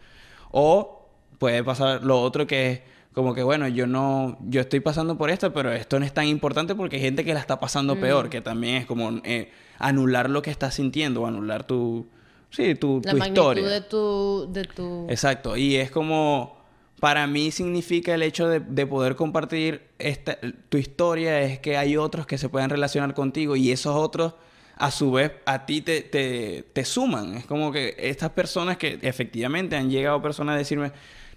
O 0.53 1.09
puede 1.39 1.65
pasar 1.65 2.05
lo 2.05 2.21
otro 2.23 2.47
que 2.47 2.71
es 2.71 2.81
como 3.13 3.35
que, 3.35 3.43
bueno, 3.43 3.69
yo 3.69 3.87
no, 3.87 4.39
yo 4.41 4.63
estoy 4.63 4.81
pasando 4.81 5.19
por 5.19 5.31
esto, 5.31 5.53
pero 5.53 5.71
esto 5.73 5.99
no 5.99 6.07
es 6.07 6.15
tan 6.15 6.27
importante 6.27 6.75
porque 6.75 6.97
hay 6.97 7.03
gente 7.03 7.25
que 7.25 7.35
la 7.35 7.41
está 7.41 7.61
pasando 7.61 7.97
peor, 8.01 8.31
que 8.31 8.41
también 8.41 8.77
es 8.77 8.87
como 8.87 9.21
eh, 9.25 9.51
anular 9.79 10.31
lo 10.31 10.41
que 10.41 10.51
estás 10.51 10.75
sintiendo 10.75 11.27
anular 11.27 11.65
tu, 11.65 12.07
sí, 12.51 12.75
tu, 12.75 13.03
la 13.05 13.13
tu 13.13 13.19
magnitud 13.19 13.43
historia. 13.43 13.69
de 13.69 13.81
tu, 13.83 14.49
de 14.51 14.65
tu... 14.65 15.07
Exacto, 15.11 15.57
y 15.57 15.77
es 15.77 15.91
como, 15.91 16.57
para 17.01 17.27
mí 17.27 17.51
significa 17.51 18.15
el 18.15 18.23
hecho 18.23 18.49
de, 18.49 18.61
de 18.61 18.87
poder 18.87 19.15
compartir 19.15 19.83
esta, 19.99 20.39
tu 20.69 20.79
historia, 20.79 21.43
es 21.43 21.59
que 21.59 21.77
hay 21.77 21.99
otros 21.99 22.27
que 22.27 22.39
se 22.39 22.49
pueden 22.49 22.71
relacionar 22.71 23.13
contigo 23.13 23.57
y 23.57 23.73
esos 23.73 23.95
otros 23.95 24.35
a 24.77 24.91
su 24.91 25.13
vez 25.13 25.33
a 25.45 25.67
ti 25.67 25.81
te, 25.81 26.01
te, 26.01 26.65
te 26.73 26.85
suman. 26.85 27.35
Es 27.35 27.47
como 27.47 27.71
que 27.71 27.95
estas 27.99 28.31
personas 28.31 28.79
que 28.79 28.99
efectivamente 29.03 29.77
han 29.77 29.91
llegado 29.91 30.21
personas 30.23 30.55
a 30.55 30.59
decirme, 30.59 30.93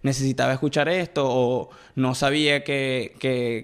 necesitaba 0.05 0.53
escuchar 0.53 0.87
esto 0.87 1.25
o 1.27 1.71
no 1.95 2.13
sabía 2.13 2.63
que, 2.63 3.15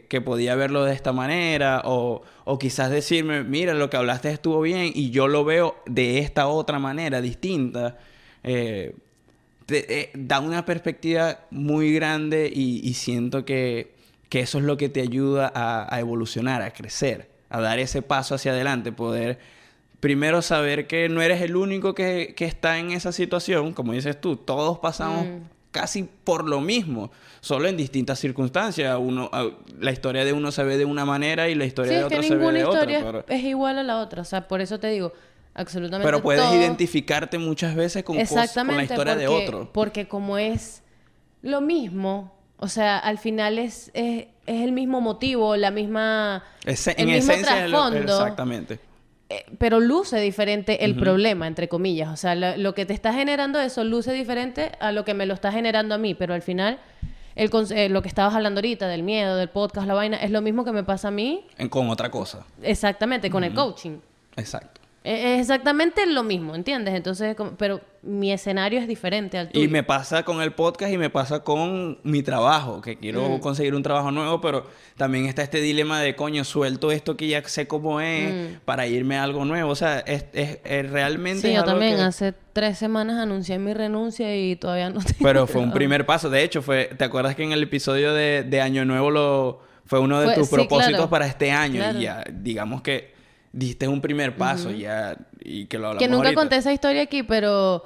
que, 0.10 0.22
podía 0.22 0.56
verlo 0.56 0.84
de 0.84 0.94
esta 0.94 1.14
manera 1.14 1.84
o, 1.86 2.24
o, 2.46 2.58
quizás 2.58 2.90
decirme, 2.90 3.44
mira, 3.44 3.76
lo 3.76 3.92
que 3.92 3.98
hablaste 3.98 4.32
estuvo 4.32 4.60
bien 4.62 4.92
y 4.94 5.12
yo 5.12 5.28
lo 5.28 5.46
veo 5.46 5.76
de 5.86 6.18
esta 6.18 6.48
otra 6.48 6.80
manera, 6.80 7.22
distinta. 7.22 8.00
Eh, 8.44 8.96
eh, 9.70 10.10
da 10.16 10.40
una 10.40 10.66
perspectiva 10.66 11.42
muy 11.52 11.94
grande 11.94 12.52
y, 12.52 12.92
siento 12.96 13.46
que, 13.46 13.94
que, 14.28 14.40
eso 14.40 14.58
es 14.58 14.64
lo 14.64 14.78
que 14.78 14.90
te 14.90 15.02
ayuda 15.02 15.52
a, 15.54 15.94
a 15.96 16.00
evolucionar, 16.00 16.64
a 16.64 16.74
crecer, 16.74 17.30
a 17.50 17.62
dar 17.62 17.78
ese 17.78 18.02
paso 18.02 18.34
hacia 18.34 18.52
adelante, 18.52 18.92
poder 18.92 19.38
primero 20.00 20.42
saber 20.42 20.88
que 20.88 21.08
no 21.08 21.22
eres 21.22 21.40
el 21.44 21.56
único 21.56 21.94
que, 21.94 22.34
que, 22.36 22.46
está 22.46 22.80
en 22.80 22.90
esa 22.90 23.12
situación, 23.12 23.74
como 23.74 23.94
dices 23.94 24.20
tú, 24.20 24.36
todos 24.36 24.80
pasamos 24.80 25.28
mm 25.28 25.61
casi 25.72 26.04
por 26.04 26.48
lo 26.48 26.62
mismo, 26.62 27.12
solo 27.40 27.68
en 27.68 27.78
distintas 27.78 28.20
circunstancias. 28.20 28.98
Uno, 29.00 29.30
la 29.80 29.92
historia 29.92 30.26
de 30.26 30.34
uno 30.34 30.52
se 30.52 30.64
ve 30.64 30.78
de 30.78 30.86
una 30.86 31.06
manera 31.06 31.50
y 31.50 31.56
la 31.56 31.66
historia 31.66 31.94
sí, 31.94 31.98
de 31.98 32.04
otro 32.04 32.24
se 32.24 32.36
ve 32.36 32.52
de 32.52 32.66
otra. 32.66 32.86
Pero... 32.86 33.26
Es 33.28 33.44
igual 33.44 33.80
a 33.80 33.84
la 33.84 33.98
otra, 34.00 34.22
o 34.22 34.26
sea, 34.26 34.48
por 34.48 34.62
eso 34.62 34.80
te 34.80 34.88
digo, 34.88 35.14
absolutamente. 35.54 36.06
Pero 36.06 36.22
puedes 36.22 36.44
todo... 36.44 36.56
identificarte 36.56 37.38
muchas 37.38 37.76
veces 37.76 38.04
con, 38.04 38.18
Exactamente, 38.20 38.96
con 38.96 39.06
la 39.06 39.14
historia 39.14 39.14
porque, 39.14 39.22
de 39.22 39.28
otro. 39.48 39.74
Porque 39.74 40.08
como 40.08 40.38
es 40.38 40.84
lo 41.42 41.62
mismo, 41.62 42.36
o 42.58 42.68
sea, 42.68 43.00
al 43.00 43.18
final 43.18 43.58
es, 43.58 43.90
es, 43.94 44.28
es 44.46 44.62
el 44.62 44.72
mismo 44.72 45.02
motivo, 45.02 45.56
la 45.56 45.72
misma. 45.72 46.44
Es, 46.66 46.86
el 46.88 46.96
en 47.00 47.06
mismo 47.08 47.32
esencia, 47.32 47.56
trasfondo. 47.56 47.98
es 47.98 48.06
lo- 48.06 48.18
exactamente. 48.18 48.91
Eh, 49.32 49.46
pero 49.58 49.80
luce 49.80 50.20
diferente 50.20 50.84
el 50.84 50.96
problema, 50.96 51.48
entre 51.48 51.70
comillas. 51.70 52.10
O 52.10 52.18
sea, 52.18 52.36
lo, 52.36 52.58
lo 52.58 52.74
que 52.74 52.86
te 52.86 52.94
está 52.94 53.14
generando 53.14 53.60
eso 53.62 53.84
luce 53.84 54.12
diferente 54.12 54.72
a 54.80 54.92
lo 54.92 55.06
que 55.06 55.14
me 55.14 55.26
lo 55.26 55.34
está 55.34 55.52
generando 55.52 55.96
a 55.96 55.98
mí. 55.98 56.16
Pero 56.16 56.34
al 56.34 56.42
final, 56.42 56.80
el, 57.36 57.50
eh, 57.72 57.88
lo 57.88 58.02
que 58.02 58.10
estabas 58.10 58.36
hablando 58.36 58.60
ahorita 58.60 58.88
del 58.90 59.04
miedo, 59.04 59.38
del 59.38 59.48
podcast, 59.50 59.88
la 59.88 59.94
vaina, 59.94 60.18
es 60.18 60.32
lo 60.32 60.42
mismo 60.42 60.66
que 60.66 60.74
me 60.74 60.84
pasa 60.84 61.08
a 61.08 61.12
mí 61.12 61.46
En- 61.58 61.70
con 61.70 61.90
otra 61.90 62.12
cosa. 62.12 62.46
exactamente 62.62 63.30
con 63.30 63.44
el 63.46 63.54
coaching. 63.54 64.00
Exacto. 64.36 64.81
Es 65.04 65.40
exactamente 65.40 66.06
lo 66.06 66.22
mismo, 66.22 66.54
¿entiendes? 66.54 66.94
Entonces, 66.94 67.36
como- 67.36 67.58
pero 67.58 67.82
mi 68.04 68.32
escenario 68.32 68.80
es 68.80 68.88
diferente 68.88 69.38
al 69.40 69.50
tuyo. 69.50 69.66
Y 69.66 69.68
me 69.68 69.82
pasa 69.82 70.22
con 70.24 70.44
el 70.44 70.54
podcast 70.54 70.94
y 70.94 70.98
me 71.00 71.10
pasa 71.10 71.40
con 71.44 71.98
mi 72.04 72.22
trabajo, 72.22 72.82
que 72.82 72.98
quiero 72.98 73.28
Mm. 73.28 73.40
conseguir 73.40 73.74
un 73.74 73.82
trabajo 73.82 74.12
nuevo, 74.12 74.42
pero 74.42 74.68
también 74.98 75.26
está 75.26 75.42
este 75.42 75.60
dilema 75.60 76.00
de, 76.02 76.16
coño, 76.16 76.44
suelto 76.44 76.92
esto 76.92 77.18
que 77.18 77.28
ya 77.28 77.42
sé 77.48 77.68
cómo 77.68 78.00
es 78.00 78.60
para 78.64 78.86
irme 78.86 79.18
a 79.18 79.24
algo 79.24 79.44
nuevo. 79.44 79.72
O 79.72 79.76
sea, 79.76 80.00
es, 80.02 80.26
es- 80.34 80.60
es 80.64 80.90
realmente... 80.92 81.40
Mm. 81.40 81.42
Sí, 81.42 81.48
es 81.48 81.54
yo 81.56 81.60
algo 81.62 81.72
también 81.72 81.96
que- 81.96 82.02
hace 82.04 82.34
tres 82.54 82.78
semanas 82.78 83.18
anuncié 83.18 83.58
mi 83.58 83.74
renuncia 83.74 84.38
y 84.38 84.56
todavía 84.56 84.92
no 84.92 85.00
tengo 85.04 85.18
Pero 85.24 85.48
fue 85.48 85.62
un 85.62 85.72
primer 85.74 86.06
paso. 86.06 86.30
De 86.30 86.44
hecho, 86.44 86.62
fue... 86.62 86.92
¿Te 86.96 87.06
acuerdas 87.06 87.36
que 87.36 87.44
en 87.44 87.54
el 87.54 87.64
episodio 87.64 88.14
de, 88.14 88.44
de 88.44 88.62
Año 88.62 88.86
Nuevo 88.86 89.10
lo... 89.10 89.62
Fue 89.88 89.98
uno 90.00 90.20
de 90.22 90.28
Fue- 90.28 90.36
tus 90.36 90.48
sí, 90.48 90.56
propósitos 90.56 90.92
claro. 90.94 91.10
para 91.10 91.26
este 91.26 91.52
año? 91.52 91.80
Claro. 91.82 92.00
Y 92.00 92.04
ya, 92.04 92.24
digamos 92.32 92.82
que 92.84 93.20
diste 93.54 93.88
un 93.88 94.02
primer 94.02 94.36
paso 94.38 94.72
ya 94.72 95.16
y 95.44 95.66
que 95.66 95.78
lo 95.78 95.88
hablamos 95.88 96.04
Que 96.04 96.08
nunca 96.10 96.28
ahorita. 96.30 96.42
conté 96.42 96.56
esa 96.58 96.72
historia 96.74 97.02
aquí, 97.02 97.24
pero 97.24 97.84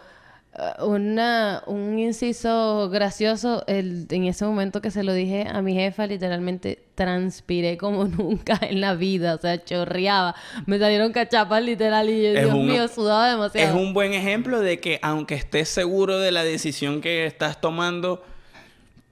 uh, 0.80 0.86
una, 0.86 1.64
un 1.66 1.98
inciso 1.98 2.90
gracioso, 2.92 3.64
el, 3.68 4.06
en 4.12 4.26
ese 4.26 4.46
momento 4.46 4.80
que 4.82 4.92
se 4.92 5.04
lo 5.04 5.14
dije 5.14 5.48
a 5.52 5.62
mi 5.64 5.74
jefa, 5.74 6.06
literalmente 6.06 6.84
transpiré 6.94 7.78
como 7.78 8.06
nunca 8.08 8.60
en 8.62 8.80
la 8.80 8.94
vida, 8.94 9.36
o 9.36 9.38
sea, 9.40 9.64
chorreaba, 9.64 10.36
me 10.68 10.78
salieron 10.78 11.12
cachapas 11.12 11.64
literal 11.64 12.10
y 12.10 12.22
yo, 12.22 12.32
Dios 12.40 12.54
un- 12.54 12.68
mío, 12.68 12.88
sudaba 12.88 13.32
demasiado. 13.32 13.68
Es 13.76 13.76
un 13.76 13.94
buen 13.94 14.14
ejemplo 14.14 14.60
de 14.62 14.80
que 14.80 15.00
aunque 15.02 15.34
estés 15.36 15.68
seguro 15.70 16.20
de 16.20 16.32
la 16.32 16.44
decisión 16.44 17.02
que 17.02 17.26
estás 17.26 17.60
tomando, 17.60 18.24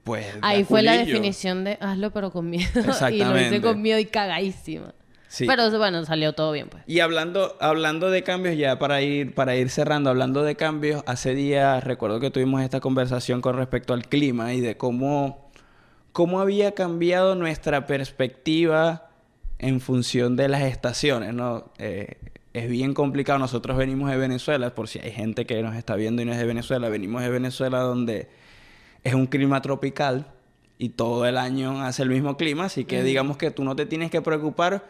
pues... 0.04 0.26
Ahí 0.42 0.64
fue 0.64 0.82
la 0.82 0.98
definición 0.98 1.64
de 1.64 1.78
hazlo 1.80 2.10
pero 2.12 2.30
con 2.30 2.48
miedo. 2.48 2.68
y 2.74 2.82
lo 2.84 2.90
Exactamente. 2.92 3.56
hice 3.56 3.60
con 3.60 3.82
miedo 3.82 3.98
y 3.98 4.04
cagadísima. 4.04 4.94
Sí. 5.34 5.48
Pero 5.48 5.68
bueno, 5.76 6.04
salió 6.04 6.32
todo 6.32 6.52
bien 6.52 6.68
pues. 6.68 6.84
Y 6.86 7.00
hablando, 7.00 7.56
hablando 7.58 8.08
de 8.08 8.22
cambios, 8.22 8.56
ya 8.56 8.78
para 8.78 9.02
ir, 9.02 9.34
para 9.34 9.56
ir 9.56 9.68
cerrando, 9.68 10.08
hablando 10.08 10.44
de 10.44 10.54
cambios, 10.54 11.02
hace 11.06 11.34
días 11.34 11.82
recuerdo 11.82 12.20
que 12.20 12.30
tuvimos 12.30 12.62
esta 12.62 12.78
conversación 12.78 13.40
con 13.40 13.56
respecto 13.56 13.94
al 13.94 14.06
clima 14.06 14.54
y 14.54 14.60
de 14.60 14.76
cómo, 14.76 15.50
cómo 16.12 16.40
había 16.40 16.72
cambiado 16.72 17.34
nuestra 17.34 17.84
perspectiva 17.88 19.08
en 19.58 19.80
función 19.80 20.36
de 20.36 20.46
las 20.46 20.62
estaciones, 20.62 21.34
¿no? 21.34 21.72
Eh, 21.78 22.16
es 22.52 22.68
bien 22.68 22.94
complicado. 22.94 23.40
Nosotros 23.40 23.76
venimos 23.76 24.12
de 24.12 24.16
Venezuela, 24.16 24.72
por 24.72 24.86
si 24.86 25.00
hay 25.00 25.10
gente 25.10 25.46
que 25.46 25.60
nos 25.64 25.74
está 25.74 25.96
viendo 25.96 26.22
y 26.22 26.26
no 26.26 26.30
es 26.30 26.38
de 26.38 26.46
Venezuela, 26.46 26.88
venimos 26.88 27.22
de 27.22 27.30
Venezuela 27.30 27.80
donde 27.80 28.28
es 29.02 29.14
un 29.14 29.26
clima 29.26 29.60
tropical 29.62 30.26
y 30.78 30.90
todo 30.90 31.26
el 31.26 31.38
año 31.38 31.82
hace 31.82 32.04
el 32.04 32.10
mismo 32.10 32.36
clima, 32.36 32.66
así 32.66 32.84
que 32.84 33.02
digamos 33.02 33.36
que 33.36 33.50
tú 33.50 33.64
no 33.64 33.74
te 33.74 33.84
tienes 33.84 34.12
que 34.12 34.22
preocupar. 34.22 34.84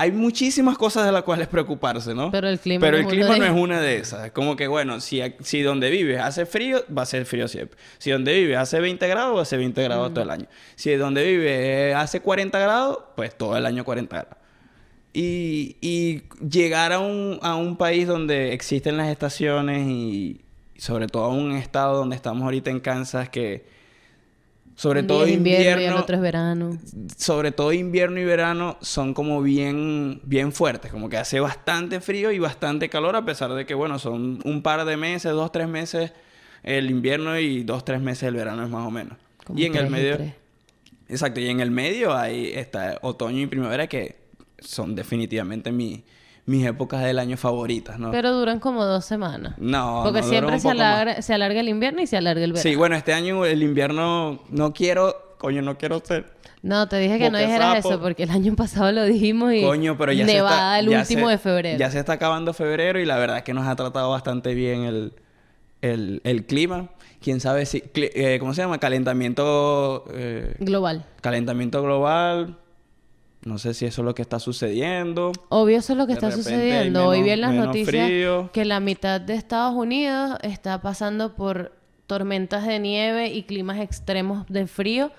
Hay 0.00 0.12
muchísimas 0.12 0.78
cosas 0.78 1.04
de 1.04 1.12
las 1.12 1.24
cuales 1.24 1.46
preocuparse, 1.46 2.14
¿no? 2.14 2.30
Pero 2.30 2.48
el 2.48 2.58
clima 2.58 2.80
Pero 2.80 2.96
no 2.96 3.00
el 3.00 3.04
es 3.04 3.12
clima 3.12 3.26
una 3.26 3.36
no 3.36 3.44
de 3.44 3.50
es 3.50 3.62
una 3.62 3.80
de 3.82 3.96
esas. 3.98 4.24
Es 4.24 4.32
como 4.32 4.56
que, 4.56 4.66
bueno, 4.66 4.98
si, 4.98 5.20
si 5.42 5.60
donde 5.60 5.90
vives 5.90 6.18
hace 6.18 6.46
frío, 6.46 6.82
va 6.96 7.02
a 7.02 7.06
ser 7.06 7.26
frío 7.26 7.48
siempre. 7.48 7.78
Si 7.98 8.10
donde 8.10 8.32
vives 8.32 8.56
hace 8.56 8.80
20 8.80 9.06
grados, 9.08 9.36
va 9.36 9.42
a 9.42 9.44
ser 9.44 9.58
20 9.58 9.82
grados 9.82 10.14
todo 10.14 10.24
el 10.24 10.30
año. 10.30 10.46
Si 10.74 10.90
donde 10.94 11.22
vives 11.30 11.94
hace 11.94 12.20
40 12.20 12.58
grados, 12.58 12.98
pues 13.14 13.36
todo 13.36 13.58
el 13.58 13.66
año 13.66 13.84
40 13.84 14.16
grados. 14.16 14.38
Y, 15.12 15.76
y 15.82 16.22
llegar 16.42 16.94
a 16.94 17.00
un, 17.00 17.38
a 17.42 17.56
un 17.56 17.76
país 17.76 18.06
donde 18.06 18.54
existen 18.54 18.96
las 18.96 19.08
estaciones 19.08 19.86
y 19.86 20.40
sobre 20.78 21.08
todo 21.08 21.24
a 21.24 21.28
un 21.28 21.52
estado 21.52 21.98
donde 21.98 22.16
estamos 22.16 22.44
ahorita 22.44 22.70
en 22.70 22.80
Kansas 22.80 23.28
que 23.28 23.66
sobre 24.80 25.00
Un 25.00 25.06
día 25.08 25.14
todo 25.16 25.24
es 25.26 25.32
invierno, 25.32 25.62
y 25.62 25.66
el 25.66 25.72
invierno, 25.74 26.00
otro 26.00 26.16
es 26.16 26.22
verano. 26.22 26.78
sobre 27.18 27.52
todo 27.52 27.72
invierno 27.74 28.18
y 28.18 28.24
verano 28.24 28.78
son 28.80 29.12
como 29.12 29.42
bien 29.42 30.20
bien 30.24 30.52
fuertes, 30.52 30.90
como 30.90 31.08
que 31.10 31.18
hace 31.18 31.38
bastante 31.38 32.00
frío 32.00 32.32
y 32.32 32.38
bastante 32.38 32.88
calor 32.88 33.14
a 33.14 33.24
pesar 33.26 33.52
de 33.52 33.66
que 33.66 33.74
bueno, 33.74 33.98
son 33.98 34.38
un 34.44 34.62
par 34.62 34.84
de 34.86 34.96
meses, 34.96 35.32
dos, 35.32 35.52
tres 35.52 35.68
meses 35.68 36.12
el 36.62 36.90
invierno 36.90 37.38
y 37.38 37.62
dos, 37.62 37.84
tres 37.84 38.00
meses 38.00 38.22
el 38.24 38.34
verano 38.36 38.62
es 38.64 38.70
más 38.70 38.86
o 38.86 38.90
menos. 38.90 39.18
Como 39.44 39.58
y 39.58 39.64
en 39.66 39.74
el 39.74 39.80
tres 39.80 39.90
medio 39.90 40.16
tres. 40.16 40.32
Exacto, 41.08 41.40
y 41.40 41.48
en 41.48 41.60
el 41.60 41.70
medio 41.70 42.14
hay 42.16 42.52
está 42.54 42.98
otoño 43.02 43.40
y 43.40 43.46
primavera 43.46 43.86
que 43.86 44.16
son 44.60 44.94
definitivamente 44.94 45.72
mi- 45.72 46.04
mis 46.46 46.66
épocas 46.66 47.02
del 47.02 47.18
año 47.18 47.36
favoritas, 47.36 47.98
¿no? 47.98 48.10
Pero 48.10 48.32
duran 48.32 48.58
como 48.60 48.84
dos 48.84 49.04
semanas. 49.04 49.54
no, 49.58 50.00
Porque 50.04 50.22
no, 50.22 50.26
siempre 50.28 50.58
se 50.58 50.68
más. 50.68 50.74
alarga, 50.76 51.22
se 51.22 51.34
alarga 51.34 51.60
el 51.60 51.68
invierno 51.68 52.00
y 52.02 52.06
se 52.06 52.16
alarga 52.16 52.42
el 52.44 52.52
verano. 52.52 52.68
Sí, 52.70 52.76
bueno, 52.76 52.96
este 52.96 53.12
año 53.12 53.44
el 53.44 53.62
invierno 53.62 54.40
no 54.50 54.72
quiero, 54.72 55.36
coño, 55.38 55.62
no 55.62 55.78
quiero 55.78 56.00
ser 56.04 56.26
No, 56.62 56.88
te 56.88 56.98
dije 56.98 57.18
que 57.18 57.30
no 57.30 57.38
dijeras 57.38 57.76
sapo. 57.76 57.90
eso 57.90 58.00
porque 58.00 58.24
el 58.24 58.30
año 58.30 58.54
pasado 58.56 58.90
lo 58.92 59.04
dijimos 59.04 59.52
y 59.54 59.62
Coño, 59.62 59.96
pero 59.96 60.12
ya 60.12 60.24
nevada 60.26 60.48
se 60.50 60.54
está, 60.56 60.78
el 60.80 60.88
ya 60.88 61.00
último 61.00 61.26
se- 61.26 61.32
de 61.32 61.38
febrero. 61.38 61.78
Ya 61.78 61.90
se 61.90 61.98
está 62.00 62.14
acabando 62.14 62.52
febrero 62.52 62.98
y 62.98 63.04
la 63.06 63.16
verdad 63.18 63.38
es 63.38 63.42
que 63.44 63.54
nos 63.54 63.66
ha 63.68 63.76
tratado 63.76 64.10
bastante 64.10 64.54
bien 64.54 64.82
el, 64.82 65.12
el, 65.82 66.20
el 66.24 66.46
clima. 66.46 66.88
Quién 67.22 67.38
sabe 67.40 67.66
si... 67.66 67.82
eh, 67.94 68.38
¿Cómo 68.40 68.54
se 68.54 68.62
llama? 68.62 68.78
Calentamiento... 68.78 70.04
eh, 70.12 70.54
Global. 70.58 71.04
calentamiento 71.20 71.82
global. 71.82 72.56
No 73.42 73.56
sé 73.58 73.72
si 73.72 73.86
eso 73.86 74.02
es 74.02 74.04
lo 74.04 74.14
que 74.14 74.22
está 74.22 74.38
sucediendo. 74.38 75.32
Obvio, 75.48 75.78
eso 75.78 75.94
es 75.94 75.98
lo 75.98 76.06
que 76.06 76.12
De 76.12 76.18
está 76.18 76.30
sucediendo. 76.30 77.06
Hoy 77.06 77.22
vi 77.22 77.30
en 77.30 77.40
las 77.40 77.54
noticias 77.54 78.06
frío. 78.06 78.50
que 78.52 78.64
la 78.66 78.80
mitad 78.80 79.20
de 79.20 79.34
Estados 79.34 79.74
Unidos 79.74 80.36
está 80.42 80.82
pasando 80.82 81.34
por 81.34 81.72
tormentas 82.06 82.66
de 82.66 82.78
nieve 82.78 83.28
y 83.28 83.44
climas 83.44 83.78
extremos 83.78 84.46
de 84.48 84.66
frío. 84.66 85.10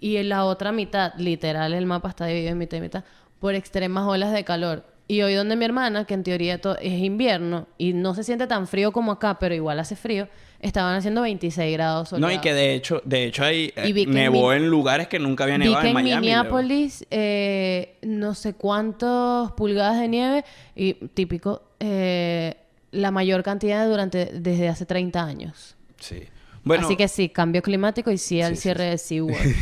Y 0.00 0.16
en 0.16 0.30
la 0.30 0.44
otra 0.44 0.72
mitad, 0.72 1.12
literal, 1.18 1.74
el 1.74 1.84
mapa 1.84 2.08
está 2.08 2.26
dividido 2.26 2.52
en 2.52 2.58
mitad 2.58 2.78
y 2.78 2.80
mitad, 2.80 3.04
por 3.38 3.54
extremas 3.54 4.06
olas 4.06 4.32
de 4.32 4.44
calor. 4.44 4.84
Y 5.06 5.22
hoy 5.22 5.34
donde 5.34 5.56
mi 5.56 5.64
hermana, 5.64 6.04
que 6.04 6.14
en 6.14 6.22
teoría 6.22 6.60
es 6.80 7.02
invierno 7.02 7.66
y 7.76 7.92
no 7.92 8.14
se 8.14 8.24
siente 8.24 8.46
tan 8.46 8.66
frío 8.66 8.92
como 8.92 9.12
acá, 9.12 9.38
pero 9.38 9.54
igual 9.54 9.80
hace 9.80 9.96
frío, 9.96 10.28
estaban 10.60 10.96
haciendo 10.96 11.22
26 11.22 11.72
grados 11.72 12.12
No, 12.12 12.18
y 12.18 12.20
soleados. 12.20 12.42
que 12.42 12.54
de 12.54 12.74
hecho, 12.74 13.02
de 13.04 13.24
hecho 13.24 13.44
hay 13.44 13.72
eh, 13.76 13.92
vi 13.92 14.02
en 14.02 14.10
nevó 14.14 14.52
en 14.52 14.68
lugares 14.68 15.08
que 15.08 15.18
nunca 15.18 15.44
había 15.44 15.56
Vi 15.58 15.64
nevado 15.64 15.82
que 15.82 15.88
en 15.90 15.96
en 15.96 16.04
Miami. 16.04 16.26
Minneapolis 16.26 17.06
eh, 17.10 17.96
no 18.02 18.34
sé 18.34 18.54
cuántos 18.54 19.52
pulgadas 19.52 20.00
de 20.00 20.08
nieve 20.08 20.44
y 20.74 20.94
típico 20.94 21.62
eh, 21.80 22.56
la 22.90 23.10
mayor 23.10 23.42
cantidad 23.42 23.86
durante 23.88 24.26
desde 24.26 24.68
hace 24.68 24.86
30 24.86 25.22
años. 25.22 25.76
Sí. 26.00 26.22
Bueno, 26.64 26.86
Así 26.86 26.96
que 26.96 27.08
sí, 27.08 27.28
cambio 27.28 27.62
climático 27.62 28.10
y 28.10 28.18
sí 28.18 28.42
al 28.42 28.50
Sí, 28.50 28.56
sí, 28.56 28.62
cierre 28.62 28.84
de 28.84 28.98
SeaWorld. 28.98 29.38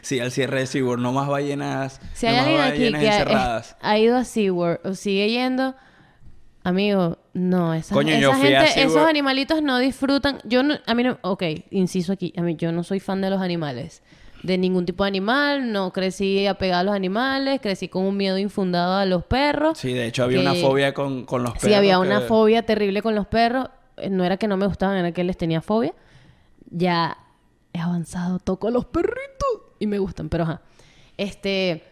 sí, 0.00 0.18
al 0.18 0.32
cierre 0.32 0.60
de 0.60 0.66
SeaWorld, 0.66 1.02
no 1.02 1.12
más 1.12 1.28
ballenas, 1.28 2.00
si 2.14 2.26
no 2.26 2.32
hay 2.32 2.36
más 2.38 2.46
alguien 2.46 2.60
aquí 2.60 2.70
ballenas 2.80 3.00
que 3.00 3.06
encerradas. 3.06 3.76
ha 3.80 3.98
ido 3.98 4.16
a 4.16 4.24
SeaWorld 4.24 4.80
o 4.86 4.94
sigue 4.94 5.28
yendo, 5.28 5.74
amigo, 6.70 7.18
no, 7.34 7.74
esa, 7.74 7.94
Coño, 7.94 8.16
yo 8.18 8.30
esa 8.30 8.38
fui 8.38 8.54
a 8.54 8.62
gente, 8.62 8.80
esos 8.80 8.92
SeaWorld. 8.92 9.08
animalitos 9.10 9.62
no 9.62 9.78
disfrutan. 9.78 10.38
Yo 10.44 10.62
no, 10.62 10.74
a 10.86 10.94
mí 10.94 11.02
no, 11.04 11.18
ok, 11.22 11.42
inciso 11.70 12.12
aquí, 12.12 12.32
a 12.36 12.42
mí 12.42 12.56
yo 12.56 12.72
no 12.72 12.82
soy 12.82 12.98
fan 13.00 13.20
de 13.20 13.30
los 13.30 13.40
animales. 13.40 14.02
De 14.42 14.56
ningún 14.56 14.86
tipo 14.86 15.04
de 15.04 15.08
animal, 15.08 15.70
no 15.70 15.92
crecí 15.92 16.46
apegada 16.46 16.80
a 16.80 16.84
los 16.84 16.94
animales, 16.94 17.60
crecí 17.60 17.88
con 17.88 18.04
un 18.04 18.16
miedo 18.16 18.38
infundado 18.38 18.94
a 18.96 19.04
los 19.04 19.24
perros. 19.26 19.76
Sí, 19.78 19.92
de 19.92 20.06
hecho 20.06 20.24
había 20.24 20.40
una 20.40 20.54
que- 20.54 20.62
fobia 20.62 20.94
con, 20.94 21.26
con 21.26 21.42
los 21.42 21.52
perros. 21.52 21.68
Sí, 21.68 21.74
había 21.74 21.98
una 21.98 22.22
fobia 22.22 22.64
terrible 22.64 23.02
con 23.02 23.14
los 23.14 23.26
perros. 23.26 23.68
Eh, 23.98 24.08
No 24.08 24.24
era 24.24 24.38
que 24.38 24.48
no 24.48 24.56
me 24.56 24.66
gustaban, 24.66 24.96
era 24.96 25.12
que 25.12 25.24
les 25.24 25.36
tenía 25.36 25.60
fobia. 25.60 25.92
ya 26.70 27.18
he 27.72 27.78
avanzado, 27.80 28.38
toco 28.38 28.68
a 28.68 28.70
los 28.70 28.86
perritos 28.86 29.48
y 29.78 29.86
me 29.86 29.98
gustan, 29.98 30.28
pero 30.28 30.44
ajá. 30.44 30.62
Este, 31.16 31.84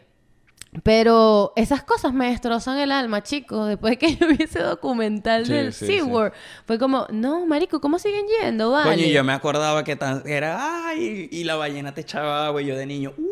pero 0.83 1.53
esas 1.57 1.83
cosas 1.83 2.13
me 2.13 2.31
destrozan 2.31 2.79
el 2.79 2.93
alma, 2.93 3.23
chicos. 3.23 3.69
Después 3.69 3.93
de 3.93 3.97
que 3.99 4.17
yo 4.21 4.29
vi 4.29 4.37
ese 4.45 4.61
documental 4.61 5.47
Sí, 5.47 5.53
del 5.53 5.73
sí, 5.73 5.87
SeaWorld, 5.87 6.33
fue 6.67 6.79
como, 6.79 7.07
no, 7.11 7.47
marico, 7.47 7.81
¿cómo 7.81 7.99
siguen 7.99 8.27
yendo? 8.41 8.71
Vale. 8.71 8.91
Coño, 8.91 9.07
y 9.07 9.13
yo 9.13 9.25
me 9.25 9.33
acordaba 9.33 9.83
que 9.85 9.97
tan- 9.97 10.23
era, 10.27 10.87
ay, 10.89 11.29
y 11.33 11.45
la 11.45 11.57
ballena 11.57 11.95
te 11.95 12.03
echaba 12.03 12.47
agua, 12.47 12.63
y 12.63 12.67
yo 12.67 12.77
de 12.77 12.87
niño, 12.87 13.13
uh, 13.17 13.28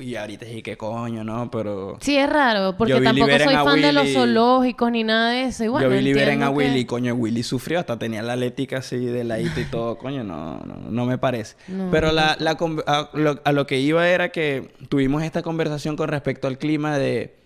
y 0.00 0.16
ahorita 0.16 0.46
sí, 0.46 0.62
que 0.62 0.76
coño, 0.76 1.24
¿no? 1.24 1.50
Pero 1.50 1.96
Sí, 2.00 2.16
es 2.16 2.28
raro, 2.28 2.76
porque 2.76 3.00
tampoco 3.00 3.30
soy 3.38 3.54
fan 3.54 3.80
de 3.82 3.92
los 3.92 4.12
zoológicos 4.12 4.90
ni 4.90 5.04
nada 5.04 5.30
de 5.30 5.42
eso. 5.44 5.70
Bueno, 5.70 5.88
yo 5.88 5.94
vi 5.96 6.02
liberen 6.02 6.42
a 6.42 6.46
que- 6.48 6.52
Willy, 6.54 6.80
y 6.80 6.84
coño, 6.84 7.14
Willy 7.14 7.42
sufrió, 7.42 7.78
hasta 7.80 7.98
tenía 7.98 8.22
la 8.22 8.36
letica 8.36 8.78
así 8.78 8.96
de 8.96 9.24
ladito 9.24 9.60
y 9.60 9.64
todo, 9.64 9.96
coño, 9.98 10.24
no, 10.24 10.58
no, 10.60 10.76
no 10.90 11.06
me 11.06 11.18
parece. 11.18 11.56
No, 11.68 11.88
Pero 11.90 12.08
no 12.08 12.12
la, 12.14 12.36
la 12.38 12.56
con- 12.56 12.82
a, 12.86 13.10
lo, 13.14 13.40
a 13.44 13.52
lo 13.52 13.66
que 13.66 13.78
iba 13.80 14.08
era 14.08 14.30
que 14.30 14.72
tuvimos 14.88 15.22
esta 15.22 15.42
conversación 15.42 15.96
con 15.96 16.08
respecto 16.08 16.46
al 16.48 16.58
clima 16.58 16.96
de 16.98 17.36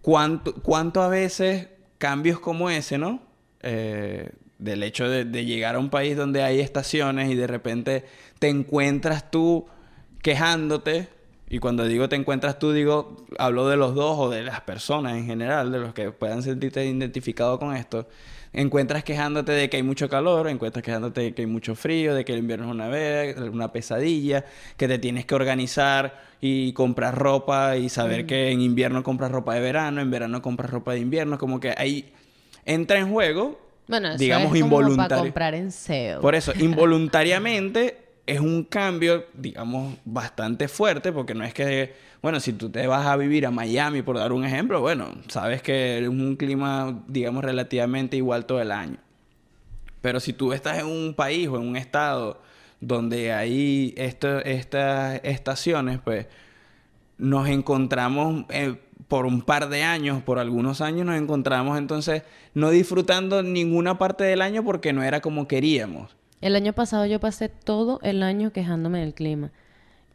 cuánto, 0.00 0.54
cuánto 0.62 1.02
a 1.02 1.08
veces 1.08 1.68
cambios 1.98 2.40
como 2.40 2.70
ese, 2.70 2.98
¿no? 2.98 3.20
Eh, 3.62 4.30
del 4.58 4.82
hecho 4.84 5.08
de, 5.08 5.24
de 5.24 5.44
llegar 5.44 5.74
a 5.74 5.78
un 5.80 5.90
país 5.90 6.16
donde 6.16 6.42
hay 6.42 6.60
estaciones 6.60 7.30
y 7.30 7.34
de 7.34 7.46
repente 7.48 8.04
te 8.38 8.48
encuentras 8.48 9.30
tú 9.30 9.66
quejándote. 10.22 11.08
Y 11.52 11.58
cuando 11.58 11.84
digo 11.84 12.08
te 12.08 12.16
encuentras 12.16 12.58
tú, 12.58 12.72
digo, 12.72 13.14
hablo 13.38 13.68
de 13.68 13.76
los 13.76 13.94
dos 13.94 14.16
o 14.18 14.30
de 14.30 14.42
las 14.42 14.62
personas 14.62 15.18
en 15.18 15.26
general, 15.26 15.70
de 15.70 15.80
los 15.80 15.92
que 15.92 16.10
puedan 16.10 16.42
sentirte 16.42 16.82
identificado 16.84 17.58
con 17.58 17.76
esto. 17.76 18.08
Encuentras 18.54 19.04
quejándote 19.04 19.52
de 19.52 19.68
que 19.68 19.76
hay 19.76 19.82
mucho 19.82 20.08
calor, 20.08 20.48
encuentras 20.48 20.82
quejándote 20.82 21.20
de 21.20 21.34
que 21.34 21.42
hay 21.42 21.46
mucho 21.46 21.74
frío, 21.74 22.14
de 22.14 22.24
que 22.24 22.32
el 22.32 22.38
invierno 22.38 22.64
es 22.66 22.70
una, 22.70 22.88
ve- 22.88 23.34
una 23.52 23.70
pesadilla, 23.70 24.46
que 24.78 24.88
te 24.88 24.98
tienes 24.98 25.26
que 25.26 25.34
organizar 25.34 26.22
y 26.40 26.72
comprar 26.72 27.16
ropa 27.18 27.76
y 27.76 27.90
saber 27.90 28.24
que 28.26 28.50
en 28.50 28.62
invierno 28.62 29.02
compras 29.02 29.30
ropa 29.30 29.54
de 29.54 29.60
verano, 29.60 30.00
en 30.00 30.10
verano 30.10 30.40
compras 30.40 30.70
ropa 30.70 30.92
de 30.94 31.00
invierno, 31.00 31.36
como 31.36 31.60
que 31.60 31.74
ahí 31.76 32.12
entra 32.64 32.98
en 32.98 33.10
juego, 33.10 33.60
Bueno, 33.88 34.08
eso 34.08 34.18
digamos, 34.18 34.54
es 34.54 34.62
como 34.62 34.76
involuntario. 34.80 35.08
para 35.08 35.20
comprar 35.22 35.54
en 35.54 35.70
SEO. 35.70 36.20
Por 36.22 36.34
eso, 36.34 36.52
involuntariamente 36.58 37.98
es 38.26 38.40
un 38.40 38.64
cambio, 38.64 39.26
digamos, 39.34 39.96
bastante 40.04 40.68
fuerte, 40.68 41.12
porque 41.12 41.34
no 41.34 41.44
es 41.44 41.52
que, 41.54 41.94
bueno, 42.22 42.38
si 42.40 42.52
tú 42.52 42.70
te 42.70 42.86
vas 42.86 43.06
a 43.06 43.16
vivir 43.16 43.46
a 43.46 43.50
Miami, 43.50 44.02
por 44.02 44.16
dar 44.16 44.32
un 44.32 44.44
ejemplo, 44.44 44.80
bueno, 44.80 45.08
sabes 45.28 45.60
que 45.62 45.98
es 45.98 46.08
un 46.08 46.36
clima, 46.36 47.02
digamos, 47.08 47.44
relativamente 47.44 48.16
igual 48.16 48.46
todo 48.46 48.60
el 48.60 48.70
año. 48.70 48.96
Pero 50.00 50.20
si 50.20 50.32
tú 50.32 50.52
estás 50.52 50.78
en 50.78 50.86
un 50.86 51.14
país 51.14 51.48
o 51.48 51.56
en 51.56 51.66
un 51.66 51.76
estado 51.76 52.40
donde 52.80 53.32
hay 53.32 53.94
esto- 53.96 54.40
estas 54.40 55.20
estaciones, 55.24 56.00
pues 56.02 56.26
nos 57.18 57.48
encontramos 57.48 58.44
eh, 58.50 58.76
por 59.08 59.26
un 59.26 59.42
par 59.42 59.68
de 59.68 59.82
años, 59.84 60.22
por 60.22 60.38
algunos 60.38 60.80
años, 60.80 61.06
nos 61.06 61.20
encontramos 61.20 61.78
entonces 61.78 62.22
no 62.54 62.70
disfrutando 62.70 63.42
ninguna 63.42 63.98
parte 63.98 64.24
del 64.24 64.42
año 64.42 64.64
porque 64.64 64.92
no 64.92 65.02
era 65.02 65.20
como 65.20 65.46
queríamos. 65.46 66.16
El 66.42 66.56
año 66.56 66.72
pasado 66.72 67.06
yo 67.06 67.20
pasé 67.20 67.48
todo 67.48 68.00
el 68.02 68.22
año 68.22 68.52
quejándome 68.52 68.98
del 69.00 69.14
clima. 69.14 69.52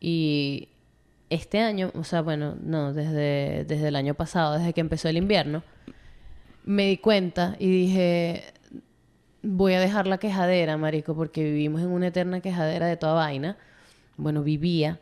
Y 0.01 0.67
este 1.29 1.61
año, 1.61 1.91
o 1.95 2.03
sea, 2.03 2.21
bueno, 2.21 2.57
no, 2.61 2.93
desde, 2.93 3.63
desde 3.63 3.87
el 3.87 3.95
año 3.95 4.13
pasado, 4.13 4.57
desde 4.57 4.73
que 4.73 4.81
empezó 4.81 5.07
el 5.07 5.15
invierno, 5.15 5.63
me 6.65 6.87
di 6.87 6.97
cuenta 6.97 7.55
y 7.59 7.69
dije, 7.69 8.43
voy 9.41 9.73
a 9.73 9.79
dejar 9.79 10.05
la 10.05 10.17
quejadera, 10.17 10.75
marico, 10.75 11.15
porque 11.15 11.45
vivimos 11.45 11.81
en 11.81 11.87
una 11.87 12.07
eterna 12.07 12.41
quejadera 12.41 12.87
de 12.87 12.97
toda 12.97 13.13
vaina. 13.13 13.57
Bueno, 14.17 14.43
vivía 14.43 14.99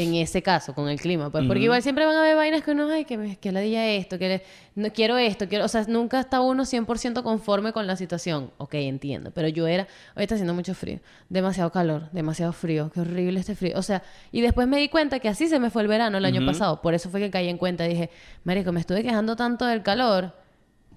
en 0.00 0.14
ese 0.14 0.42
caso 0.42 0.74
con 0.74 0.88
el 0.88 1.00
clima, 1.00 1.28
pues 1.30 1.44
porque 1.46 1.64
igual 1.64 1.82
siempre 1.82 2.06
van 2.06 2.14
a 2.14 2.20
haber 2.20 2.36
vainas 2.36 2.62
que 2.62 2.70
uno, 2.70 2.88
ay, 2.88 3.04
que, 3.04 3.18
me, 3.18 3.36
que 3.36 3.50
la 3.50 3.58
diga 3.58 3.84
esto, 3.84 4.16
que 4.16 4.28
le- 4.28 4.42
no 4.76 4.92
quiero 4.92 5.16
esto, 5.18 5.48
quiero, 5.48 5.64
o 5.64 5.68
sea, 5.68 5.84
nunca 5.88 6.20
está 6.20 6.40
uno 6.40 6.64
100% 6.64 7.24
conforme 7.24 7.72
con 7.72 7.88
la 7.88 7.96
situación. 7.96 8.52
Ok, 8.58 8.74
entiendo, 8.74 9.32
pero 9.32 9.48
yo 9.48 9.66
era, 9.66 9.88
hoy 10.14 10.22
está 10.22 10.36
haciendo 10.36 10.54
mucho 10.54 10.72
frío, 10.74 11.00
demasiado 11.28 11.72
calor, 11.72 12.08
demasiado 12.12 12.52
frío, 12.52 12.92
qué 12.94 13.00
horrible 13.00 13.40
este 13.40 13.56
frío. 13.56 13.76
O 13.76 13.82
sea, 13.82 14.04
y 14.30 14.40
después 14.40 14.68
me 14.68 14.76
di 14.78 14.88
cuenta 14.88 15.18
que 15.18 15.28
así 15.28 15.48
se 15.48 15.58
me 15.58 15.68
fue 15.68 15.82
el 15.82 15.88
verano 15.88 16.18
el 16.18 16.24
año 16.24 16.46
pasado, 16.46 16.80
por 16.80 16.94
eso 16.94 17.10
fue 17.10 17.18
que 17.18 17.30
caí 17.32 17.48
en 17.48 17.58
cuenta, 17.58 17.82
dije, 17.82 18.08
marico, 18.44 18.70
me 18.70 18.78
estuve 18.78 19.02
quejando 19.02 19.34
tanto 19.34 19.64
del 19.66 19.82
calor 19.82 20.32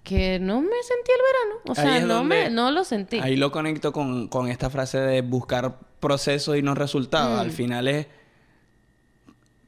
que 0.03 0.39
no 0.39 0.61
me 0.61 0.67
sentí 0.83 1.11
el 1.11 1.21
verano, 1.33 1.61
o 1.67 1.75
sea, 1.75 1.99
no 2.05 2.23
me 2.23 2.49
no 2.49 2.69
lo 2.71 2.83
sentí. 2.83 3.19
Ahí 3.19 3.35
lo 3.35 3.51
conecto 3.51 3.91
con, 3.91 4.27
con 4.27 4.47
esta 4.47 4.69
frase 4.69 4.99
de 4.99 5.21
buscar 5.21 5.77
procesos 5.99 6.55
y 6.57 6.61
no 6.61 6.75
resultados. 6.75 7.37
Mm. 7.37 7.39
Al 7.39 7.51
final 7.51 7.87
es... 7.87 8.07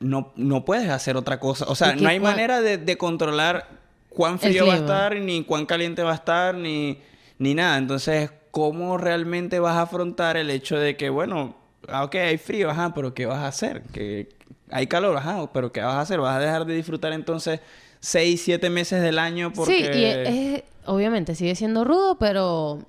No, 0.04 0.32
no 0.36 0.66
puedes 0.66 0.90
hacer 0.90 1.18
otra 1.18 1.40
cosa. 1.40 1.66
O 1.68 1.76
sea, 1.76 1.96
no 1.96 2.10
hay 2.10 2.20
manera 2.20 2.62
de, 2.62 2.78
de 2.78 2.98
controlar 2.98 3.68
cuán 4.10 4.38
frío 4.40 4.68
va 4.68 4.74
a 4.74 4.78
estar, 4.78 5.16
ni 5.16 5.44
cuán 5.44 5.66
caliente 5.66 6.04
va 6.04 6.12
a 6.12 6.16
estar, 6.16 6.56
ni, 6.56 7.00
ni 7.40 7.56
nada. 7.56 7.78
Entonces, 7.78 8.30
¿cómo 8.52 8.98
realmente 8.98 9.60
vas 9.60 9.76
a 9.78 9.82
afrontar 9.84 10.38
el 10.38 10.50
hecho 10.50 10.78
de 10.78 10.96
que, 10.98 11.10
bueno, 11.10 11.56
ah, 11.88 12.04
ok, 12.04 12.16
hay 12.16 12.38
frío, 12.38 12.70
ajá, 12.70 12.94
pero 12.94 13.14
¿qué 13.14 13.26
vas 13.26 13.40
a 13.40 13.48
hacer? 13.48 13.82
Que 13.94 14.30
hay 14.70 14.88
calor, 14.88 15.18
ajá, 15.18 15.52
pero 15.54 15.72
¿qué 15.72 15.82
vas 15.82 15.96
a 15.96 16.02
hacer? 16.02 16.20
¿Vas 16.20 16.36
a 16.36 16.40
dejar 16.40 16.66
de 16.66 16.76
disfrutar 16.76 17.14
entonces 17.14 17.60
seis, 18.00 18.42
siete 18.44 18.70
meses 18.70 19.02
del 19.02 19.18
año 19.18 19.52
porque... 19.54 19.74
Sí, 19.94 20.00
y 20.00 20.04
es, 20.06 20.18
es- 20.30 20.64
obviamente 20.86 21.34
sigue 21.36 21.56
siendo 21.56 21.84
rudo, 21.86 22.18
pero 22.20 22.80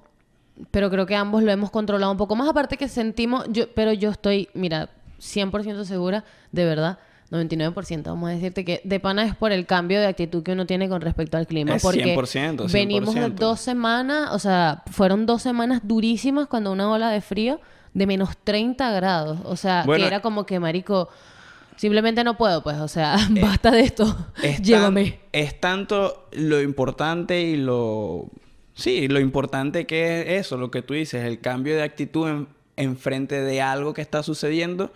pero 0.70 0.88
creo 0.90 1.04
que 1.06 1.16
ambos 1.16 1.42
lo 1.42 1.50
hemos 1.50 1.70
controlado 1.70 2.12
un 2.12 2.18
poco 2.18 2.36
más. 2.36 2.48
Aparte 2.48 2.76
que 2.76 2.88
sentimos, 2.88 3.44
yo, 3.48 3.68
pero 3.74 3.92
yo 3.92 4.10
estoy, 4.10 4.48
mira, 4.54 4.88
100% 5.24 5.84
segura, 5.84 6.24
de 6.52 6.64
verdad, 6.64 6.98
99%, 7.30 8.02
vamos 8.04 8.28
a 8.30 8.32
decirte 8.32 8.64
que 8.64 8.80
de 8.84 9.00
pana 9.00 9.24
es 9.24 9.34
por 9.34 9.50
el 9.50 9.66
cambio 9.66 9.98
de 10.00 10.06
actitud 10.06 10.42
que 10.42 10.52
uno 10.52 10.66
tiene 10.66 10.88
con 10.88 11.00
respecto 11.00 11.36
al 11.36 11.46
clima. 11.46 11.74
Es 11.76 11.82
porque 11.82 12.14
100%, 12.16 12.70
venimos 12.70 13.14
de 13.14 13.22
100%. 13.28 13.34
dos 13.34 13.60
semanas, 13.60 14.30
o 14.32 14.38
sea, 14.38 14.82
fueron 14.90 15.26
dos 15.26 15.42
semanas 15.42 15.80
durísimas 15.82 16.46
cuando 16.48 16.70
una 16.72 16.90
ola 16.90 17.10
de 17.10 17.20
frío 17.20 17.60
de 17.94 18.06
menos 18.06 18.36
30 18.44 18.90
grados. 18.92 19.38
O 19.44 19.56
sea, 19.56 19.82
Bueno, 19.86 20.02
que 20.02 20.06
era 20.08 20.20
como 20.20 20.44
que, 20.46 20.60
marico, 20.60 21.08
simplemente 21.76 22.22
no 22.24 22.36
puedo, 22.36 22.62
pues, 22.62 22.78
o 22.78 22.88
sea, 22.88 23.16
basta 23.40 23.70
de 23.70 23.80
esto, 23.80 24.04
es, 24.42 24.56
tan- 24.56 24.64
llévame. 24.64 25.20
es 25.32 25.60
tanto 25.60 26.28
lo 26.32 26.60
importante 26.60 27.40
y 27.40 27.56
lo... 27.56 28.30
Sí, 28.76 29.06
lo 29.06 29.20
importante 29.20 29.86
que 29.86 30.22
es 30.22 30.46
eso, 30.46 30.56
lo 30.56 30.70
que 30.72 30.82
tú 30.82 30.94
dices, 30.94 31.24
el 31.24 31.40
cambio 31.40 31.76
de 31.76 31.84
actitud 31.84 32.28
en, 32.28 32.48
en 32.76 32.96
frente 32.96 33.40
de 33.42 33.60
algo 33.62 33.94
que 33.94 34.02
está 34.02 34.22
sucediendo, 34.22 34.92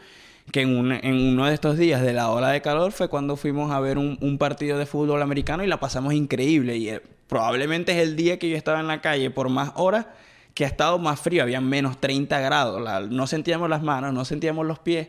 que 0.52 0.62
en, 0.62 0.76
un- 0.76 0.92
en 0.92 1.14
uno 1.14 1.46
de 1.46 1.54
estos 1.54 1.76
días 1.78 2.02
de 2.02 2.12
la 2.12 2.30
ola 2.30 2.50
de 2.50 2.62
calor 2.62 2.92
fue 2.92 3.08
cuando 3.08 3.36
fuimos 3.36 3.70
a 3.72 3.80
ver 3.80 3.98
un, 3.98 4.38
partido 4.38 4.78
de 4.78 4.86
fútbol 4.86 5.22
americano 5.22 5.62
y 5.64 5.66
la 5.66 5.78
pasamos 5.80 6.14
increíble. 6.14 6.76
Y 6.76 6.88
eh, 6.88 7.02
probablemente 7.26 7.92
es 7.92 7.98
el 7.98 8.16
día 8.16 8.38
que 8.38 8.48
yo 8.48 8.56
estaba 8.56 8.80
en 8.80 8.86
la 8.86 9.00
calle 9.00 9.30
por 9.30 9.48
más 9.48 9.72
horas 9.76 10.06
que 10.54 10.64
ha 10.64 10.68
estado 10.68 10.98
más 10.98 11.20
frío, 11.20 11.42
había 11.44 11.60
menos 11.60 12.00
30 12.00 12.40
grados, 12.40 13.10
no 13.10 13.26
sentíamos 13.28 13.68
las 13.70 13.80
manos, 13.82 14.12
no 14.12 14.24
sentíamos 14.24 14.66
los 14.66 14.80
pies 14.80 15.06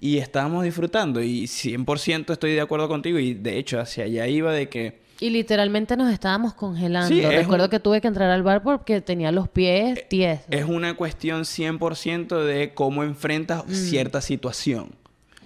y 0.00 0.18
estábamos 0.18 0.64
disfrutando. 0.64 1.20
Y 1.22 1.46
100% 1.48 2.32
estoy 2.32 2.52
de 2.54 2.60
acuerdo 2.62 2.88
contigo. 2.88 3.18
Y 3.18 3.34
de 3.34 3.58
hecho 3.58 3.78
hacia 3.80 4.04
allá 4.04 4.26
iba 4.26 4.52
de 4.52 4.68
que 4.70 5.00
Y 5.20 5.30
literalmente 5.30 5.96
nos 5.96 6.12
estábamos 6.12 6.52
congelando. 6.54 7.08
Sí, 7.08 7.20
es 7.20 7.28
Recuerdo 7.34 7.64
un- 7.64 7.70
que 7.70 7.80
tuve 7.80 8.00
que 8.00 8.08
entrar 8.08 8.30
al 8.30 8.42
bar 8.42 8.62
porque 8.62 9.00
tenía 9.00 9.32
los 9.32 9.48
pies 9.48 10.06
tiesos. 10.08 10.44
es 10.50 10.64
una 10.64 10.94
cuestión 10.94 11.44
100% 11.44 12.44
de 12.44 12.74
cómo 12.74 13.02
enfrentas 13.02 13.64
Mm. 13.66 13.72
cierta 13.74 14.20
situación. 14.20 14.90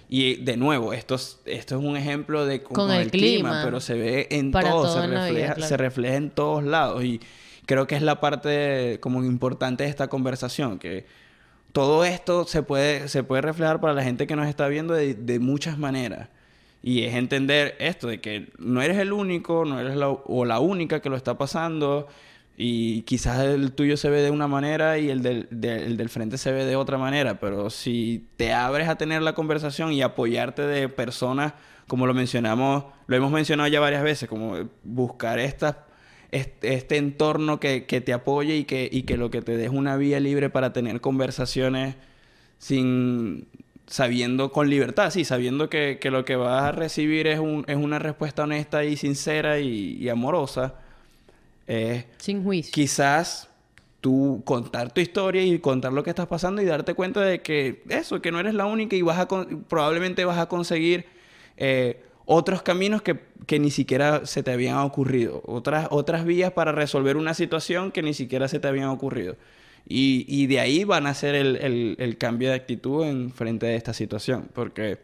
Y 0.09 0.35
de 0.43 0.57
nuevo, 0.57 0.91
esto 0.91 1.15
es, 1.15 1.39
esto 1.45 1.77
es 1.79 1.85
un 1.85 1.95
ejemplo 1.95 2.45
de 2.45 2.61
Con 2.61 2.75
con 2.75 2.91
el 2.91 3.03
el, 3.03 3.11
clima, 3.11 3.49
clima. 3.49 3.61
pero 3.63 3.79
se 3.79 3.93
ve 3.93 4.27
en 4.29 4.51
todo, 4.51 4.61
todo 4.61 4.93
se, 4.99 5.05
en 5.05 5.13
la 5.13 5.19
vida, 5.21 5.27
refleja, 5.29 5.53
claro. 5.53 5.69
se 5.69 5.77
refleja 5.77 6.15
en 6.17 6.29
todos 6.31 6.63
lados. 6.65 7.03
Y 7.05 7.21
creo 7.65 7.87
que 7.87 7.95
es 7.95 8.01
la 8.01 8.19
parte 8.19 8.97
como 8.99 9.23
importante 9.23 9.85
de 9.85 9.89
esta 9.89 10.09
conversación, 10.09 10.79
que 10.79 11.05
todo 11.71 12.03
esto 12.03 12.45
se 12.45 12.61
puede, 12.61 13.07
se 13.07 13.23
puede 13.23 13.41
reflejar 13.41 13.79
para 13.79 13.93
la 13.93 14.03
gente 14.03 14.27
que 14.27 14.35
nos 14.35 14.47
está 14.49 14.67
viendo 14.67 14.93
de, 14.93 15.13
de 15.13 15.39
muchas 15.39 15.77
maneras. 15.77 16.27
Y 16.83 17.03
es 17.03 17.15
entender 17.15 17.75
esto, 17.79 18.07
de 18.07 18.19
que 18.21 18.49
no 18.57 18.81
eres 18.81 18.97
el 18.97 19.13
único, 19.13 19.65
no 19.65 19.79
eres 19.79 19.95
la, 19.95 20.09
o 20.09 20.45
la 20.45 20.59
única 20.59 20.99
que 21.01 21.09
lo 21.09 21.15
está 21.15 21.37
pasando. 21.37 22.07
Y 22.57 23.03
quizás 23.03 23.39
el 23.43 23.71
tuyo 23.73 23.97
se 23.97 24.09
ve 24.09 24.21
de 24.21 24.31
una 24.31 24.47
manera 24.47 24.97
y 24.99 25.09
el 25.09 25.21
del, 25.23 25.47
de- 25.51 25.85
el 25.85 25.97
del 25.97 26.09
frente 26.09 26.37
se 26.37 26.51
ve 26.51 26.65
de 26.65 26.75
otra 26.75 26.97
manera. 26.97 27.39
Pero 27.39 27.69
si 27.69 28.27
te 28.37 28.53
abres 28.53 28.87
a 28.89 28.95
tener 28.97 29.21
la 29.21 29.33
conversación 29.33 29.93
y 29.93 30.01
apoyarte 30.01 30.63
de 30.63 30.89
personas, 30.89 31.53
como 31.87 32.07
lo 32.07 32.13
mencionamos, 32.13 32.85
lo 33.07 33.15
hemos 33.15 33.31
mencionado 33.31 33.67
ya 33.69 33.79
varias 33.79 34.03
veces, 34.03 34.27
como 34.29 34.69
buscar 34.83 35.39
estas 35.39 35.77
este, 36.31 36.75
este 36.75 36.97
entorno 36.97 37.59
que, 37.59 37.85
que 37.85 37.99
te 38.01 38.13
apoye 38.13 38.55
y 38.57 38.63
que, 38.63 38.87
y 38.91 39.03
que 39.03 39.17
lo 39.17 39.29
que 39.31 39.41
te 39.41 39.57
deje 39.57 39.69
una 39.75 39.97
vía 39.97 40.19
libre 40.19 40.49
para 40.49 40.71
tener 40.73 41.01
conversaciones 41.01 41.95
sin 42.57 43.47
sabiendo 43.91 44.51
con 44.51 44.69
libertad, 44.71 45.11
sí, 45.11 45.25
sabiendo 45.25 45.69
que, 45.69 45.99
que 46.01 46.11
lo 46.11 46.25
que 46.25 46.35
vas 46.37 46.63
a 46.63 46.71
recibir 46.73 47.27
es, 47.27 47.39
un, 47.39 47.65
es 47.67 47.77
una 47.77 47.99
respuesta 47.99 48.43
honesta 48.45 48.83
y 48.85 48.97
sincera 48.97 49.59
y, 49.59 49.97
y 49.99 50.09
amorosa. 50.09 50.75
Eh, 51.67 52.05
Sin 52.17 52.43
juicio. 52.43 52.71
quizás 52.73 53.49
tú 54.01 54.41
contar 54.45 54.91
tu 54.93 55.01
historia 55.01 55.43
y 55.43 55.59
contar 55.59 55.93
lo 55.93 56.03
que 56.03 56.09
estás 56.09 56.27
pasando 56.27 56.61
y 56.61 56.65
darte 56.65 56.95
cuenta 56.95 57.21
de 57.21 57.41
que 57.41 57.83
eso, 57.89 58.21
que 58.21 58.31
no 58.31 58.39
eres 58.39 58.55
la 58.55 58.65
única 58.65 58.95
y 58.95 59.03
vas 59.03 59.19
a 59.19 59.27
con- 59.27 59.63
probablemente 59.65 60.25
vas 60.25 60.39
a 60.39 60.47
conseguir 60.47 61.05
eh, 61.57 62.01
otros 62.25 62.63
caminos 62.63 63.03
que, 63.03 63.19
que 63.45 63.59
ni 63.59 63.71
siquiera 63.71 64.25
se 64.25 64.41
te 64.43 64.51
habían 64.51 64.77
ocurrido, 64.77 65.43
otras, 65.45 65.87
otras 65.91 66.25
vías 66.25 66.51
para 66.53 66.71
resolver 66.71 67.17
una 67.17 67.33
situación 67.35 67.91
que 67.91 68.01
ni 68.03 68.13
siquiera 68.15 68.47
se 68.47 68.59
te 68.59 68.67
habían 68.69 68.89
ocurrido. 68.89 69.35
Y, 69.87 70.25
y 70.27 70.47
de 70.47 70.59
ahí 70.59 70.83
van 70.83 71.07
a 71.07 71.13
ser 71.13 71.35
el, 71.35 71.55
el- 71.57 71.95
el 71.99 72.17
cambio 72.17 72.49
de 72.49 72.55
actitud 72.55 73.05
en 73.05 73.31
frente 73.31 73.67
a 73.67 73.73
esta 73.73 73.93
situación, 73.93 74.47
porque 74.53 74.99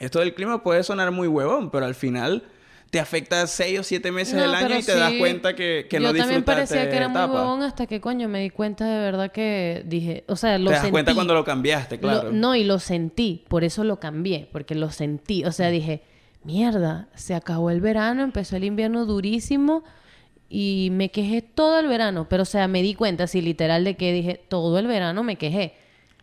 esto 0.00 0.20
del 0.20 0.34
clima 0.34 0.62
puede 0.62 0.82
sonar 0.82 1.10
muy 1.12 1.28
huevón, 1.28 1.70
pero 1.70 1.84
al 1.86 1.94
final 1.94 2.42
te 2.90 2.98
afecta 2.98 3.46
seis 3.46 3.78
o 3.80 3.82
siete 3.82 4.10
meses 4.10 4.34
No, 4.34 4.40
del 4.42 4.54
año 4.54 4.78
y 4.78 4.82
te 4.82 4.94
das 4.96 5.10
sí. 5.12 5.18
cuenta 5.18 5.54
que, 5.54 5.86
que 5.90 5.96
Yo 5.96 6.00
no 6.00 6.06
también 6.08 6.28
disfrutaste 6.40 6.74
parecía 6.74 6.90
que 6.90 6.96
era 6.96 7.08
muy 7.08 7.20
huevón 7.20 7.62
hasta 7.62 7.86
que, 7.86 8.00
coño, 8.00 8.28
me 8.28 8.40
di 8.40 8.48
cuenta 8.50 8.86
de 8.86 8.98
verdad 9.00 9.30
que 9.30 9.82
dije... 9.84 10.24
O 10.26 10.36
sea, 10.36 10.56
lo 10.56 10.66
Te 10.70 10.72
das 10.72 10.80
sentí. 10.80 10.92
cuenta 10.92 11.14
cuando 11.14 11.34
lo 11.34 11.44
cambiaste, 11.44 11.96
Lo- 11.96 12.00
claro. 12.00 12.32
no, 12.32 12.54
y 12.56 12.64
lo 12.64 12.78
sentí. 12.78 13.44
Por 13.48 13.62
eso 13.62 13.84
lo 13.84 14.00
cambié. 14.00 14.48
Porque 14.50 14.74
lo 14.74 14.90
sentí. 14.90 15.44
O 15.44 15.52
sea, 15.52 15.68
dije... 15.68 16.02
Mierda, 16.44 17.08
se 17.14 17.34
acabó 17.34 17.68
el 17.70 17.80
verano, 17.82 18.22
empezó 18.22 18.56
el 18.56 18.64
invierno 18.64 19.04
durísimo 19.04 19.82
y 20.50 20.88
me 20.92 21.10
quejé 21.10 21.42
todo 21.42 21.78
el 21.78 21.86
verano. 21.88 22.26
Pero, 22.28 22.42
o 22.42 22.46
sea, 22.46 22.68
me 22.68 22.82
di 22.82 22.94
cuenta, 22.94 23.24
así 23.24 23.40
literal, 23.40 23.84
de 23.84 23.96
que 23.96 24.12
dije, 24.12 24.40
todo 24.48 24.78
el 24.78 24.86
verano 24.86 25.22
me 25.22 25.36
quejé. 25.36 25.74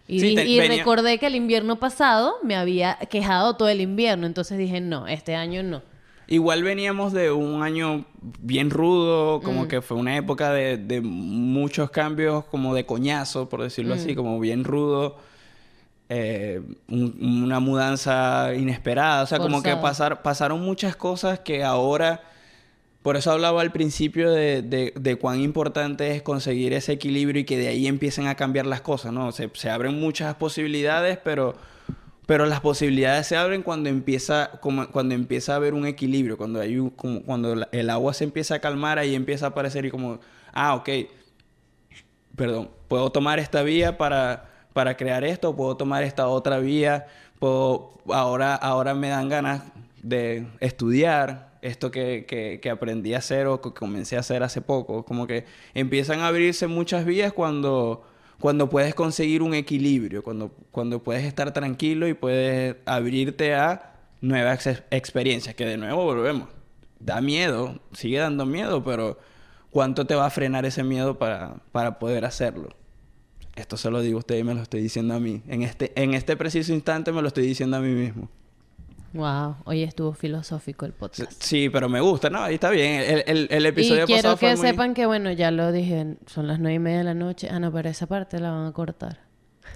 Y, 0.08 0.20
Sí, 0.20 0.28
di- 0.30 0.36
te- 0.36 0.46
y 0.46 0.60
venía- 0.60 0.78
recordé 0.78 1.18
que 1.18 1.28
el 1.28 1.36
invierno 1.36 1.78
pasado 1.78 2.36
me 2.44 2.56
había 2.56 2.96
quejado 3.10 3.56
todo 3.56 3.70
el 3.70 3.82
invierno. 3.82 4.28
Entonces 4.28 4.58
dije, 4.58 4.80
no, 4.82 5.08
este 5.08 5.36
año 5.36 5.64
no. 5.64 5.82
Igual 6.28 6.64
veníamos 6.64 7.14
de 7.14 7.32
un 7.32 7.62
año 7.62 8.06
bien 8.40 8.72
rudo, 8.72 9.40
Mm. 9.40 9.44
como 9.44 9.68
que 9.68 9.82
fue 9.82 9.96
una 9.98 10.16
época 10.18 10.52
de, 10.52 10.78
de 10.78 11.02
muchos 11.02 11.92
cambios, 11.92 12.46
como 12.46 12.74
de 12.74 12.86
coñazo, 12.86 13.48
por 13.48 13.62
decirlo 13.62 13.96
Mm. 13.96 13.98
así, 14.00 14.16
como 14.16 14.40
bien 14.40 14.64
rudo. 14.64 15.18
Eh, 16.10 16.62
un- 16.88 17.44
una 17.44 17.60
mudanza 17.60 18.54
inesperada, 18.56 19.24
o 19.24 19.26
sea, 19.28 19.40
como 19.40 19.64
que 19.64 19.76
pasar, 19.76 20.22
pasaron 20.22 20.62
muchas 20.62 20.96
cosas 20.96 21.40
que 21.40 21.64
ahora, 21.64 22.22
por 23.06 23.18
eso 23.18 23.32
hablaba 23.32 23.62
al 23.62 23.72
principio 23.72 24.32
de, 24.32 24.64
de- 24.64 25.16
cuán 25.18 25.40
importante 25.40 26.10
es 26.16 26.24
conseguir 26.24 26.74
ese 26.74 26.94
equilibrio 26.94 27.42
y 27.42 27.46
que 27.46 27.56
de 27.56 27.68
ahí 27.68 27.86
empiecen 27.86 28.26
a 28.26 28.34
cambiar 28.34 28.66
las 28.66 28.82
cosas, 28.82 29.14
¿no? 29.14 29.32
Se, 29.32 29.48
se 29.54 29.70
abren 29.70 30.00
muchas 30.00 30.34
posibilidades, 30.34 31.20
pero, 31.24 31.54
pero 32.26 32.48
las 32.48 32.62
posibilidades 32.62 33.28
se 33.28 33.38
abren 33.38 33.62
cuando 33.62 33.90
empieza, 33.90 34.50
como, 34.60 34.88
cuando 34.88 35.14
empieza 35.14 35.54
a 35.54 35.58
haber 35.58 35.76
un 35.76 35.86
equilibrio, 35.86 36.36
cuando, 36.36 36.60
hay 36.60 36.80
un- 36.80 36.90
como, 36.90 37.22
cuando 37.22 37.54
el 37.72 37.90
agua 37.92 38.12
se 38.16 38.24
empieza 38.24 38.56
a 38.56 38.60
calmar, 38.60 38.98
ahí 38.98 39.14
empieza 39.14 39.46
a 39.46 39.50
aparecer 39.50 39.86
y 39.86 39.92
como, 39.92 40.20
ah, 40.52 40.74
ok, 40.74 40.90
perdón, 42.36 42.72
puedo 42.88 43.12
tomar 43.12 43.38
esta 43.38 43.62
vía 43.62 44.00
para, 44.00 44.50
para 44.74 44.98
crear 44.98 45.24
esto, 45.24 45.56
puedo 45.56 45.78
tomar 45.78 46.02
esta 46.02 46.28
otra 46.28 46.58
vía, 46.58 47.06
puedo, 47.38 47.92
ahora, 48.10 48.56
ahora 48.56 48.96
me 48.96 49.10
dan 49.10 49.30
ganas 49.30 49.62
de 50.02 50.48
estudiar 50.60 51.55
esto 51.66 51.92
que, 51.92 52.26
que, 52.28 52.60
que 52.62 52.70
aprendí 52.70 53.14
a 53.14 53.18
hacer 53.18 53.48
o 53.48 53.60
que 53.62 53.72
comencé 53.74 54.18
a 54.18 54.20
hacer 54.20 54.44
hace 54.44 54.62
poco. 54.62 55.04
Como 55.04 55.28
que 55.28 55.46
empiezan 55.74 56.20
a 56.20 56.28
abrirse 56.28 56.68
muchas 56.68 57.06
vías 57.06 57.34
cuando, 57.34 58.04
cuando 58.40 58.70
puedes 58.70 58.94
conseguir 58.94 59.42
un 59.42 59.54
equilibrio, 59.54 60.24
cuando, 60.24 60.52
cuando 60.72 61.04
puedes 61.04 61.26
estar 61.26 61.52
tranquilo 61.54 62.08
y 62.08 62.14
puedes 62.14 62.76
abrirte 62.86 63.56
a 63.56 63.96
nuevas 64.22 64.68
ex- 64.68 64.84
experiencias, 64.92 65.56
que 65.56 65.66
de 65.66 65.78
nuevo 65.78 66.04
volvemos. 66.04 66.50
Da 67.00 67.22
miedo, 67.22 67.80
sigue 67.94 68.20
dando 68.20 68.46
miedo, 68.46 68.84
pero 68.84 69.18
¿cuánto 69.70 70.06
te 70.06 70.16
va 70.16 70.26
a 70.28 70.30
frenar 70.30 70.66
ese 70.66 70.84
miedo 70.84 71.18
para, 71.18 71.58
para 71.72 72.00
poder 72.00 72.26
hacerlo? 72.26 72.70
Esto 73.56 73.78
se 73.78 73.90
lo 73.90 74.02
digo 74.02 74.18
a 74.18 74.20
usted 74.20 74.38
y 74.38 74.44
me 74.44 74.54
lo 74.54 74.62
estoy 74.62 74.82
diciendo 74.82 75.14
a 75.14 75.20
mí. 75.20 75.42
En 75.48 75.62
este, 75.64 75.92
en 75.96 76.14
este 76.14 76.36
preciso 76.36 76.74
instante 76.74 77.12
me 77.12 77.22
lo 77.22 77.28
estoy 77.28 77.46
diciendo 77.48 77.78
a 77.78 77.80
mí 77.80 77.94
mismo. 77.94 78.30
Wow, 79.16 79.56
hoy 79.64 79.84
estuvo 79.84 80.12
filosófico 80.14 80.86
el 80.86 80.92
podcast. 80.92 81.32
Sí, 81.42 81.70
pero 81.70 81.88
me 81.88 82.02
gusta, 82.02 82.30
¿no? 82.30 82.44
Ahí 82.44 82.56
está 82.56 82.70
bien. 82.70 83.02
El, 83.02 83.24
el, 83.28 83.48
el 83.50 83.64
Y 83.64 83.68
episodio 83.68 84.06
quiero 84.06 84.22
pasado 84.22 84.38
fue 84.38 84.50
que 84.50 84.56
muy- 84.58 84.68
sepan 84.68 84.94
que, 84.94 85.06
bueno, 85.06 85.32
ya 85.32 85.52
lo 85.52 85.72
dije, 85.72 86.18
son 86.26 86.48
las 86.48 86.60
nueve 86.60 86.76
y 86.76 86.80
media 86.80 86.98
de 87.00 87.04
la 87.06 87.14
noche. 87.14 87.48
Ah, 87.50 87.60
no, 87.60 87.72
pero 87.72 87.88
esa 87.90 88.08
parte 88.08 88.40
la 88.42 88.52
van 88.52 88.68
a 88.68 88.72
cortar. 88.74 89.20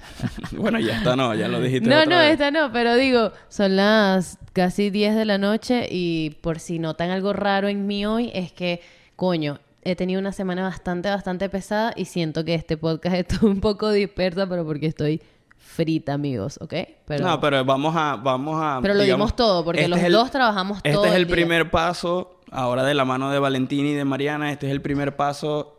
bueno, 0.52 0.78
ya 0.80 0.98
está, 0.98 1.16
no, 1.16 1.34
ya 1.36 1.48
lo 1.48 1.62
dijiste. 1.62 1.90
No, 1.90 1.96
otra 2.02 2.06
no, 2.10 2.18
vez. 2.18 2.32
esta 2.34 2.52
no, 2.52 2.72
pero 2.74 2.96
digo, 2.96 3.32
son 3.48 3.78
las 3.78 4.38
casi 4.52 4.90
10 4.90 5.16
de 5.16 5.24
la 5.26 5.38
noche 5.38 5.88
y 5.90 6.32
por 6.42 6.60
si 6.60 6.78
notan 6.78 7.10
algo 7.10 7.32
raro 7.32 7.70
en 7.70 7.88
mí 7.88 8.06
hoy, 8.06 8.32
es 8.34 8.52
que, 8.52 8.82
coño, 9.16 9.60
he 9.84 9.96
tenido 9.96 10.20
una 10.20 10.34
semana 10.34 10.64
bastante, 10.64 11.10
bastante 11.10 11.48
pesada 11.48 11.94
y 11.96 12.06
siento 12.06 12.44
que 12.44 12.56
este 12.56 12.76
podcast 12.76 13.16
está 13.16 13.46
un 13.46 13.62
poco 13.62 13.90
dispersa, 13.92 14.48
pero 14.50 14.66
porque 14.66 14.88
estoy 14.88 15.22
frita, 15.60 16.14
amigos, 16.14 16.58
¿ok? 16.62 16.74
Pero, 17.06 17.26
No, 17.28 17.40
pero 17.40 17.64
vamos 17.64 17.96
a... 17.96 18.16
Vamos 18.16 18.60
a 18.62 18.80
pero 18.82 18.94
lo 18.96 19.04
digamos, 19.04 19.28
dimos 19.28 19.36
todo, 19.36 19.64
porque 19.64 19.82
este 19.82 19.90
los 19.90 20.00
el- 20.00 20.12
dos 20.14 20.32
trabajamos 20.32 20.82
todo 20.82 21.04
Este 21.04 21.10
es 21.10 21.16
el 21.16 21.28
primer 21.28 21.70
paso, 21.70 22.40
ahora 22.52 22.84
de 22.84 22.94
la 22.96 23.06
mano 23.06 23.30
de 23.32 23.40
Valentín 23.40 23.86
y 23.86 23.94
de 23.94 24.06
Mariana, 24.06 24.52
este 24.52 24.66
es 24.68 24.72
el 24.72 24.82
primer 24.82 25.16
paso 25.16 25.76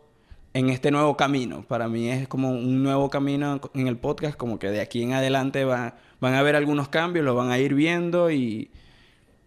en 0.53 0.69
este 0.69 0.91
nuevo 0.91 1.17
camino. 1.17 1.65
Para 1.67 1.87
mí 1.87 2.09
es 2.09 2.27
como 2.27 2.49
un 2.51 2.83
nuevo 2.83 3.09
camino 3.09 3.59
en 3.73 3.87
el 3.87 3.97
podcast, 3.97 4.37
como 4.37 4.59
que 4.59 4.67
de 4.69 4.81
aquí 4.81 5.01
en 5.03 5.13
adelante 5.13 5.65
va- 5.65 5.95
van 6.19 6.33
a 6.35 6.39
haber 6.39 6.55
algunos 6.55 6.87
cambios, 6.89 7.25
los 7.25 7.35
van 7.35 7.51
a 7.51 7.57
ir 7.57 7.73
viendo 7.73 8.29
y, 8.31 8.69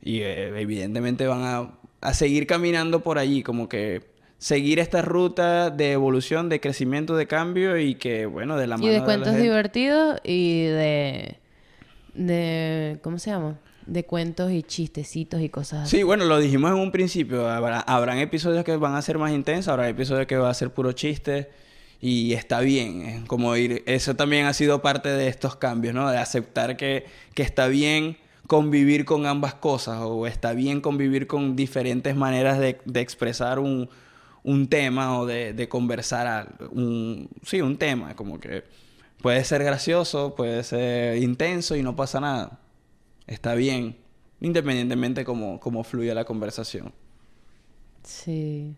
y, 0.03 0.20
eh, 0.20 0.49
evidentemente 0.61 1.26
van 1.26 1.43
a, 1.45 1.70
a 2.01 2.14
seguir 2.14 2.47
caminando 2.47 3.01
por 3.01 3.18
allí, 3.18 3.43
como 3.43 3.68
que 3.68 4.13
seguir 4.45 4.78
esta 4.78 5.01
ruta 5.01 5.70
de 5.70 5.92
evolución, 5.92 6.51
de 6.51 6.61
crecimiento, 6.61 7.16
de 7.16 7.26
cambio 7.26 7.78
y 7.78 7.95
que, 7.95 8.26
bueno, 8.26 8.59
de 8.59 8.66
la 8.66 8.76
mano 8.76 8.86
Y 8.86 8.92
de 8.92 9.03
cuentos 9.03 9.38
divertidos 9.38 10.20
y 10.22 10.64
de... 10.64 11.38
de 12.12 12.99
¿Cómo 13.01 13.18
se 13.18 13.30
llama? 13.30 13.59
De 13.86 14.05
cuentos 14.05 14.53
y 14.53 14.62
chistecitos 14.62 15.40
y 15.40 15.49
cosas 15.49 15.84
así. 15.84 15.97
Sí, 15.97 16.03
bueno, 16.03 16.26
lo 16.26 16.38
dijimos 16.38 16.72
en 16.72 16.76
un 16.76 16.92
principio. 16.92 17.49
Habrá, 17.49 17.80
habrán 17.80 18.18
episodios 18.18 18.64
que 18.64 18.76
van 18.76 18.95
a 18.97 19.01
ser 19.01 19.16
más 19.16 19.32
intensos, 19.32 19.68
habrá 19.68 19.88
episodios 19.88 20.26
que 20.26 20.36
van 20.36 20.51
a 20.51 20.55
ser 20.55 20.68
puro 20.74 20.92
chiste. 20.92 21.49
Y 22.03 22.34
está 22.34 22.61
bien, 22.61 23.24
como 23.26 23.57
ir... 23.57 23.82
Eso 23.86 24.14
también 24.14 24.45
ha 24.45 24.53
sido 24.53 24.82
parte 24.82 25.09
de 25.09 25.28
estos 25.28 25.57
cambios, 25.57 25.95
¿no? 25.95 26.11
De 26.11 26.18
aceptar 26.18 26.76
que, 26.76 27.07
que 27.32 27.42
está 27.42 27.66
bien 27.68 28.18
convivir 28.47 29.07
con 29.07 29.24
ambas 29.24 29.55
cosas 29.55 30.01
o 30.03 30.26
está 30.26 30.53
bien 30.53 30.82
convivir 30.82 31.26
con 31.26 31.57
diferentes 31.57 32.14
maneras 32.14 32.59
de, 32.59 32.78
de 32.84 33.01
expresar 33.01 33.59
un, 33.59 33.88
un 34.45 34.68
tema 34.68 35.18
o 35.18 35.26
de, 35.26 35.53
de 35.53 35.68
conversar 35.68 36.26
al- 36.28 36.68
un, 36.70 37.28
sí, 37.42 37.61
un 37.61 37.76
tema. 37.76 38.14
Como 38.14 38.38
que 38.38 38.62
puede 39.20 39.42
ser 39.45 39.64
gracioso, 39.64 40.34
puede 40.36 40.62
ser 40.62 41.16
intenso 41.18 41.74
y 41.76 41.82
no 41.82 41.97
pasa 41.97 42.20
nada. 42.20 42.61
Está 43.26 43.55
bien, 43.55 43.97
independientemente 44.40 45.24
cómo, 45.24 45.59
cómo 45.59 45.82
fluya 45.82 46.14
la 46.14 46.24
conversación. 46.24 46.92
Sí. 48.03 48.76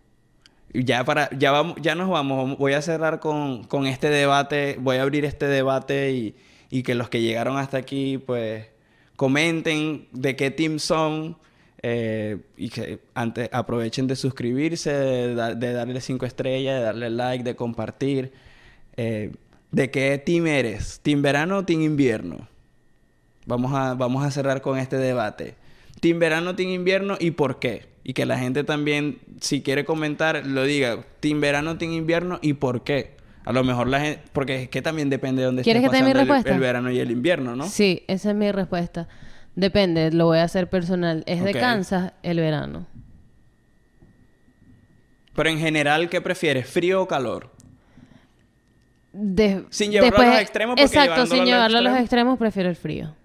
Ya 0.73 1.03
para, 1.03 1.29
ya 1.37 1.51
vamos, 1.51 1.77
ya 1.81 1.95
nos 1.95 2.09
vamos. 2.09 2.57
Voy 2.57 2.73
a 2.73 2.81
cerrar 2.81 3.19
con, 3.19 3.63
con 3.65 3.87
este 3.87 4.09
debate. 4.09 4.77
Voy 4.79 4.97
a 4.97 5.03
abrir 5.03 5.25
este 5.25 5.47
debate 5.47 6.11
y, 6.11 6.35
y 6.69 6.83
que 6.83 6.95
los 6.95 7.09
que 7.09 7.21
llegaron 7.21 7.57
hasta 7.57 7.77
aquí, 7.77 8.17
pues, 8.17 8.67
comenten 9.15 10.07
de 10.11 10.35
qué 10.35 10.51
team 10.51 10.79
son. 10.79 11.37
Eh, 11.89 12.37
y 12.57 12.69
que 12.69 12.99
antes 13.13 13.47
aprovechen 13.53 14.07
de 14.07 14.15
suscribirse, 14.17 14.91
de, 14.91 15.35
da- 15.35 15.55
de 15.55 15.71
darle 15.71 16.01
cinco 16.01 16.25
estrellas, 16.25 16.77
de 16.79 16.81
darle 16.83 17.09
like, 17.09 17.43
de 17.45 17.55
compartir. 17.55 18.33
Eh, 18.97 19.31
¿De 19.71 19.89
qué 19.89 20.17
team 20.17 20.47
eres? 20.47 20.99
¿Team 21.01 21.21
verano 21.21 21.57
o 21.59 21.63
team 21.65 21.81
invierno? 21.81 22.47
Vamos 23.45 23.73
a, 23.73 23.93
vamos 23.93 24.25
a 24.25 24.31
cerrar 24.31 24.61
con 24.61 24.77
este 24.77 24.97
debate. 24.97 25.55
Team 26.01 26.19
verano, 26.19 26.55
team 26.55 26.69
invierno 26.71 27.15
y 27.19 27.31
por 27.31 27.59
qué. 27.59 27.85
Y 28.03 28.13
que 28.13 28.25
la 28.25 28.37
gente 28.37 28.63
también, 28.63 29.19
si 29.41 29.61
quiere 29.61 29.85
comentar, 29.85 30.45
lo 30.45 30.63
diga. 30.63 31.05
Team 31.19 31.39
verano, 31.41 31.77
team 31.77 31.91
invierno 31.93 32.39
y 32.41 32.53
por 32.53 32.83
qué. 32.83 33.15
A 33.45 33.53
lo 33.53 33.63
mejor 33.63 33.87
la 33.87 33.99
gente... 34.01 34.21
Porque 34.33 34.63
es 34.63 34.69
que 34.69 34.81
también 34.81 35.09
depende 35.09 35.41
de 35.41 35.45
dónde 35.45 35.63
¿Quieres 35.63 35.83
estés 35.83 35.91
que 35.91 35.97
te 35.99 36.03
dé 36.03 36.09
mi 36.09 36.13
pasando 36.13 36.21
el- 36.21 36.27
respuesta? 36.27 36.53
el, 36.55 36.59
verano 36.59 36.91
y 36.91 36.99
el 36.99 37.11
invierno, 37.11 37.55
¿no? 37.55 37.65
Sí, 37.65 38.03
esa 38.07 38.31
es 38.31 38.35
mi 38.35 38.51
respuesta. 38.51 39.07
Depende, 39.57 40.11
lo 40.11 40.25
voy 40.27 40.37
a 40.37 40.43
hacer 40.43 40.69
personal. 40.69 41.23
Es 41.25 41.43
de. 41.43 41.51
Kansas 41.59 42.13
el 42.21 42.39
verano. 42.39 42.85
Pero 45.35 45.49
en 45.49 45.57
general, 45.59 46.09
¿qué 46.09 46.21
prefieres? 46.21 46.69
¿Frío 46.69 47.01
o 47.01 47.07
calor? 47.07 47.49
De- 49.13 49.65
Sin 49.71 49.91
llevarlo 49.91 50.19
a 50.19 50.25
los 50.27 50.39
extremos, 50.41 50.75
porque 50.75 50.85
Exacto, 50.85 51.25
sin 51.25 51.35
a 51.35 51.37
los 51.39 51.47
llevarlo 51.49 51.77
a 51.79 51.81
los 51.81 51.97
extremos- 51.99 52.37
prefiero 52.37 52.69
el 52.69 52.75
frío. 52.75 53.15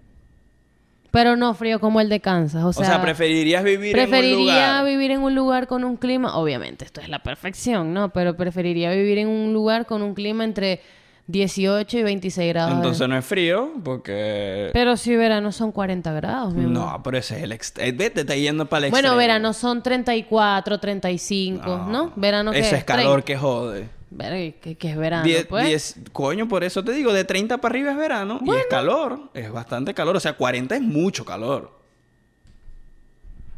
Pero 1.11 1.35
no 1.35 1.53
frío 1.53 1.79
como 1.79 2.01
el 2.01 2.09
de 2.09 2.19
Kansas. 2.19 2.63
O 2.63 2.69
O 2.69 2.73
sea, 2.73 2.85
sea, 2.85 3.01
¿preferirías 3.03 3.63
vivir 3.63 3.95
en 3.95 4.03
un 4.05 4.09
preferiría 4.09 4.67
lugar? 4.79 4.85
vivir 4.85 5.11
en 5.11 5.21
un 5.21 5.35
lugar 5.35 5.67
con 5.67 5.83
un 5.83 5.97
clima, 5.97 6.35
obviamente 6.35 6.83
esto 6.85 6.99
es 7.01 7.09
la 7.09 7.19
perfección, 7.21 7.93
¿no? 7.93 8.09
Pero 8.09 8.35
preferiría 8.35 8.89
vivir 8.91 9.19
en 9.19 9.27
un 9.27 9.53
lugar 9.53 9.85
con 9.85 10.01
un 10.01 10.15
clima 10.15 10.43
entre 10.43 10.81
18 11.27 11.97
y 11.99 12.03
26 12.03 12.49
grados. 12.53 12.73
Entonces 12.75 13.07
no 13.07 13.17
es 13.17 13.25
frío, 13.25 13.71
porque... 13.83 14.69
Pero 14.73 14.97
si 14.97 15.15
verano 15.15 15.51
son 15.53 15.71
40 15.71 16.11
grados, 16.11 16.53
mi 16.53 16.65
amor. 16.65 16.71
No, 16.73 17.01
pero 17.03 17.17
ese 17.17 17.37
es 17.37 17.43
el 17.43 17.51
extremo. 17.53 17.97
Vete, 17.97 18.21
está 18.21 18.35
yendo 18.35 18.65
para 18.65 18.87
el 18.87 18.91
Bueno, 18.91 19.07
extremo. 19.09 19.17
verano 19.19 19.53
son 19.53 19.81
34, 19.81 20.79
35, 20.79 21.87
¿no? 21.89 22.11
Verano 22.17 22.51
que 22.51 22.59
Eso 22.59 22.75
es 22.75 22.83
calor 22.83 23.21
30. 23.21 23.25
que 23.25 23.37
jode. 23.37 23.89
Verga, 24.15 24.57
que, 24.61 24.75
que 24.75 24.91
es 24.91 24.97
verano, 24.97 25.25
Diez- 25.25 25.47
pues. 25.47 25.65
diez- 25.65 25.95
coño, 26.11 26.47
por 26.47 26.63
eso 26.63 26.83
te 26.83 26.91
digo, 26.91 27.13
de 27.13 27.23
30 27.23 27.57
para 27.57 27.71
arriba 27.73 27.91
es 27.91 27.97
verano 27.97 28.39
y 28.45 28.49
es 28.51 28.65
calor, 28.69 29.31
es 29.33 29.51
bastante 29.51 29.93
calor, 29.95 30.15
o 30.17 30.19
sea, 30.19 30.33
40 30.33 30.75
es 30.75 30.81
mucho 30.83 31.25
calor. 31.25 31.71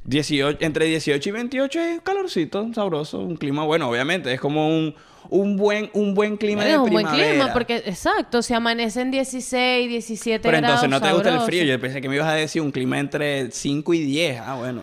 18, 0.06 0.60
entre 0.62 0.86
18 0.86 1.28
y 1.28 1.32
28 1.32 1.80
es 1.80 2.02
calorcito, 2.02 2.72
sabroso, 2.74 3.20
un 3.20 3.36
clima 3.38 3.64
bueno, 3.66 3.90
obviamente, 3.90 4.32
es 4.32 4.40
como 4.40 4.68
un, 4.70 4.96
un 5.30 5.58
buen 5.58 5.90
un 5.94 6.14
buen 6.14 6.38
clima 6.38 6.64
Verga, 6.64 6.78
de 6.78 6.84
un 6.84 6.90
buen 6.92 7.06
clima, 7.08 7.54
porque, 7.54 7.78
exacto, 7.86 8.42
si 8.42 8.54
amanecen 8.54 9.12
16, 9.12 9.90
17 9.90 10.40
Pero 10.42 10.58
grados. 10.58 10.84
entonces 10.84 10.90
no 10.90 11.02
te 11.02 11.14
gusta 11.14 11.30
el 11.30 11.34
sabroso. 11.36 11.48
frío, 11.48 11.64
yo 11.64 11.80
pensé 11.80 12.02
que 12.02 12.10
me 12.10 12.16
ibas 12.16 12.28
a 12.28 12.34
decir 12.34 12.62
un 12.62 12.72
clima 12.72 13.00
entre 13.00 13.52
5 13.52 13.94
y 13.94 14.00
10. 14.02 14.42
Ah, 14.46 14.56
bueno. 14.56 14.82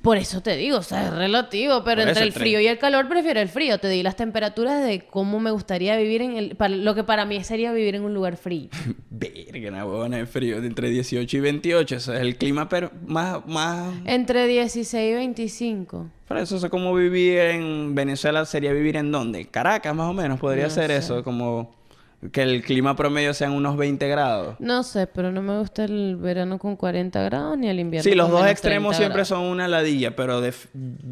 Por 0.00 0.16
eso 0.16 0.40
te 0.42 0.56
digo, 0.56 0.78
o 0.78 0.82
sea, 0.82 1.06
es 1.08 1.14
relativo, 1.14 1.82
pero 1.84 2.00
Por 2.02 2.08
entre 2.08 2.24
el 2.24 2.32
frío 2.32 2.60
y 2.60 2.66
el 2.66 2.78
calor 2.78 3.08
prefiero 3.08 3.40
el 3.40 3.48
frío. 3.48 3.78
Te 3.78 3.88
di 3.88 4.02
las 4.02 4.16
temperaturas 4.16 4.82
de 4.84 5.04
cómo 5.06 5.40
me 5.40 5.50
gustaría 5.50 5.96
vivir 5.96 6.22
en 6.22 6.36
el... 6.36 6.56
para- 6.56 6.74
lo 6.76 6.94
que 6.94 7.04
para 7.04 7.24
mí 7.26 7.42
sería 7.44 7.72
vivir 7.72 7.94
en 7.94 8.02
un 8.04 8.14
lugar 8.14 8.36
frío. 8.36 8.68
Verga, 9.10 9.68
una 9.68 9.84
huevona 9.84 10.16
de 10.18 10.26
frío, 10.26 10.60
de 10.60 10.66
entre 10.66 10.88
18 10.90 11.36
y 11.36 11.40
28, 11.40 11.96
ese 11.96 12.14
es 12.14 12.20
el 12.20 12.36
clima 12.36 12.68
pero 12.68 12.90
más 13.06 13.46
más 13.46 13.92
Entre 14.04 14.46
16 14.46 15.12
y 15.12 15.14
25. 15.14 16.06
Por 16.26 16.38
eso 16.38 16.56
es 16.56 16.64
como 16.70 16.94
vivir 16.94 17.38
en 17.38 17.94
Venezuela 17.94 18.44
sería 18.46 18.72
vivir 18.72 18.96
en 18.96 19.12
dónde? 19.12 19.46
Caracas 19.46 19.94
más 19.94 20.08
o 20.08 20.14
menos, 20.14 20.40
podría 20.40 20.64
No 20.64 20.70
ser 20.70 20.90
sé. 20.90 20.96
eso, 20.96 21.22
como 21.22 21.74
que 22.30 22.42
el 22.42 22.62
clima 22.62 22.94
promedio 22.94 23.34
sean 23.34 23.52
unos 23.52 23.76
20 23.76 24.06
grados. 24.08 24.56
No 24.60 24.82
sé, 24.84 25.06
pero 25.08 25.32
no 25.32 25.42
me 25.42 25.58
gusta 25.58 25.84
el 25.84 26.16
verano 26.16 26.58
con 26.58 26.76
40 26.76 27.20
grados 27.22 27.58
ni 27.58 27.68
el 27.68 27.80
invierno 27.80 28.08
Sí, 28.08 28.14
los 28.16 28.26
con 28.26 28.32
dos 28.32 28.40
menos 28.42 28.52
extremos 28.52 28.90
30 28.90 28.96
siempre 28.98 29.14
grados. 29.14 29.28
son 29.28 29.40
una 29.42 29.66
ladilla, 29.66 30.14
pero 30.14 30.40
de 30.40 30.54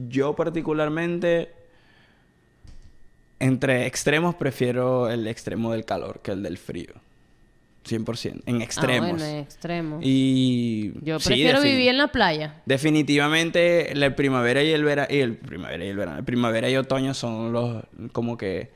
yo 0.08 0.36
particularmente 0.36 1.50
entre 3.38 3.86
extremos 3.86 4.34
prefiero 4.34 5.10
el 5.10 5.26
extremo 5.26 5.72
del 5.72 5.84
calor 5.84 6.20
que 6.22 6.32
el 6.32 6.42
del 6.42 6.58
frío. 6.58 6.92
100%, 7.88 8.42
en 8.44 8.60
Ah, 8.60 8.64
extremos. 8.64 9.08
bueno, 9.10 9.24
en 9.24 9.36
extremos. 9.38 10.00
Y 10.04 10.92
Yo 11.02 11.16
prefiero 11.18 11.62
vivir 11.62 11.88
en 11.88 11.96
la 11.96 12.08
playa. 12.08 12.60
Definitivamente 12.66 13.94
la 13.94 14.14
primavera 14.14 14.62
y 14.62 14.70
el 14.70 14.84
verano 14.84 15.08
y 15.10 15.20
el 15.20 15.36
primavera 15.38 15.82
y 15.84 15.88
el 15.88 15.96
verano, 15.96 16.22
primavera 16.24 16.68
y 16.68 16.76
otoño 16.76 17.14
son 17.14 17.52
los 17.52 17.82
como 18.12 18.36
que 18.36 18.70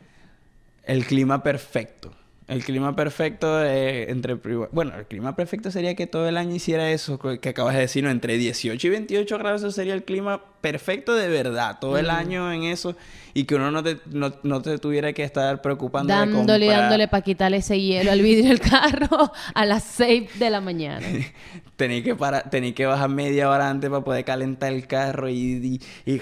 el 0.85 1.05
clima 1.05 1.43
perfecto. 1.43 2.13
El 2.47 2.63
clima 2.63 2.95
perfecto 2.95 3.65
eh, 3.65 4.11
entre 4.11 4.35
bueno, 4.35 4.93
el 4.99 5.07
clima 5.07 5.35
perfecto 5.35 5.71
sería 5.71 5.95
que 5.95 6.07
todo 6.07 6.29
el 6.29 6.37
año 6.37 6.55
hiciera 6.55 6.91
eso 6.91 7.19
que 7.19 7.49
acabas 7.49 7.73
de 7.75 7.81
decir, 7.81 8.05
no, 8.05 8.11
entre 8.11 8.37
18 8.37 8.87
y 8.87 8.91
28 8.91 9.39
grados 9.39 9.63
eso 9.63 9.71
sería 9.71 9.95
el 9.95 10.05
clima 10.05 10.43
perfecto 10.61 11.15
de 11.15 11.29
verdad, 11.29 11.79
todo 11.81 11.97
el 11.97 12.11
año 12.11 12.53
en 12.53 12.65
eso 12.65 12.97
y 13.33 13.45
que 13.45 13.55
uno 13.55 13.71
no 13.71 13.83
te, 13.83 13.97
no, 14.11 14.35
no 14.43 14.61
te 14.61 14.77
tuviera 14.79 15.15
que 15.15 15.23
estar 15.25 15.63
preocupando 15.63 16.13
de 16.13 16.19
Dándole 16.21 16.67
y 16.67 16.69
comprar- 16.69 16.81
dándole 16.83 17.09
para 17.09 17.23
quitarle 17.25 17.57
ese 17.57 17.81
hielo 17.81 18.13
al 18.13 18.21
vidrio 18.21 18.51
del 18.51 18.61
carro 18.61 19.33
a 19.55 19.65
las 19.65 19.83
6 19.85 20.39
de 20.39 20.51
la 20.51 20.61
mañana. 20.61 21.07
Tenía 21.77 22.03
que 22.05 22.15
parar, 22.15 22.51
tenía 22.51 22.75
que 22.75 22.85
bajar 22.85 23.09
media 23.09 23.49
hora 23.49 23.71
antes 23.71 23.89
para 23.89 24.05
poder 24.05 24.25
calentar 24.25 24.71
el 24.73 24.87
carro 24.87 25.31
y... 25.31 25.81
Y, 26.05 26.13
y, 26.13 26.21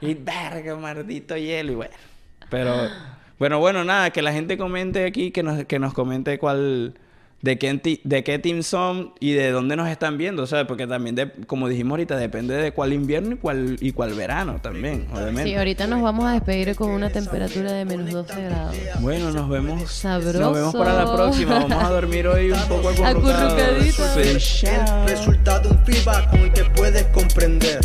y 0.02 0.14
verga, 0.14 0.76
maldito 0.76 1.36
hielo. 1.36 1.72
Y 1.72 1.74
bueno. 1.76 1.94
Pero... 2.50 2.88
Bueno, 3.40 3.58
bueno, 3.58 3.82
nada. 3.84 4.10
Que 4.10 4.22
la 4.22 4.32
gente 4.32 4.56
comente 4.56 5.04
aquí, 5.04 5.32
que 5.32 5.42
nos, 5.42 5.64
que 5.64 5.80
nos 5.80 5.92
comente 5.92 6.38
cuál... 6.38 6.94
De 7.42 7.56
qué, 7.58 8.00
de 8.04 8.22
qué 8.22 8.38
team 8.38 8.62
son 8.62 9.14
y 9.18 9.32
de 9.32 9.50
dónde 9.50 9.74
nos 9.74 9.88
están 9.88 10.18
viendo, 10.18 10.46
¿sabes? 10.46 10.66
Porque 10.66 10.86
también, 10.86 11.14
de- 11.14 11.32
como 11.46 11.70
dijimos 11.70 11.92
ahorita, 11.92 12.18
depende 12.18 12.54
de 12.54 12.72
cuál 12.72 12.92
invierno 12.92 13.32
y 13.32 13.36
cuál, 13.38 13.78
y 13.80 13.92
cuál 13.92 14.12
verano 14.12 14.58
también, 14.60 15.06
obviamente. 15.10 15.44
Sí, 15.44 15.54
ahorita 15.54 15.86
nos 15.86 16.02
vamos 16.02 16.26
a 16.26 16.32
despedir 16.32 16.76
con 16.76 16.90
una 16.90 17.08
temperatura 17.08 17.72
de 17.72 17.86
menos 17.86 18.10
12 18.10 18.42
grados. 18.44 18.76
Bueno, 19.00 19.30
nos 19.30 19.48
vemos. 19.48 19.90
Sabroso. 19.90 20.38
Nos 20.38 20.52
vemos 20.52 20.74
para 20.76 20.92
la 20.92 21.10
próxima. 21.14 21.60
Vamos 21.60 21.82
a 21.82 21.88
dormir 21.88 22.26
hoy 22.26 22.50
un 22.50 22.60
poco 22.68 22.90
acurrucados. 22.90 23.30
Acurrucaditos. 23.30 24.42
Sí, 24.44 24.66
resultado 25.06 25.70
un 25.70 25.78
feedback 25.86 26.28
con 26.28 26.40
el 26.40 26.52
que 26.52 26.64
puedes 26.76 27.04
comprender 27.04 27.80